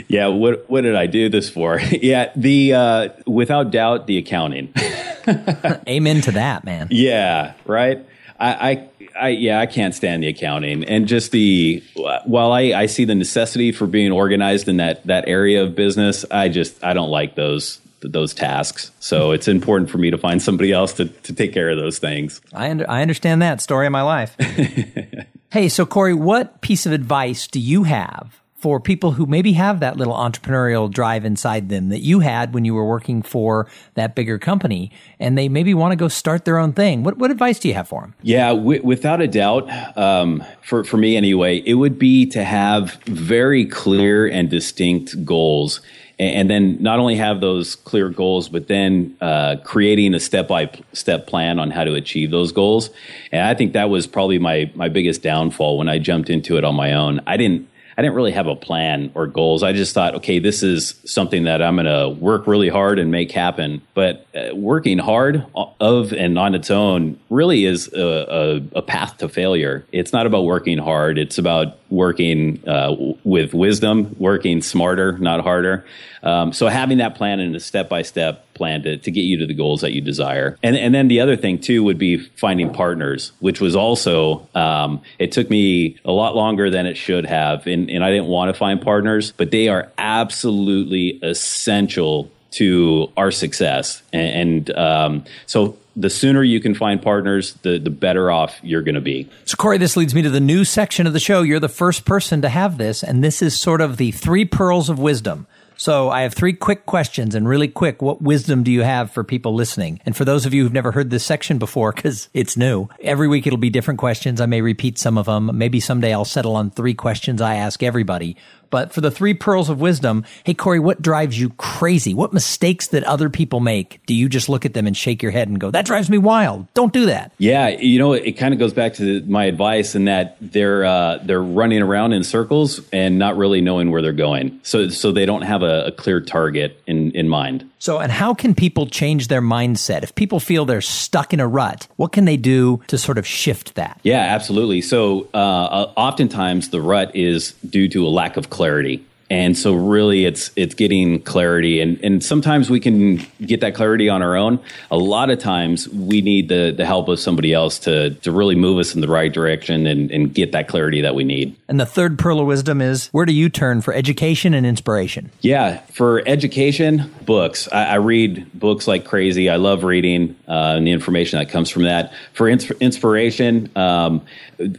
yeah, 0.09 0.27
what 0.27 0.69
what 0.69 0.83
did 0.83 0.97
I 0.97 1.07
do 1.07 1.29
this 1.29 1.49
for? 1.49 1.81
yeah, 1.91 2.33
the 2.37 2.75
uh, 2.75 3.09
without 3.27 3.71
doubt 3.71 4.07
the 4.07 4.19
accounting. 4.19 4.73
Amen 5.89 6.21
to 6.23 6.33
that, 6.33 6.65
man. 6.65 6.89
Yeah, 6.91 7.55
right. 7.65 8.05
I, 8.39 8.71
I, 8.71 8.89
I, 9.19 9.29
yeah, 9.29 9.61
I 9.61 9.67
can't 9.67 9.95
stand 9.95 10.23
the 10.23 10.29
accounting 10.29 10.85
and 10.85 11.07
just 11.07 11.31
the. 11.31 11.83
While 12.25 12.53
I, 12.53 12.73
I 12.73 12.87
see 12.87 13.05
the 13.05 13.15
necessity 13.15 13.73
for 13.73 13.87
being 13.87 14.13
organized 14.13 14.69
in 14.69 14.79
that 14.79 15.07
that 15.07 15.29
area 15.29 15.63
of 15.63 15.75
business, 15.75 16.25
I 16.31 16.49
just 16.49 16.83
I 16.83 16.93
don't 16.93 17.11
like 17.11 17.37
those 17.37 17.81
those 18.09 18.35
tasks. 18.35 18.90
So 19.01 19.33
it's 19.33 19.49
important 19.49 19.90
for 19.90 19.99
me 19.99 20.11
to 20.11 20.19
find 20.19 20.43
somebody 20.43 20.73
else 20.73 20.93
to, 20.95 21.07
to 21.07 21.33
take 21.33 21.53
care 21.53 21.71
of 21.71 21.77
those 21.77 21.99
things. 21.99 22.40
I 22.53 22.71
under, 22.71 22.88
I 22.90 23.03
understand 23.03 23.43
that 23.43 23.61
story 23.61 23.87
of 23.87 23.93
my 23.93 24.03
life. 24.03 24.37
hey, 25.51 25.69
so 25.69 25.87
Corey, 25.87 26.14
what 26.14 26.61
piece 26.61 26.87
of 26.87 26.93
advice 26.93 27.47
do 27.47 27.61
you 27.61 27.85
have 27.85 28.40
for 28.64 28.81
people 28.81 29.12
who 29.12 29.27
maybe 29.27 29.53
have 29.53 29.81
that 29.81 29.99
little 29.99 30.14
entrepreneurial 30.14 30.90
drive 30.90 31.27
inside 31.27 31.69
them 31.69 31.90
that 31.90 32.01
you 32.01 32.21
had 32.21 32.55
when 32.55 32.64
you 32.64 32.73
were 32.73 32.87
working 32.87 33.21
for 33.21 33.67
that 33.93 34.14
bigger 34.14 34.38
company 34.38 34.90
and 35.21 35.37
they 35.37 35.51
maybe 35.51 35.75
want 35.75 35.93
to 35.93 35.97
go 35.97 36.09
start 36.09 36.47
their 36.47 36.57
own 36.57 36.73
thing. 36.73 37.03
What, 37.03 37.19
what 37.19 37.31
advice 37.31 37.59
do 37.59 37.69
you 37.69 37.75
have 37.75 37.87
for 37.87 38.01
them? 38.01 38.14
Yeah, 38.23 38.55
w- 38.55 38.81
without 38.83 39.21
a 39.21 39.29
doubt, 39.29 39.69
um, 39.99 40.43
for, 40.62 40.83
for 40.83 40.97
me 40.97 41.14
anyway, 41.14 41.59
it 41.67 41.75
would 41.75 41.99
be 41.99 42.25
to 42.31 42.43
have 42.43 42.95
very 43.05 43.67
clear 43.67 44.27
and 44.27 44.49
distinct 44.49 45.27
goals 45.27 45.83
and 46.18 46.48
then 46.48 46.81
not 46.81 46.98
only 46.98 47.16
have 47.16 47.40
those 47.40 47.74
clear 47.77 48.09
goals, 48.09 48.48
but 48.48 48.68
then 48.68 49.16
uh, 49.20 49.57
creating 49.64 50.14
a 50.14 50.20
step 50.20 50.48
by 50.48 50.70
step 50.92 51.27
plan 51.27 51.59
on 51.59 51.70
how 51.70 51.85
to 51.85 51.94
achieve 51.94 52.31
those 52.31 52.53
goals. 52.53 52.90
And 53.33 53.46
I 53.46 53.55
think 53.55 53.72
that 53.72 53.90
was 53.90 54.07
probably 54.07 54.38
my 54.38 54.70
my 54.74 54.88
biggest 54.88 55.22
downfall 55.22 55.79
when 55.79 55.88
I 55.88 55.98
jumped 55.98 56.31
into 56.31 56.57
it 56.57 56.64
on 56.64 56.74
my 56.74 56.92
own. 56.92 57.20
I 57.27 57.37
didn't 57.37 57.68
I 57.96 58.03
didn't 58.03 58.14
really 58.14 58.33
have 58.33 58.46
a 58.46 58.57
plan 58.57 59.12
or 59.14 59.27
goals. 59.27 59.62
I 59.62 59.72
just 59.72 59.94
thought, 59.94 60.16
okay, 60.16 60.38
this 60.38 60.62
is 60.62 61.00
something 61.05 61.44
that 61.44 61.62
I'm 61.62 61.77
going 61.77 61.87
to 61.87 62.09
work 62.09 62.46
really 62.46 62.68
hard 62.68 62.98
and 62.98 63.11
make 63.11 63.31
happen. 63.31 63.83
But 63.94 64.27
uh, 64.35 64.55
working 64.55 64.98
hard 64.98 65.46
of 65.81 66.12
and 66.12 66.38
on 66.38 66.55
its 66.55 66.70
own 66.70 67.20
really 67.31 67.64
is 67.64 67.92
a, 67.92 68.62
a, 68.74 68.79
a, 68.79 68.83
path 68.83 69.18
to 69.18 69.29
failure. 69.29 69.87
It's 69.92 70.12
not 70.12 70.27
about 70.27 70.44
working 70.44 70.79
hard. 70.79 71.18
It's 71.18 71.38
about 71.38 71.79
working 71.95 72.67
uh, 72.69 72.95
with 73.25 73.55
wisdom, 73.55 74.15
working 74.19 74.63
smarter, 74.63 75.17
not 75.19 75.41
harder. 75.41 75.85
Um, 76.23 76.53
so 76.53 76.69
having 76.69 76.99
that 76.99 77.15
plan 77.15 77.39
and 77.39 77.55
a 77.55 77.61
step 77.61 77.89
by 77.89 78.03
step 78.03 78.53
plan 78.55 78.83
to, 78.83 78.97
to 78.97 79.11
get 79.11 79.23
you 79.23 79.37
to 79.39 79.47
the 79.47 79.55
goals 79.55 79.83
that 79.83 79.93
you 79.93 80.01
desire. 80.01 80.57
And, 80.63 80.77
and 80.77 80.95
then 80.95 81.09
the 81.09 81.21
other 81.21 81.37
thing 81.37 81.59
too 81.59 81.83
would 81.85 81.99
be 81.99 82.17
finding 82.17 82.73
partners, 82.73 83.33
which 83.41 83.61
was 83.61 83.77
also, 83.77 84.49
um, 84.55 85.03
it 85.19 85.33
took 85.33 85.51
me 85.51 85.99
a 86.05 86.13
lot 86.13 86.35
longer 86.35 86.71
than 86.71 86.87
it 86.87 86.97
should 86.97 87.27
have. 87.27 87.67
And, 87.67 87.91
and 87.91 88.03
I 88.03 88.11
didn't 88.11 88.29
want 88.29 88.49
to 88.49 88.55
find 88.55 88.81
partners, 88.81 89.33
but 89.37 89.51
they 89.51 89.69
are 89.69 89.91
absolutely 89.99 91.19
essential 91.23 92.31
to 92.55 93.11
our 93.17 93.31
success. 93.31 94.03
And, 94.12 94.69
and 94.69 94.79
um, 94.79 95.25
so 95.47 95.77
the 95.97 96.11
sooner 96.11 96.43
you 96.43 96.61
can 96.61 96.75
find 96.75 97.01
partners, 97.01 97.55
the, 97.62 97.79
the 97.79 97.90
better 97.90 98.31
off 98.31 98.59
you're 98.62 98.83
going 98.83 98.97
to 98.97 99.01
be. 99.01 99.29
So, 99.45 99.57
Corey, 99.57 99.79
this 99.79 99.97
leads 99.97 100.14
me 100.14 100.23
to 100.23 100.31
the 100.31 100.40
new 100.40 100.64
section 100.64 101.07
of 101.07 101.12
the 101.12 101.21
show. 101.21 101.43
You're 101.43 101.61
the 101.61 101.69
first 101.69 102.05
person 102.05 102.43
to 102.43 102.49
have 102.49 102.79
this, 102.79 103.03
and 103.03 103.23
this 103.23 103.43
is 103.43 103.59
sort 103.59 103.81
of 103.81 103.97
the 103.97 104.11
three 104.11 104.45
pearls 104.45 104.88
of 104.88 104.99
wisdom. 104.99 105.47
So 105.77 106.09
I 106.09 106.23
have 106.23 106.35
three 106.35 106.53
quick 106.53 106.87
questions 106.87 107.35
and 107.35 107.49
really 107.49 107.69
quick, 107.69 108.01
what 108.01 108.23
wisdom 108.23 108.62
do 108.62 108.71
you 108.71 108.83
have 108.83 109.11
for 109.11 109.25
people 109.25 109.55
listening? 109.55 110.01
And 110.07 110.17
for 110.17 110.25
those 110.25 110.47
of 110.47 110.55
you 110.55 110.62
who've 110.62 110.73
never 110.73 110.93
heard 110.93 111.11
this 111.11 111.27
section 111.27 111.59
before, 111.59 111.93
cause 111.93 112.29
it's 112.33 112.57
new, 112.57 112.88
every 113.01 113.27
week 113.27 113.47
it'll 113.47 113.59
be 113.59 113.71
different 113.71 113.99
questions. 113.99 114.40
I 114.40 114.47
may 114.47 114.61
repeat 114.61 114.99
some 114.99 115.19
of 115.19 115.27
them. 115.27 115.51
Maybe 115.53 115.81
someday 115.81 116.14
I'll 116.14 116.25
settle 116.25 116.55
on 116.55 116.71
three 116.71 116.95
questions 116.95 117.40
I 117.40 117.57
ask 117.57 117.83
everybody. 117.83 118.37
But 118.70 118.92
for 118.92 119.00
the 119.00 119.11
three 119.11 119.35
pearls 119.35 119.68
of 119.68 119.81
wisdom, 119.81 120.24
hey, 120.44 120.55
Corey, 120.55 120.79
what 120.79 121.03
drives 121.03 121.38
you 121.38 121.50
crazy? 121.50 122.14
What 122.14 122.33
mistakes 122.33 122.88
that 122.88 123.05
other 123.05 123.29
people 123.29 123.61
make 123.61 124.00
do 124.07 124.14
you 124.14 124.29
just 124.29 124.48
look 124.48 124.64
at 124.64 124.74
them 124.74 124.87
and 124.87 124.96
shake 124.96 125.22
your 125.22 125.33
head 125.33 125.48
and 125.48 125.59
go, 125.59 125.70
that 125.70 125.87
drives 125.87 126.11
me 126.11 126.18
wild? 126.18 126.66
Don't 126.74 126.92
do 126.92 127.07
that. 127.07 127.33
Yeah. 127.38 127.68
You 127.68 127.98
know, 127.98 128.12
it 128.12 128.33
kind 128.33 128.53
of 128.53 128.61
goes 128.61 128.72
back 128.72 128.94
to 128.94 129.22
my 129.22 129.44
advice 129.44 129.94
in 129.94 130.07
that 130.07 130.37
they're, 130.40 130.85
uh, 130.85 131.18
they're 131.22 131.42
running 131.42 131.83
around 131.83 132.12
in 132.12 132.24
circles 132.24 132.81
and 132.92 133.18
not 133.18 133.37
really 133.37 133.61
knowing 133.61 133.90
where 133.90 134.03
they're 134.03 134.12
going. 134.12 134.61
So, 134.62 134.88
so 134.88 135.12
they 135.12 135.27
don't 135.27 135.42
have 135.42 135.62
a, 135.62 135.87
a 135.87 135.92
clear 135.92 136.20
target 136.20 136.81
in, 136.87 137.11
in 137.12 137.29
mind. 137.29 137.68
So, 137.79 137.98
and 137.98 138.11
how 138.11 138.33
can 138.33 138.55
people 138.55 138.87
change 138.87 139.29
their 139.29 139.42
mindset? 139.42 140.03
If 140.03 140.14
people 140.14 140.40
feel 140.40 140.64
they're 140.64 140.81
stuck 140.81 141.35
in 141.35 141.40
a 141.40 141.46
rut, 141.46 141.87
what 141.96 142.12
can 142.12 142.24
they 142.24 142.38
do 142.38 142.81
to 142.87 142.96
sort 142.96 143.18
of 143.18 143.27
shift 143.27 143.74
that? 143.74 144.00
Yeah, 144.03 144.20
absolutely. 144.20 144.81
So, 144.81 145.29
uh, 145.35 145.92
oftentimes 145.94 146.70
the 146.70 146.81
rut 146.81 147.14
is 147.14 147.53
due 147.68 147.88
to 147.90 148.07
a 148.07 148.09
lack 148.09 148.38
of 148.38 148.48
clarity. 148.55 149.05
And 149.31 149.57
so 149.57 149.75
really 149.75 150.27
it's 150.27 150.51
it's 150.55 150.75
getting 150.75 151.21
clarity 151.23 151.81
and, 151.81 151.99
and 152.05 152.23
sometimes 152.23 152.69
we 152.69 152.79
can 152.79 153.17
get 153.45 153.62
that 153.62 153.75
clarity 153.75 154.09
on 154.09 154.23
our 154.23 154.37
own. 154.37 154.61
A 154.90 154.99
lot 154.99 155.31
of 155.31 155.38
times 155.38 155.88
we 155.88 156.21
need 156.21 156.49
the, 156.49 156.73
the 156.77 156.85
help 156.85 157.09
of 157.09 157.19
somebody 157.19 157.53
else 157.53 157.79
to, 157.81 158.11
to 158.11 158.31
really 158.31 158.55
move 158.55 158.79
us 158.79 158.95
in 158.95 159.01
the 159.01 159.09
right 159.09 159.33
direction 159.33 159.87
and, 159.87 160.11
and 160.11 160.33
get 160.35 160.53
that 160.53 160.69
clarity 160.69 161.01
that 161.01 161.14
we 161.14 161.25
need. 161.25 161.57
And 161.69 161.81
the 161.81 161.87
third 161.87 162.19
pearl 162.19 162.38
of 162.38 162.47
wisdom 162.47 162.83
is 162.83 163.09
where 163.09 163.25
do 163.25 163.33
you 163.33 163.49
turn 163.49 163.81
for 163.81 163.95
education 163.95 164.53
and 164.53 164.67
inspiration? 164.67 165.31
Yeah, 165.40 165.79
for 165.87 166.23
education, 166.29 167.11
books. 167.25 167.67
I, 167.73 167.85
I 167.87 167.95
read 167.95 168.47
books 168.53 168.87
like 168.87 169.07
crazy. 169.07 169.49
I 169.49 169.57
love 169.57 169.85
reading 169.85 170.37
uh, 170.47 170.75
and 170.77 170.87
the 170.87 170.93
information 170.93 171.38
that 171.38 171.49
comes 171.49 171.71
from 171.71 171.85
that. 171.85 172.12
For 172.35 172.47
ins- 172.47 172.71
inspiration, 172.73 173.71
um, 173.75 174.21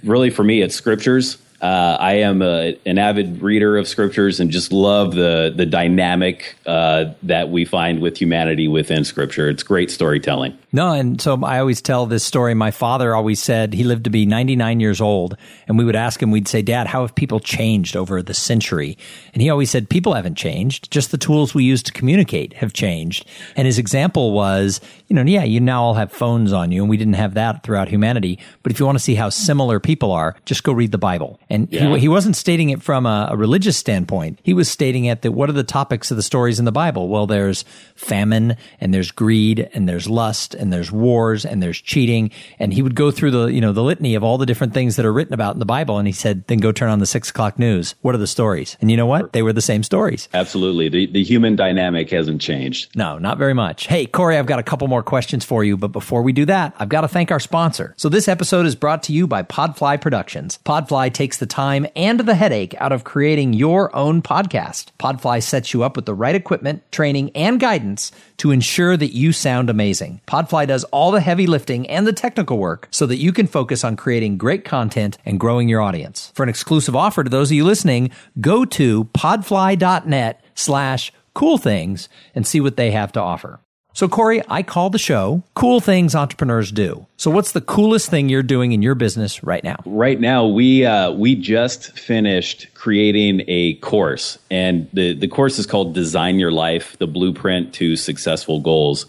really 0.04 0.30
for 0.30 0.44
me, 0.44 0.62
it's 0.62 0.76
scriptures. 0.76 1.40
Uh, 1.62 1.98
I 2.00 2.14
am 2.16 2.42
a, 2.42 2.78
an 2.86 2.98
avid 2.98 3.42
reader 3.42 3.78
of 3.78 3.88
scriptures 3.88 4.40
and 4.40 4.52
just 4.52 4.72
love 4.72 5.16
the 5.16 5.54
the 5.56 5.66
dynamic 5.66 6.58
uh, 6.66 7.06
that 7.24 7.50
we 7.50 7.66
find 7.66 8.02
with 8.02 8.18
humanity 8.18 8.68
within 8.68 9.06
scripture. 9.06 9.50
It's 9.50 9.64
great 9.64 9.90
storytelling. 9.90 10.58
No, 10.76 10.92
and 10.92 11.22
so 11.22 11.42
I 11.42 11.60
always 11.60 11.82
tell 11.82 12.06
this 12.06 12.26
story. 12.26 12.54
My 12.54 12.70
father 12.70 13.16
always 13.16 13.42
said 13.42 13.74
he 13.74 13.86
lived 13.86 14.04
to 14.04 14.10
be 14.10 14.26
99 14.26 14.82
years 14.82 15.00
old, 15.00 15.38
and 15.70 15.78
we 15.78 15.86
would 15.86 15.96
ask 15.96 16.22
him, 16.22 16.32
we'd 16.32 16.50
say, 16.50 16.62
Dad, 16.62 16.88
how 16.88 17.04
have 17.04 17.16
people 17.16 17.40
changed 17.40 17.96
over 17.96 18.22
the 18.22 18.34
century? 18.34 18.98
And 19.34 19.42
he 19.42 19.50
always 19.50 19.70
said, 19.70 19.90
people 19.90 20.16
haven't 20.16 20.36
changed. 20.36 20.92
Just 20.92 21.12
the 21.12 21.18
tools 21.18 21.56
we 21.56 21.64
use 21.64 21.82
to 21.84 21.94
communicate 21.94 22.52
have 22.56 22.74
changed. 22.74 23.26
And 23.56 23.66
his 23.66 23.80
example 23.80 24.34
was, 24.34 24.82
you 25.08 25.16
know, 25.16 25.22
yeah, 25.22 25.46
you 25.46 25.62
now 25.62 25.82
all 25.82 25.94
have 25.94 26.12
phones 26.12 26.52
on 26.52 26.74
you, 26.74 26.82
and 26.82 26.90
we 26.90 26.98
didn't 26.98 27.14
have 27.14 27.36
that 27.36 27.64
throughout 27.64 27.88
humanity. 27.88 28.38
But 28.62 28.74
if 28.74 28.80
you 28.80 28.86
want 28.86 28.98
to 28.98 29.04
see 29.04 29.16
how 29.16 29.30
similar 29.30 29.80
people 29.80 30.12
are, 30.12 30.36
just 30.44 30.66
go 30.66 30.74
read 30.74 30.92
the 30.92 30.98
Bible. 30.98 31.40
And 31.50 31.72
yeah. 31.72 31.94
he, 31.94 32.02
he 32.02 32.08
wasn't 32.08 32.36
stating 32.36 32.70
it 32.70 32.82
from 32.82 33.06
a, 33.06 33.30
a 33.32 33.38
religious 33.38 33.78
standpoint. 33.78 34.40
He 34.44 34.54
was 34.54 34.70
stating 34.70 35.06
it 35.06 35.22
that 35.22 35.32
what 35.32 35.50
are 35.50 35.54
the 35.54 35.64
topics 35.64 36.12
of 36.12 36.18
the 36.18 36.24
stories 36.24 36.60
in 36.60 36.66
the 36.66 36.72
Bible? 36.72 37.08
Well, 37.08 37.28
there's 37.28 37.64
famine, 37.96 38.58
and 38.82 38.94
there's 38.94 39.12
greed, 39.12 39.70
and 39.74 39.88
there's 39.88 40.10
lust, 40.10 40.54
and 40.56 40.74
there's 40.74 40.92
wars 40.92 41.46
and 41.46 41.62
there's 41.62 41.80
cheating. 41.80 42.32
And 42.60 42.74
he 42.74 42.82
would 42.82 42.96
go 42.96 43.12
through 43.12 43.32
the, 43.32 43.46
you 43.48 43.62
know, 43.62 43.72
the 43.72 43.84
litany 43.84 44.16
of 44.16 44.24
all 44.24 44.38
the 44.38 44.46
different 44.46 44.74
things 44.74 44.96
that 44.96 45.06
are 45.06 45.14
written 45.14 45.34
about 45.34 45.54
in 45.54 45.60
the 45.60 45.66
Bible. 45.66 45.98
And 45.98 46.08
he 46.08 46.14
said, 46.14 46.46
then 46.48 46.58
go 46.58 46.72
turn 46.72 46.90
on 46.90 47.00
the 47.00 47.06
six 47.06 47.30
o'clock 47.30 47.60
news. 47.60 47.96
What 48.02 48.16
are 48.16 48.20
the 48.20 48.28
stories? 48.28 48.78
And 48.82 48.90
you 48.90 48.98
know 48.98 49.06
what? 49.06 49.34
They 49.34 49.44
were 49.44 49.54
the 49.54 49.62
same 49.62 49.84
stories. 49.84 50.28
Absolutely. 50.34 50.90
The, 50.90 51.06
the 51.08 51.24
human 51.24 51.56
dynamic 51.56 52.10
hasn't 52.10 52.42
changed. 52.42 52.96
No, 52.96 53.18
not 53.18 53.38
very 53.38 53.54
much. 53.54 53.88
Hey, 53.88 54.06
Corey, 54.06 54.38
I've 54.38 54.46
got 54.46 54.60
a 54.60 54.64
couple 54.64 54.88
more 54.88 55.04
questions 55.04 55.46
for 55.46 55.64
you. 55.64 55.78
But 55.78 55.90
before 55.90 56.22
we 56.22 56.34
do 56.34 56.46
that, 56.46 56.74
I've 56.80 56.90
got 56.90 57.02
to 57.02 57.08
thank 57.08 57.32
our 57.32 57.40
sponsor. 57.40 57.94
So 57.98 58.10
this 58.10 58.28
episode 58.28 58.66
is 58.66 58.76
brought 58.76 59.04
to 59.04 59.14
you 59.14 59.28
by 59.28 59.44
Podfly 59.44 60.02
Productions. 60.02 60.60
Podfly 60.66 61.14
takes 61.14 61.35
the 61.38 61.46
time 61.46 61.86
and 61.96 62.20
the 62.20 62.36
headache 62.36 62.74
out 62.80 62.92
of 62.92 63.04
creating 63.04 63.54
your 63.54 63.96
own 63.96 64.22
podcast. 64.22 64.88
Podfly 65.00 65.42
sets 65.42 65.74
you 65.74 65.84
up 65.84 65.96
with 65.96 66.06
the 66.06 66.14
right 66.14 66.36
equipment, 66.36 66.84
training, 66.92 67.32
and 67.36 67.60
guidance 67.60 68.12
to 68.38 68.52
ensure 68.52 68.96
that 68.98 69.14
you 69.16 69.32
sound 69.32 69.70
amazing. 69.70 70.22
Podfly 70.28 70.68
does 70.68 70.84
all 70.86 71.12
the 71.12 71.22
heavy 71.22 71.48
lifting 71.48 71.88
and 71.90 72.06
the 72.06 72.14
technical 72.14 72.58
work 72.58 72.88
so 72.92 73.06
that 73.06 73.18
you 73.18 73.32
can 73.32 73.48
focus 73.48 73.84
on 73.84 73.96
creating 73.96 74.38
great 74.38 74.66
content 74.66 75.18
and 75.26 75.40
growing 75.40 75.68
your 75.68 75.82
audience. 75.82 76.32
For 76.36 76.44
an 76.44 76.50
exclusive 76.50 76.96
offer 76.96 77.24
to 77.24 77.30
those 77.30 77.50
of 77.50 77.58
you 77.58 77.66
listening, 77.66 78.12
go 78.40 78.66
to 78.66 79.06
podfly.net 79.06 80.44
slash 80.56 81.12
cool 81.34 81.58
things 81.58 82.10
and 82.34 82.48
see 82.48 82.62
what 82.62 82.78
they 82.78 82.92
have 82.92 83.12
to 83.12 83.22
offer. 83.22 83.60
So, 83.96 84.10
Corey, 84.10 84.42
I 84.50 84.62
call 84.62 84.90
the 84.90 85.00
show 85.00 85.42
Cool 85.54 85.80
Things 85.80 86.16
Entrepreneurs 86.16 86.70
Do. 86.70 87.06
So, 87.16 87.32
what's 87.32 87.54
the 87.54 87.62
coolest 87.62 88.10
thing 88.10 88.28
you're 88.28 88.44
doing 88.44 88.74
in 88.74 88.82
your 88.82 88.94
business 88.94 89.42
right 89.42 89.64
now? 89.64 89.78
Right 89.86 90.20
now, 90.20 90.46
we 90.46 90.86
uh, 90.86 91.12
we 91.12 91.34
just 91.34 91.98
finished 91.98 92.68
creating 92.74 93.44
a 93.48 93.76
course, 93.76 94.38
and 94.52 94.90
the 94.92 95.14
the 95.14 95.30
course 95.30 95.58
is 95.60 95.66
called 95.66 95.96
Design 95.96 96.40
Your 96.40 96.52
Life: 96.52 96.98
The 97.00 97.08
Blueprint 97.08 97.74
to 97.76 97.96
Successful 97.96 98.60
Goals. 98.60 99.06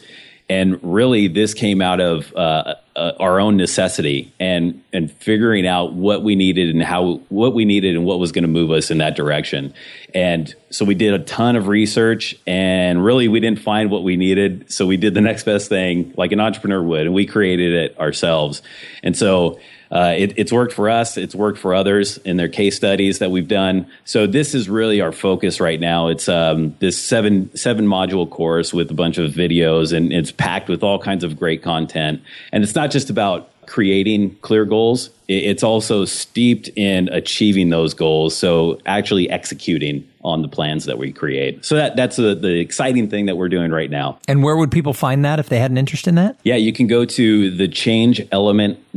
And 0.48 0.78
really, 0.84 1.26
this 1.26 1.52
came 1.52 1.82
out 1.82 2.00
of 2.00 2.32
uh, 2.36 2.76
uh, 2.96 3.12
our 3.20 3.38
own 3.38 3.56
necessity 3.56 4.32
and 4.40 4.82
and 4.92 5.12
figuring 5.12 5.66
out 5.66 5.92
what 5.92 6.22
we 6.22 6.34
needed 6.34 6.70
and 6.70 6.82
how 6.82 7.20
what 7.28 7.54
we 7.54 7.66
needed 7.66 7.94
and 7.94 8.06
what 8.06 8.18
was 8.18 8.32
going 8.32 8.42
to 8.42 8.48
move 8.48 8.70
us 8.70 8.90
in 8.90 8.98
that 8.98 9.14
direction. 9.14 9.74
And 10.14 10.52
so 10.70 10.84
we 10.84 10.94
did 10.94 11.12
a 11.12 11.18
ton 11.18 11.56
of 11.56 11.68
research, 11.68 12.34
and 12.46 13.04
really, 13.04 13.28
we 13.28 13.38
didn't 13.38 13.60
find 13.60 13.90
what 13.90 14.02
we 14.02 14.16
needed. 14.16 14.72
So 14.72 14.86
we 14.86 14.96
did 14.96 15.12
the 15.12 15.20
next 15.20 15.44
best 15.44 15.68
thing, 15.68 16.14
like 16.16 16.32
an 16.32 16.40
entrepreneur 16.40 16.82
would, 16.82 17.02
and 17.02 17.14
we 17.14 17.26
created 17.26 17.74
it 17.74 17.98
ourselves. 18.00 18.62
And 19.02 19.16
so 19.16 19.60
uh, 19.90 20.14
it, 20.16 20.34
it's 20.36 20.52
worked 20.52 20.72
for 20.72 20.88
us. 20.88 21.16
It's 21.16 21.34
worked 21.34 21.58
for 21.58 21.74
others 21.74 22.18
in 22.18 22.36
their 22.36 22.48
case 22.48 22.76
studies 22.76 23.18
that 23.18 23.30
we've 23.30 23.48
done. 23.48 23.86
So 24.04 24.26
this 24.26 24.54
is 24.54 24.68
really 24.68 25.00
our 25.00 25.12
focus 25.12 25.60
right 25.60 25.80
now. 25.80 26.08
It's 26.08 26.28
um, 26.28 26.74
this 26.78 27.02
seven 27.02 27.54
seven 27.56 27.86
module 27.86 28.28
course 28.28 28.72
with 28.72 28.90
a 28.90 28.94
bunch 28.94 29.18
of 29.18 29.32
videos, 29.32 29.96
and 29.96 30.12
it's 30.12 30.32
packed 30.32 30.68
with 30.68 30.82
all 30.82 30.98
kinds 30.98 31.24
of 31.24 31.38
great 31.38 31.62
content. 31.62 32.22
And 32.52 32.64
it's 32.64 32.74
not 32.74 32.90
just 32.90 33.10
about 33.10 33.50
creating 33.66 34.36
clear 34.42 34.64
goals. 34.64 35.10
It's 35.28 35.64
also 35.64 36.04
steeped 36.04 36.70
in 36.76 37.08
achieving 37.08 37.70
those 37.70 37.94
goals. 37.94 38.36
So 38.36 38.80
actually 38.86 39.28
executing 39.28 40.08
on 40.22 40.42
the 40.42 40.48
plans 40.48 40.84
that 40.84 40.98
we 40.98 41.12
create. 41.12 41.64
So 41.64 41.76
that 41.76 41.96
that's 41.96 42.18
a, 42.18 42.34
the 42.34 42.58
exciting 42.58 43.08
thing 43.08 43.26
that 43.26 43.36
we're 43.36 43.48
doing 43.48 43.70
right 43.70 43.90
now. 43.90 44.18
And 44.28 44.42
where 44.42 44.56
would 44.56 44.70
people 44.70 44.92
find 44.92 45.24
that 45.24 45.38
if 45.38 45.48
they 45.48 45.58
had 45.58 45.70
an 45.70 45.78
interest 45.78 46.06
in 46.06 46.14
that? 46.16 46.38
Yeah, 46.44 46.56
you 46.56 46.72
can 46.72 46.86
go 46.86 47.04
to 47.04 47.50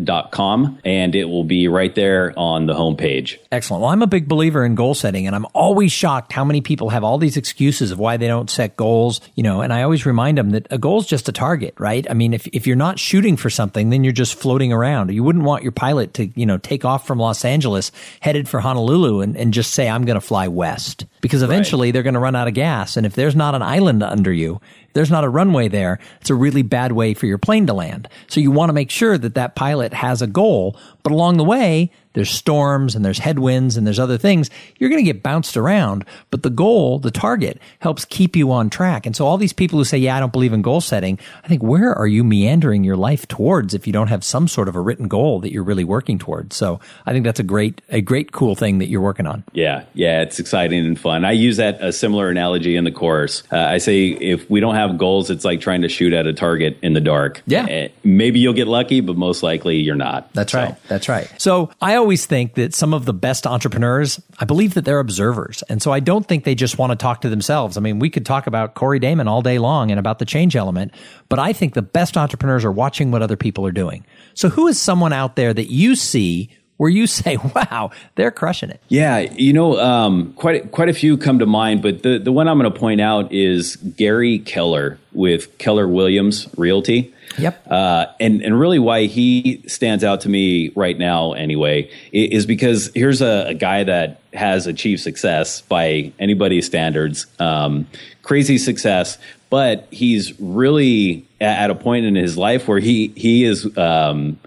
thechangeelement.com 0.06 0.80
and 0.84 1.16
it 1.16 1.26
will 1.26 1.44
be 1.44 1.68
right 1.68 1.94
there 1.96 2.34
on 2.38 2.66
the 2.66 2.74
homepage. 2.74 3.38
Excellent. 3.52 3.82
Well, 3.82 3.92
I'm 3.92 4.02
a 4.02 4.08
big 4.08 4.28
believer 4.28 4.66
in 4.66 4.76
goal 4.76 4.96
setting 4.96 5.28
and 5.28 5.36
I'm 5.36 5.46
always 5.54 5.92
shocked 5.92 6.34
how 6.34 6.44
many 6.44 6.62
people 6.62 6.90
have 6.90 7.04
all 7.04 7.18
these 7.18 7.38
excuses 7.38 7.92
of 7.92 8.00
why 8.00 8.18
they 8.18 8.28
don't 8.28 8.50
set 8.50 8.76
goals, 8.76 9.22
you 9.36 9.44
know, 9.44 9.62
and 9.62 9.74
I 9.74 9.84
always 9.84 10.06
remind 10.06 10.38
them 10.38 10.52
that 10.52 10.68
a 10.72 10.78
goal 10.78 11.00
is 11.00 11.06
just 11.06 11.30
a 11.30 11.32
target, 11.32 11.74
right? 11.78 12.06
I 12.10 12.14
mean, 12.14 12.34
if, 12.34 12.48
if 12.48 12.68
you're 12.68 12.76
not 12.76 13.00
shooting 13.00 13.38
for 13.38 13.50
something, 13.50 13.90
then 13.90 14.04
you're 14.04 14.14
just 14.14 14.36
floating 14.36 14.74
around. 14.74 15.12
You 15.12 15.24
wouldn't 15.24 15.46
want 15.46 15.64
your 15.64 15.72
pilot 15.72 16.14
to, 16.16 16.28
you 16.40 16.46
know, 16.46 16.58
take 16.58 16.86
off 16.86 17.06
from 17.06 17.20
Los 17.20 17.46
Angeles 17.46 17.92
headed 18.20 18.48
for 18.48 18.60
Honolulu 18.60 19.22
and, 19.22 19.36
and 19.38 19.54
just 19.54 19.74
say, 19.74 19.90
I'm 19.90 20.06
going 20.06 20.20
to 20.20 20.22
fly 20.22 20.48
west 20.48 21.06
because 21.22 21.42
eventually 21.44 21.88
right. 21.88 21.94
they're 21.94 22.04
going 22.04 22.14
to 22.14 22.20
run 22.20 22.36
out 22.36 22.48
of 22.48 22.54
gas. 22.54 22.98
And 22.98 23.06
if 23.06 23.16
there's 23.16 23.36
not 23.36 23.56
an 23.56 23.62
island 23.62 24.04
under 24.04 24.32
you, 24.32 24.62
there's 24.94 25.12
not 25.12 25.24
a 25.24 25.30
runway 25.30 25.68
there, 25.68 26.00
it's 26.22 26.30
a 26.30 26.36
really 26.36 26.62
bad 26.62 26.92
way 26.92 27.14
for 27.14 27.26
your 27.26 27.38
plane 27.38 27.68
to 27.68 27.74
land. 27.74 28.08
So 28.28 28.40
you 28.40 28.52
want 28.52 28.70
to 28.70 28.74
make 28.74 28.92
sure 28.92 29.18
that 29.18 29.36
that 29.36 29.56
pilot 29.56 29.94
has 29.94 30.22
a 30.22 30.28
goal, 30.28 30.78
but 31.04 31.12
along 31.12 31.38
the 31.38 31.44
way, 31.44 31.92
there's 32.14 32.30
storms 32.30 32.96
and 32.96 33.06
there's 33.06 33.20
headwinds 33.20 33.78
and 33.78 33.86
there's 33.86 34.00
other 34.00 34.18
things, 34.18 34.50
you're 34.78 34.90
going 34.90 35.04
to 35.04 35.12
get 35.12 35.22
bounced 35.22 35.56
around. 35.56 36.06
But 36.32 36.44
the 36.44 36.50
goal, 36.50 37.00
the 37.00 37.12
target 37.12 37.60
helps 37.80 38.06
keep 38.06 38.36
you 38.36 38.52
on 38.52 38.70
track. 38.70 39.06
And 39.06 39.16
so 39.16 39.26
all 39.26 39.38
these 39.38 39.54
people 39.54 39.78
who 39.80 39.86
say, 39.86 39.98
yeah, 39.98 40.18
I 40.18 40.20
don't 40.20 40.34
believe 40.34 40.54
in 40.54 40.62
goal 40.62 40.82
setting, 40.82 41.20
I 41.44 41.48
think 41.48 41.62
where 41.62 41.94
are 41.94 42.08
you 42.08 42.24
meandering 42.24 42.84
your 42.84 42.98
life 42.98 43.28
towards 43.28 43.74
if 43.74 43.86
you 43.86 43.94
don't 43.94 44.08
have 44.08 44.24
some 44.24 44.48
sort 44.48 44.68
of 44.68 44.76
a 44.76 44.82
written 44.82 45.08
goal 45.08 45.40
that 45.42 45.52
you're 45.52 45.64
really 45.64 45.84
working 45.84 46.18
towards? 46.18 46.56
So 46.56 46.80
I 47.06 47.14
think 47.14 47.26
that's 47.26 47.40
a 47.40 47.44
great, 47.44 47.82
a 47.90 48.02
great 48.02 48.32
cool 48.32 48.56
thing 48.56 48.80
that 48.80 48.88
you're 48.88 49.02
working 49.02 49.28
on. 49.28 49.44
Yeah. 49.54 49.84
Yeah. 49.94 50.22
It's 50.22 50.40
exciting 50.40 50.86
and 50.86 51.00
fun. 51.00 51.26
I 51.26 51.32
use 51.32 51.58
that 51.58 51.82
a 51.82 51.94
similar 51.94 52.30
analogy 52.30 52.76
in 52.76 52.84
the 52.84 52.92
course. 52.92 53.44
Uh, 53.52 53.58
I 53.58 53.78
say 53.78 54.08
if 54.08 54.50
we 54.50 54.60
don't 54.60 54.76
have 54.76 54.98
goals, 54.98 55.30
it's 55.30 55.46
like 55.46 55.62
trying 55.62 55.84
to 55.84 55.90
shoot 55.90 56.14
at 56.14 56.26
a 56.26 56.34
target 56.34 56.78
in 56.82 56.94
the 56.94 57.02
dark. 57.02 57.44
Yeah. 57.46 57.66
Uh, 57.66 57.88
maybe 58.04 58.40
you'll 58.40 58.54
get 58.54 58.68
lucky, 58.68 59.02
but 59.02 59.16
most 59.16 59.44
likely 59.44 59.78
you're 59.78 59.96
not. 59.96 60.34
That's 60.34 60.52
so. 60.52 60.60
right. 60.60 60.76
That's 60.88 61.08
right. 61.08 61.32
So 61.38 61.70
I 61.82 61.99
always 62.00 62.26
think 62.26 62.56
that 62.56 62.74
some 62.74 62.96
of 62.96 63.06
the 63.06 63.14
best 63.14 63.46
entrepreneurs, 63.46 64.20
I 64.40 64.46
believe 64.46 64.74
that 64.74 64.86
they're 64.86 65.00
observers. 65.00 65.62
And 65.70 65.82
so 65.82 65.92
I 65.92 66.00
don't 66.00 66.28
think 66.28 66.44
they 66.44 66.56
just 66.56 66.80
want 66.80 66.92
to 66.92 66.96
talk 66.96 67.22
to 67.22 67.30
themselves. 67.30 67.78
I 67.78 67.82
mean, 67.82 68.00
we 68.00 68.10
could 68.10 68.26
talk 68.26 68.48
about 68.48 68.74
Corey 68.74 68.98
Damon 68.98 69.28
all 69.28 69.44
day 69.44 69.60
long 69.60 69.92
and 69.92 70.00
about 70.00 70.18
the 70.18 70.26
change 70.26 70.56
element, 70.56 70.94
but 71.30 71.38
I 71.38 71.54
think 71.54 71.76
the 71.76 71.84
best 71.84 72.18
entrepreneurs 72.18 72.66
are 72.66 72.72
watching 72.72 73.12
what 73.12 73.22
other 73.22 73.38
people 73.38 73.68
are 73.68 73.72
doing. 73.72 74.04
So 74.34 74.50
who 74.50 74.68
is 74.68 74.82
someone 74.82 75.14
out 75.14 75.36
there 75.36 75.54
that 75.54 75.72
you 75.72 75.96
see 75.96 76.50
where 76.80 76.90
you 76.90 77.08
say, 77.08 77.38
"Wow, 77.56 77.92
they're 78.16 78.32
crushing 78.32 78.70
it"? 78.70 78.82
Yeah, 78.88 79.20
you 79.20 79.54
know, 79.54 79.80
um, 79.80 80.34
quite 80.34 80.72
quite 80.72 80.90
a 80.90 80.94
few 80.94 81.18
come 81.18 81.40
to 81.40 81.46
mind, 81.46 81.82
but 81.82 82.02
the 82.04 82.18
the 82.18 82.32
one 82.32 82.48
I'm 82.48 82.58
going 82.58 82.72
to 82.72 82.80
point 82.80 83.02
out 83.02 83.32
is 83.32 83.76
Gary 83.76 84.40
Keller 84.40 84.98
with 85.12 85.58
Keller 85.60 85.88
Williams 85.88 86.48
Realty. 86.58 87.14
Yep. 87.38 87.68
Uh, 87.70 88.06
and 88.20 88.42
and 88.42 88.60
really, 88.60 88.80
why 88.80 89.06
he 89.06 89.62
stands 89.68 90.04
out 90.04 90.22
to 90.22 90.30
me 90.30 90.72
right 90.76 90.98
now, 90.98 91.34
anyway, 91.34 91.92
is 92.12 92.46
because 92.46 92.90
here's 92.96 93.22
a, 93.22 93.50
a 93.50 93.54
guy 93.54 93.84
that 93.84 94.22
has 94.34 94.66
achieved 94.66 95.02
success 95.02 95.62
by 95.62 96.14
anybody's 96.18 96.66
standards, 96.66 97.28
um, 97.40 97.88
crazy 98.24 98.58
success, 98.58 99.18
but 99.50 99.88
he's 99.92 100.40
really 100.40 101.28
at 101.42 101.70
a 101.70 101.76
point 101.76 102.06
in 102.06 102.16
his 102.16 102.38
life 102.38 102.68
where 102.70 102.80
he 102.80 103.10
he 103.16 103.44
is. 103.44 103.78
Um, 103.78 104.40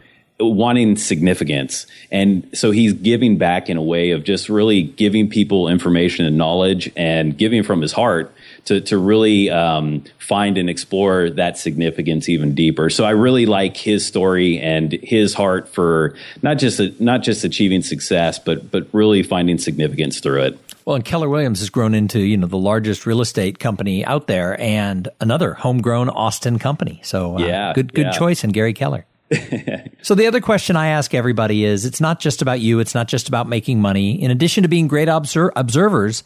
wanting 0.47 0.97
significance. 0.97 1.87
And 2.11 2.49
so 2.53 2.71
he's 2.71 2.93
giving 2.93 3.39
back 3.39 3.69
in 3.69 3.77
a 3.77 3.83
way 3.83 4.11
of 4.11 4.25
just 4.25 4.49
really 4.49 4.83
giving 4.83 5.29
people 5.29 5.69
information 5.69 6.27
and 6.27 6.37
knowledge 6.37 6.91
and 6.97 7.37
giving 7.37 7.63
from 7.63 7.81
his 7.81 7.93
heart 7.93 8.33
to, 8.67 8.81
to 8.81 8.99
really 8.99 9.51
um, 9.51 10.05
find 10.19 10.57
and 10.57 10.71
explore 10.71 11.31
that 11.31 11.59
significance 11.59 12.29
even 12.29 12.55
deeper. 12.55 12.91
So 12.91 13.05
I 13.05 13.11
really 13.11 13.47
like 13.47 13.77
his 13.77 14.07
story 14.07 14.59
and 14.61 14.93
his 14.93 15.35
heart 15.35 15.69
for 15.69 16.15
not 16.43 16.59
just 16.59 16.79
a, 16.81 16.95
not 17.03 17.23
just 17.23 17.45
achieving 17.45 17.83
success, 17.83 18.39
but 18.39 18.71
but 18.71 18.87
really 18.93 19.23
finding 19.23 19.59
significance 19.59 20.21
through 20.21 20.43
it. 20.43 20.59
Well, 20.85 20.97
and 20.97 21.05
Keller 21.05 21.29
Williams 21.29 21.61
has 21.61 21.71
grown 21.71 21.95
into 21.95 22.21
you 22.21 22.37
know 22.37 22.47
the 22.47 22.57
largest 22.57 23.07
real 23.07 23.21
estate 23.21 23.59
company 23.59 24.05
out 24.05 24.27
there, 24.27 24.61
and 24.61 25.09
another 25.21 25.55
homegrown 25.55 26.09
Austin 26.09 26.59
company. 26.59 27.01
So 27.05 27.37
uh, 27.39 27.41
yeah, 27.41 27.73
good 27.75 27.93
good 27.93 28.07
yeah. 28.07 28.13
choice 28.13 28.45
in 28.45 28.51
Gary 28.51 28.73
Keller. 28.73 29.07
so 30.03 30.15
the 30.15 30.27
other 30.27 30.41
question 30.41 30.77
I 30.77 30.89
ask 30.89 31.15
everybody 31.15 31.65
is: 31.65 31.85
It's 31.85 32.01
not 32.01 32.21
just 32.21 32.43
about 32.43 32.61
you. 32.61 32.81
It's 32.81 32.95
not 32.95 33.09
just 33.09 33.29
about 33.29 33.49
making 33.49 33.81
money. 33.81 34.21
In 34.23 34.31
addition 34.31 34.63
to 34.63 34.69
being 34.69 34.89
great 34.89 35.09
obser- 35.09 35.53
observers, 35.57 36.25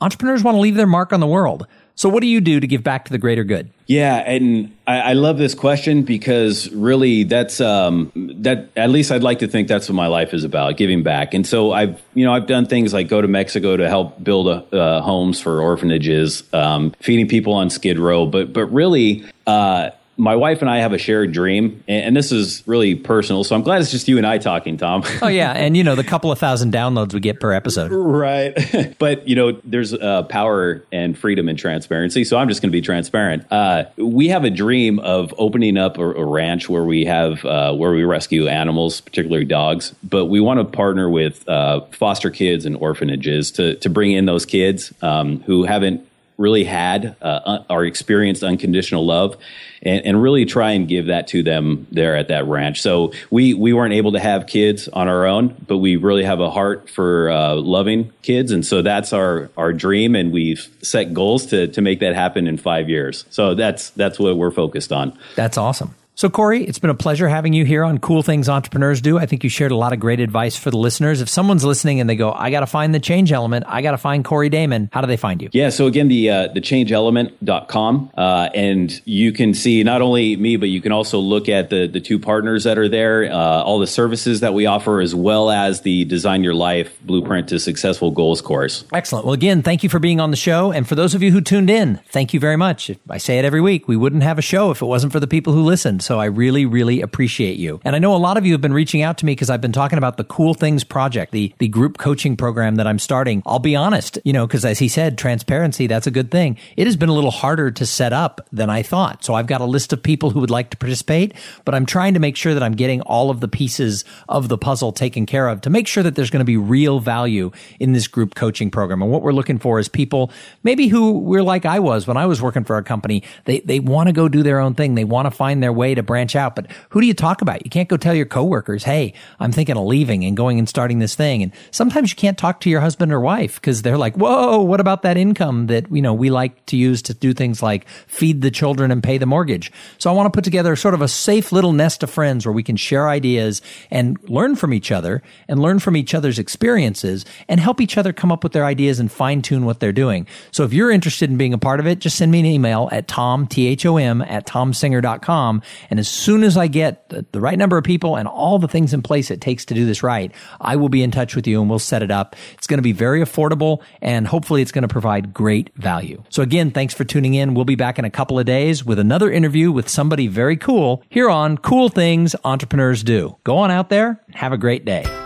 entrepreneurs 0.00 0.42
want 0.42 0.56
to 0.56 0.60
leave 0.60 0.74
their 0.74 0.86
mark 0.86 1.12
on 1.12 1.20
the 1.20 1.26
world. 1.26 1.66
So, 1.98 2.10
what 2.10 2.20
do 2.20 2.26
you 2.26 2.42
do 2.42 2.60
to 2.60 2.66
give 2.66 2.82
back 2.82 3.06
to 3.06 3.12
the 3.12 3.16
greater 3.16 3.42
good? 3.42 3.70
Yeah, 3.86 4.16
and 4.16 4.76
I, 4.86 4.98
I 4.98 5.12
love 5.14 5.38
this 5.38 5.54
question 5.54 6.02
because 6.02 6.70
really, 6.70 7.22
that's 7.22 7.58
um, 7.58 8.12
that. 8.42 8.68
At 8.76 8.90
least 8.90 9.10
I'd 9.10 9.22
like 9.22 9.38
to 9.38 9.48
think 9.48 9.66
that's 9.66 9.88
what 9.88 9.94
my 9.94 10.06
life 10.06 10.34
is 10.34 10.44
about, 10.44 10.76
giving 10.76 11.02
back. 11.02 11.32
And 11.32 11.46
so 11.46 11.72
I've, 11.72 12.02
you 12.12 12.26
know, 12.26 12.34
I've 12.34 12.46
done 12.46 12.66
things 12.66 12.92
like 12.92 13.08
go 13.08 13.22
to 13.22 13.28
Mexico 13.28 13.78
to 13.78 13.88
help 13.88 14.22
build 14.22 14.46
a, 14.46 14.76
uh, 14.76 15.00
homes 15.00 15.40
for 15.40 15.62
orphanages, 15.62 16.42
um, 16.52 16.94
feeding 17.00 17.28
people 17.28 17.54
on 17.54 17.70
Skid 17.70 17.98
Row. 17.98 18.26
But 18.26 18.52
but 18.52 18.66
really, 18.66 19.24
uh, 19.46 19.90
my 20.18 20.34
wife 20.34 20.62
and 20.62 20.70
I 20.70 20.78
have 20.78 20.92
a 20.92 20.98
shared 20.98 21.32
dream, 21.32 21.82
and 21.86 22.16
this 22.16 22.32
is 22.32 22.62
really 22.66 22.94
personal. 22.94 23.44
So 23.44 23.54
I'm 23.54 23.62
glad 23.62 23.82
it's 23.82 23.90
just 23.90 24.08
you 24.08 24.16
and 24.16 24.26
I 24.26 24.38
talking, 24.38 24.78
Thom. 24.78 25.02
oh 25.22 25.28
yeah, 25.28 25.52
and 25.52 25.76
you 25.76 25.84
know 25.84 25.94
the 25.94 26.04
couple 26.04 26.32
of 26.32 26.38
thousand 26.38 26.72
downloads 26.72 27.12
we 27.12 27.20
get 27.20 27.40
per 27.40 27.52
episode, 27.52 27.92
right? 27.92 28.54
but 28.98 29.28
you 29.28 29.36
know, 29.36 29.60
there's 29.64 29.92
uh, 29.92 30.22
power 30.24 30.82
and 30.90 31.18
freedom 31.18 31.48
and 31.48 31.58
transparency. 31.58 32.24
So 32.24 32.38
I'm 32.38 32.48
just 32.48 32.62
going 32.62 32.70
to 32.70 32.76
be 32.76 32.80
transparent. 32.80 33.50
Uh, 33.52 33.84
we 33.96 34.28
have 34.28 34.44
a 34.44 34.50
dream 34.50 34.98
of 35.00 35.34
opening 35.36 35.76
up 35.76 35.98
a, 35.98 36.08
a 36.08 36.24
ranch 36.24 36.68
where 36.68 36.84
we 36.84 37.04
have 37.04 37.44
uh, 37.44 37.74
where 37.74 37.92
we 37.92 38.04
rescue 38.04 38.48
animals, 38.48 39.02
particularly 39.02 39.44
dogs. 39.44 39.94
But 40.02 40.26
we 40.26 40.40
want 40.40 40.60
to 40.60 40.64
partner 40.64 41.10
with 41.10 41.46
uh, 41.48 41.82
foster 41.92 42.30
kids 42.30 42.64
and 42.64 42.76
orphanages 42.76 43.50
to 43.52 43.76
to 43.76 43.90
bring 43.90 44.12
in 44.12 44.24
those 44.24 44.46
kids 44.46 44.94
um, 45.02 45.40
who 45.42 45.64
haven't 45.64 46.06
really 46.38 46.64
had 46.64 47.16
uh, 47.22 47.60
or 47.70 47.84
experienced 47.84 48.42
unconditional 48.42 49.06
love 49.06 49.36
and, 49.82 50.04
and, 50.04 50.22
really 50.22 50.44
try 50.44 50.72
and 50.72 50.88
give 50.88 51.06
that 51.06 51.28
to 51.28 51.42
them 51.42 51.86
there 51.90 52.16
at 52.16 52.28
that 52.28 52.46
ranch. 52.46 52.82
So 52.82 53.12
we, 53.30 53.54
we 53.54 53.72
weren't 53.72 53.94
able 53.94 54.12
to 54.12 54.20
have 54.20 54.46
kids 54.46 54.88
on 54.88 55.08
our 55.08 55.26
own, 55.26 55.56
but 55.66 55.78
we 55.78 55.96
really 55.96 56.24
have 56.24 56.40
a 56.40 56.50
heart 56.50 56.90
for 56.90 57.30
uh, 57.30 57.54
loving 57.54 58.12
kids. 58.22 58.52
And 58.52 58.66
so 58.66 58.82
that's 58.82 59.12
our, 59.12 59.50
our 59.56 59.72
dream. 59.72 60.14
And 60.14 60.32
we've 60.32 60.68
set 60.82 61.14
goals 61.14 61.46
to, 61.46 61.68
to 61.68 61.80
make 61.80 62.00
that 62.00 62.14
happen 62.14 62.46
in 62.46 62.58
five 62.58 62.88
years. 62.88 63.24
So 63.30 63.54
that's, 63.54 63.90
that's 63.90 64.18
what 64.18 64.36
we're 64.36 64.50
focused 64.50 64.92
on. 64.92 65.16
That's 65.36 65.56
awesome. 65.56 65.94
So, 66.18 66.30
Corey, 66.30 66.64
it's 66.64 66.78
been 66.78 66.88
a 66.88 66.94
pleasure 66.94 67.28
having 67.28 67.52
you 67.52 67.66
here 67.66 67.84
on 67.84 67.98
Cool 67.98 68.22
Things 68.22 68.48
Entrepreneurs 68.48 69.02
Do. 69.02 69.18
I 69.18 69.26
think 69.26 69.44
you 69.44 69.50
shared 69.50 69.70
a 69.70 69.76
lot 69.76 69.92
of 69.92 70.00
great 70.00 70.18
advice 70.18 70.56
for 70.56 70.70
the 70.70 70.78
listeners. 70.78 71.20
If 71.20 71.28
someone's 71.28 71.62
listening 71.62 72.00
and 72.00 72.08
they 72.08 72.16
go, 72.16 72.32
I 72.32 72.50
got 72.50 72.60
to 72.60 72.66
find 72.66 72.94
the 72.94 73.00
change 73.00 73.32
element, 73.32 73.66
I 73.68 73.82
got 73.82 73.90
to 73.90 73.98
find 73.98 74.24
Corey 74.24 74.48
Damon, 74.48 74.88
how 74.94 75.02
do 75.02 75.08
they 75.08 75.18
find 75.18 75.42
you? 75.42 75.50
Yeah, 75.52 75.68
so 75.68 75.86
again, 75.86 76.08
the 76.08 76.30
uh, 76.30 76.48
the 76.54 76.62
changeelement.com. 76.62 78.12
Uh, 78.16 78.48
and 78.54 78.98
you 79.04 79.30
can 79.30 79.52
see 79.52 79.84
not 79.84 80.00
only 80.00 80.36
me, 80.36 80.56
but 80.56 80.70
you 80.70 80.80
can 80.80 80.90
also 80.90 81.18
look 81.18 81.50
at 81.50 81.68
the, 81.68 81.86
the 81.86 82.00
two 82.00 82.18
partners 82.18 82.64
that 82.64 82.78
are 82.78 82.88
there, 82.88 83.30
uh, 83.30 83.36
all 83.36 83.78
the 83.78 83.86
services 83.86 84.40
that 84.40 84.54
we 84.54 84.64
offer, 84.64 85.02
as 85.02 85.14
well 85.14 85.50
as 85.50 85.82
the 85.82 86.06
Design 86.06 86.42
Your 86.42 86.54
Life 86.54 86.98
Blueprint 87.02 87.50
to 87.50 87.58
Successful 87.58 88.10
Goals 88.10 88.40
course. 88.40 88.86
Excellent. 88.90 89.26
Well, 89.26 89.34
again, 89.34 89.60
thank 89.60 89.82
you 89.82 89.90
for 89.90 89.98
being 89.98 90.20
on 90.20 90.30
the 90.30 90.38
show. 90.38 90.72
And 90.72 90.88
for 90.88 90.94
those 90.94 91.14
of 91.14 91.22
you 91.22 91.30
who 91.30 91.42
tuned 91.42 91.68
in, 91.68 92.00
thank 92.08 92.32
you 92.32 92.40
very 92.40 92.56
much. 92.56 92.90
I 93.10 93.18
say 93.18 93.38
it 93.38 93.44
every 93.44 93.60
week. 93.60 93.86
We 93.86 93.98
wouldn't 93.98 94.22
have 94.22 94.38
a 94.38 94.42
show 94.42 94.70
if 94.70 94.80
it 94.80 94.86
wasn't 94.86 95.12
for 95.12 95.20
the 95.20 95.26
people 95.26 95.52
who 95.52 95.60
listened. 95.60 96.05
So 96.06 96.20
I 96.20 96.26
really, 96.26 96.66
really 96.66 97.00
appreciate 97.00 97.58
you. 97.58 97.80
And 97.84 97.96
I 97.96 97.98
know 97.98 98.14
a 98.14 98.16
lot 98.16 98.36
of 98.36 98.46
you 98.46 98.52
have 98.52 98.60
been 98.60 98.72
reaching 98.72 99.02
out 99.02 99.18
to 99.18 99.26
me 99.26 99.32
because 99.32 99.50
I've 99.50 99.60
been 99.60 99.72
talking 99.72 99.98
about 99.98 100.18
the 100.18 100.22
Cool 100.22 100.54
Things 100.54 100.84
Project, 100.84 101.32
the, 101.32 101.52
the 101.58 101.66
group 101.66 101.98
coaching 101.98 102.36
program 102.36 102.76
that 102.76 102.86
I'm 102.86 103.00
starting. 103.00 103.42
I'll 103.44 103.58
be 103.58 103.74
honest, 103.74 104.16
you 104.22 104.32
know, 104.32 104.46
because 104.46 104.64
as 104.64 104.78
he 104.78 104.86
said, 104.86 105.18
transparency, 105.18 105.88
that's 105.88 106.06
a 106.06 106.12
good 106.12 106.30
thing. 106.30 106.58
It 106.76 106.86
has 106.86 106.94
been 106.94 107.08
a 107.08 107.12
little 107.12 107.32
harder 107.32 107.72
to 107.72 107.84
set 107.84 108.12
up 108.12 108.46
than 108.52 108.70
I 108.70 108.84
thought. 108.84 109.24
So 109.24 109.34
I've 109.34 109.48
got 109.48 109.60
a 109.60 109.64
list 109.64 109.92
of 109.92 110.00
people 110.00 110.30
who 110.30 110.38
would 110.38 110.48
like 110.48 110.70
to 110.70 110.76
participate, 110.76 111.34
but 111.64 111.74
I'm 111.74 111.86
trying 111.86 112.14
to 112.14 112.20
make 112.20 112.36
sure 112.36 112.54
that 112.54 112.62
I'm 112.62 112.76
getting 112.76 113.00
all 113.00 113.28
of 113.28 113.40
the 113.40 113.48
pieces 113.48 114.04
of 114.28 114.48
the 114.48 114.56
puzzle 114.56 114.92
taken 114.92 115.26
care 115.26 115.48
of 115.48 115.62
to 115.62 115.70
make 115.70 115.88
sure 115.88 116.04
that 116.04 116.14
there's 116.14 116.30
going 116.30 116.38
to 116.38 116.44
be 116.44 116.56
real 116.56 117.00
value 117.00 117.50
in 117.80 117.94
this 117.94 118.06
group 118.06 118.36
coaching 118.36 118.70
program. 118.70 119.02
And 119.02 119.10
what 119.10 119.22
we're 119.22 119.32
looking 119.32 119.58
for 119.58 119.80
is 119.80 119.88
people 119.88 120.30
maybe 120.62 120.86
who 120.86 121.18
we're 121.18 121.42
like 121.42 121.66
I 121.66 121.80
was 121.80 122.06
when 122.06 122.16
I 122.16 122.26
was 122.26 122.40
working 122.40 122.62
for 122.62 122.78
a 122.78 122.84
company. 122.84 123.24
They, 123.44 123.58
they 123.58 123.80
want 123.80 124.06
to 124.06 124.12
go 124.12 124.28
do 124.28 124.44
their 124.44 124.60
own 124.60 124.76
thing. 124.76 124.94
They 124.94 125.02
want 125.02 125.26
to 125.26 125.32
find 125.32 125.60
their 125.60 125.72
way 125.72 125.95
to 125.96 126.02
branch 126.02 126.36
out, 126.36 126.54
but 126.54 126.70
who 126.90 127.00
do 127.00 127.06
you 127.06 127.14
talk 127.14 127.42
about? 127.42 127.64
You 127.64 127.70
can't 127.70 127.88
go 127.88 127.96
tell 127.96 128.14
your 128.14 128.26
coworkers, 128.26 128.84
Hey, 128.84 129.14
I'm 129.40 129.52
thinking 129.52 129.76
of 129.76 129.84
leaving 129.84 130.24
and 130.24 130.36
going 130.36 130.58
and 130.58 130.68
starting 130.68 130.98
this 130.98 131.14
thing. 131.14 131.42
And 131.42 131.52
sometimes 131.70 132.10
you 132.10 132.16
can't 132.16 132.38
talk 132.38 132.60
to 132.60 132.70
your 132.70 132.80
husband 132.80 133.12
or 133.12 133.20
wife 133.20 133.56
because 133.56 133.82
they're 133.82 133.98
like, 133.98 134.16
Whoa, 134.16 134.62
what 134.62 134.80
about 134.80 135.02
that 135.02 135.16
income 135.16 135.66
that, 135.66 135.90
you 135.90 136.02
know, 136.02 136.14
we 136.14 136.30
like 136.30 136.64
to 136.66 136.76
use 136.76 137.02
to 137.02 137.14
do 137.14 137.34
things 137.34 137.62
like 137.62 137.88
feed 138.06 138.42
the 138.42 138.50
children 138.50 138.90
and 138.90 139.02
pay 139.02 139.18
the 139.18 139.26
mortgage. 139.26 139.72
So 139.98 140.10
I 140.10 140.12
want 140.12 140.32
to 140.32 140.36
put 140.36 140.44
together 140.44 140.76
sort 140.76 140.94
of 140.94 141.02
a 141.02 141.08
safe 141.08 141.52
little 141.52 141.72
nest 141.72 142.02
of 142.02 142.10
friends 142.10 142.46
where 142.46 142.52
we 142.52 142.62
can 142.62 142.76
share 142.76 143.08
ideas 143.08 143.62
and 143.90 144.16
learn 144.28 144.56
from 144.56 144.72
each 144.72 144.92
other 144.92 145.22
and 145.48 145.60
learn 145.60 145.78
from 145.78 145.96
each 145.96 146.14
other's 146.14 146.38
experiences 146.38 147.24
and 147.48 147.60
help 147.60 147.80
each 147.80 147.98
other 147.98 148.12
come 148.12 148.32
up 148.32 148.42
with 148.42 148.52
their 148.52 148.64
ideas 148.64 149.00
and 149.00 149.10
fine 149.10 149.42
tune 149.42 149.64
what 149.64 149.80
they're 149.80 149.92
doing. 149.92 150.26
So 150.50 150.64
if 150.64 150.72
you're 150.72 150.90
interested 150.90 151.30
in 151.30 151.36
being 151.36 151.54
a 151.54 151.58
part 151.58 151.80
of 151.80 151.86
it, 151.86 151.98
just 151.98 152.16
send 152.16 152.32
me 152.32 152.40
an 152.40 152.46
email 152.46 152.88
at 152.92 153.08
thom, 153.08 153.46
T-H-O-M 153.46 154.22
at 154.22 154.46
thomsinger.com. 154.46 155.62
And 155.90 155.98
as 155.98 156.08
soon 156.08 156.42
as 156.42 156.56
I 156.56 156.66
get 156.66 157.08
the, 157.08 157.26
the 157.32 157.40
right 157.40 157.58
number 157.58 157.78
of 157.78 157.84
people 157.84 158.16
and 158.16 158.28
all 158.28 158.58
the 158.58 158.68
things 158.68 158.92
in 158.92 159.02
place 159.02 159.30
it 159.30 159.40
takes 159.40 159.64
to 159.66 159.74
do 159.74 159.86
this 159.86 160.02
right, 160.02 160.32
I 160.60 160.76
will 160.76 160.88
be 160.88 161.02
in 161.02 161.10
touch 161.10 161.36
with 161.36 161.46
you 161.46 161.60
and 161.60 161.68
we'll 161.68 161.78
set 161.78 162.02
it 162.02 162.10
up. 162.10 162.36
It's 162.54 162.66
going 162.66 162.78
to 162.78 162.82
be 162.82 162.92
very 162.92 163.20
affordable 163.20 163.82
and 164.00 164.26
hopefully 164.26 164.62
it's 164.62 164.72
going 164.72 164.82
to 164.82 164.88
provide 164.88 165.32
great 165.32 165.70
value. 165.76 166.22
So 166.28 166.42
again, 166.42 166.70
thanks 166.70 166.94
for 166.94 167.04
tuning 167.04 167.34
in. 167.34 167.54
We'll 167.54 167.64
be 167.64 167.74
back 167.74 167.98
in 167.98 168.04
a 168.04 168.10
couple 168.10 168.38
of 168.38 168.46
days 168.46 168.84
with 168.84 168.98
another 168.98 169.30
interview 169.30 169.72
with 169.72 169.88
somebody 169.88 170.26
very 170.26 170.56
cool 170.56 171.02
here 171.08 171.30
on 171.30 171.58
Cool 171.58 171.88
Things 171.88 172.34
Entrepreneurs 172.44 173.02
Do. 173.02 173.36
Go 173.44 173.58
on 173.58 173.70
out 173.70 173.90
there. 173.90 174.20
Have 174.34 174.52
a 174.52 174.58
great 174.58 174.84
day. 174.84 175.25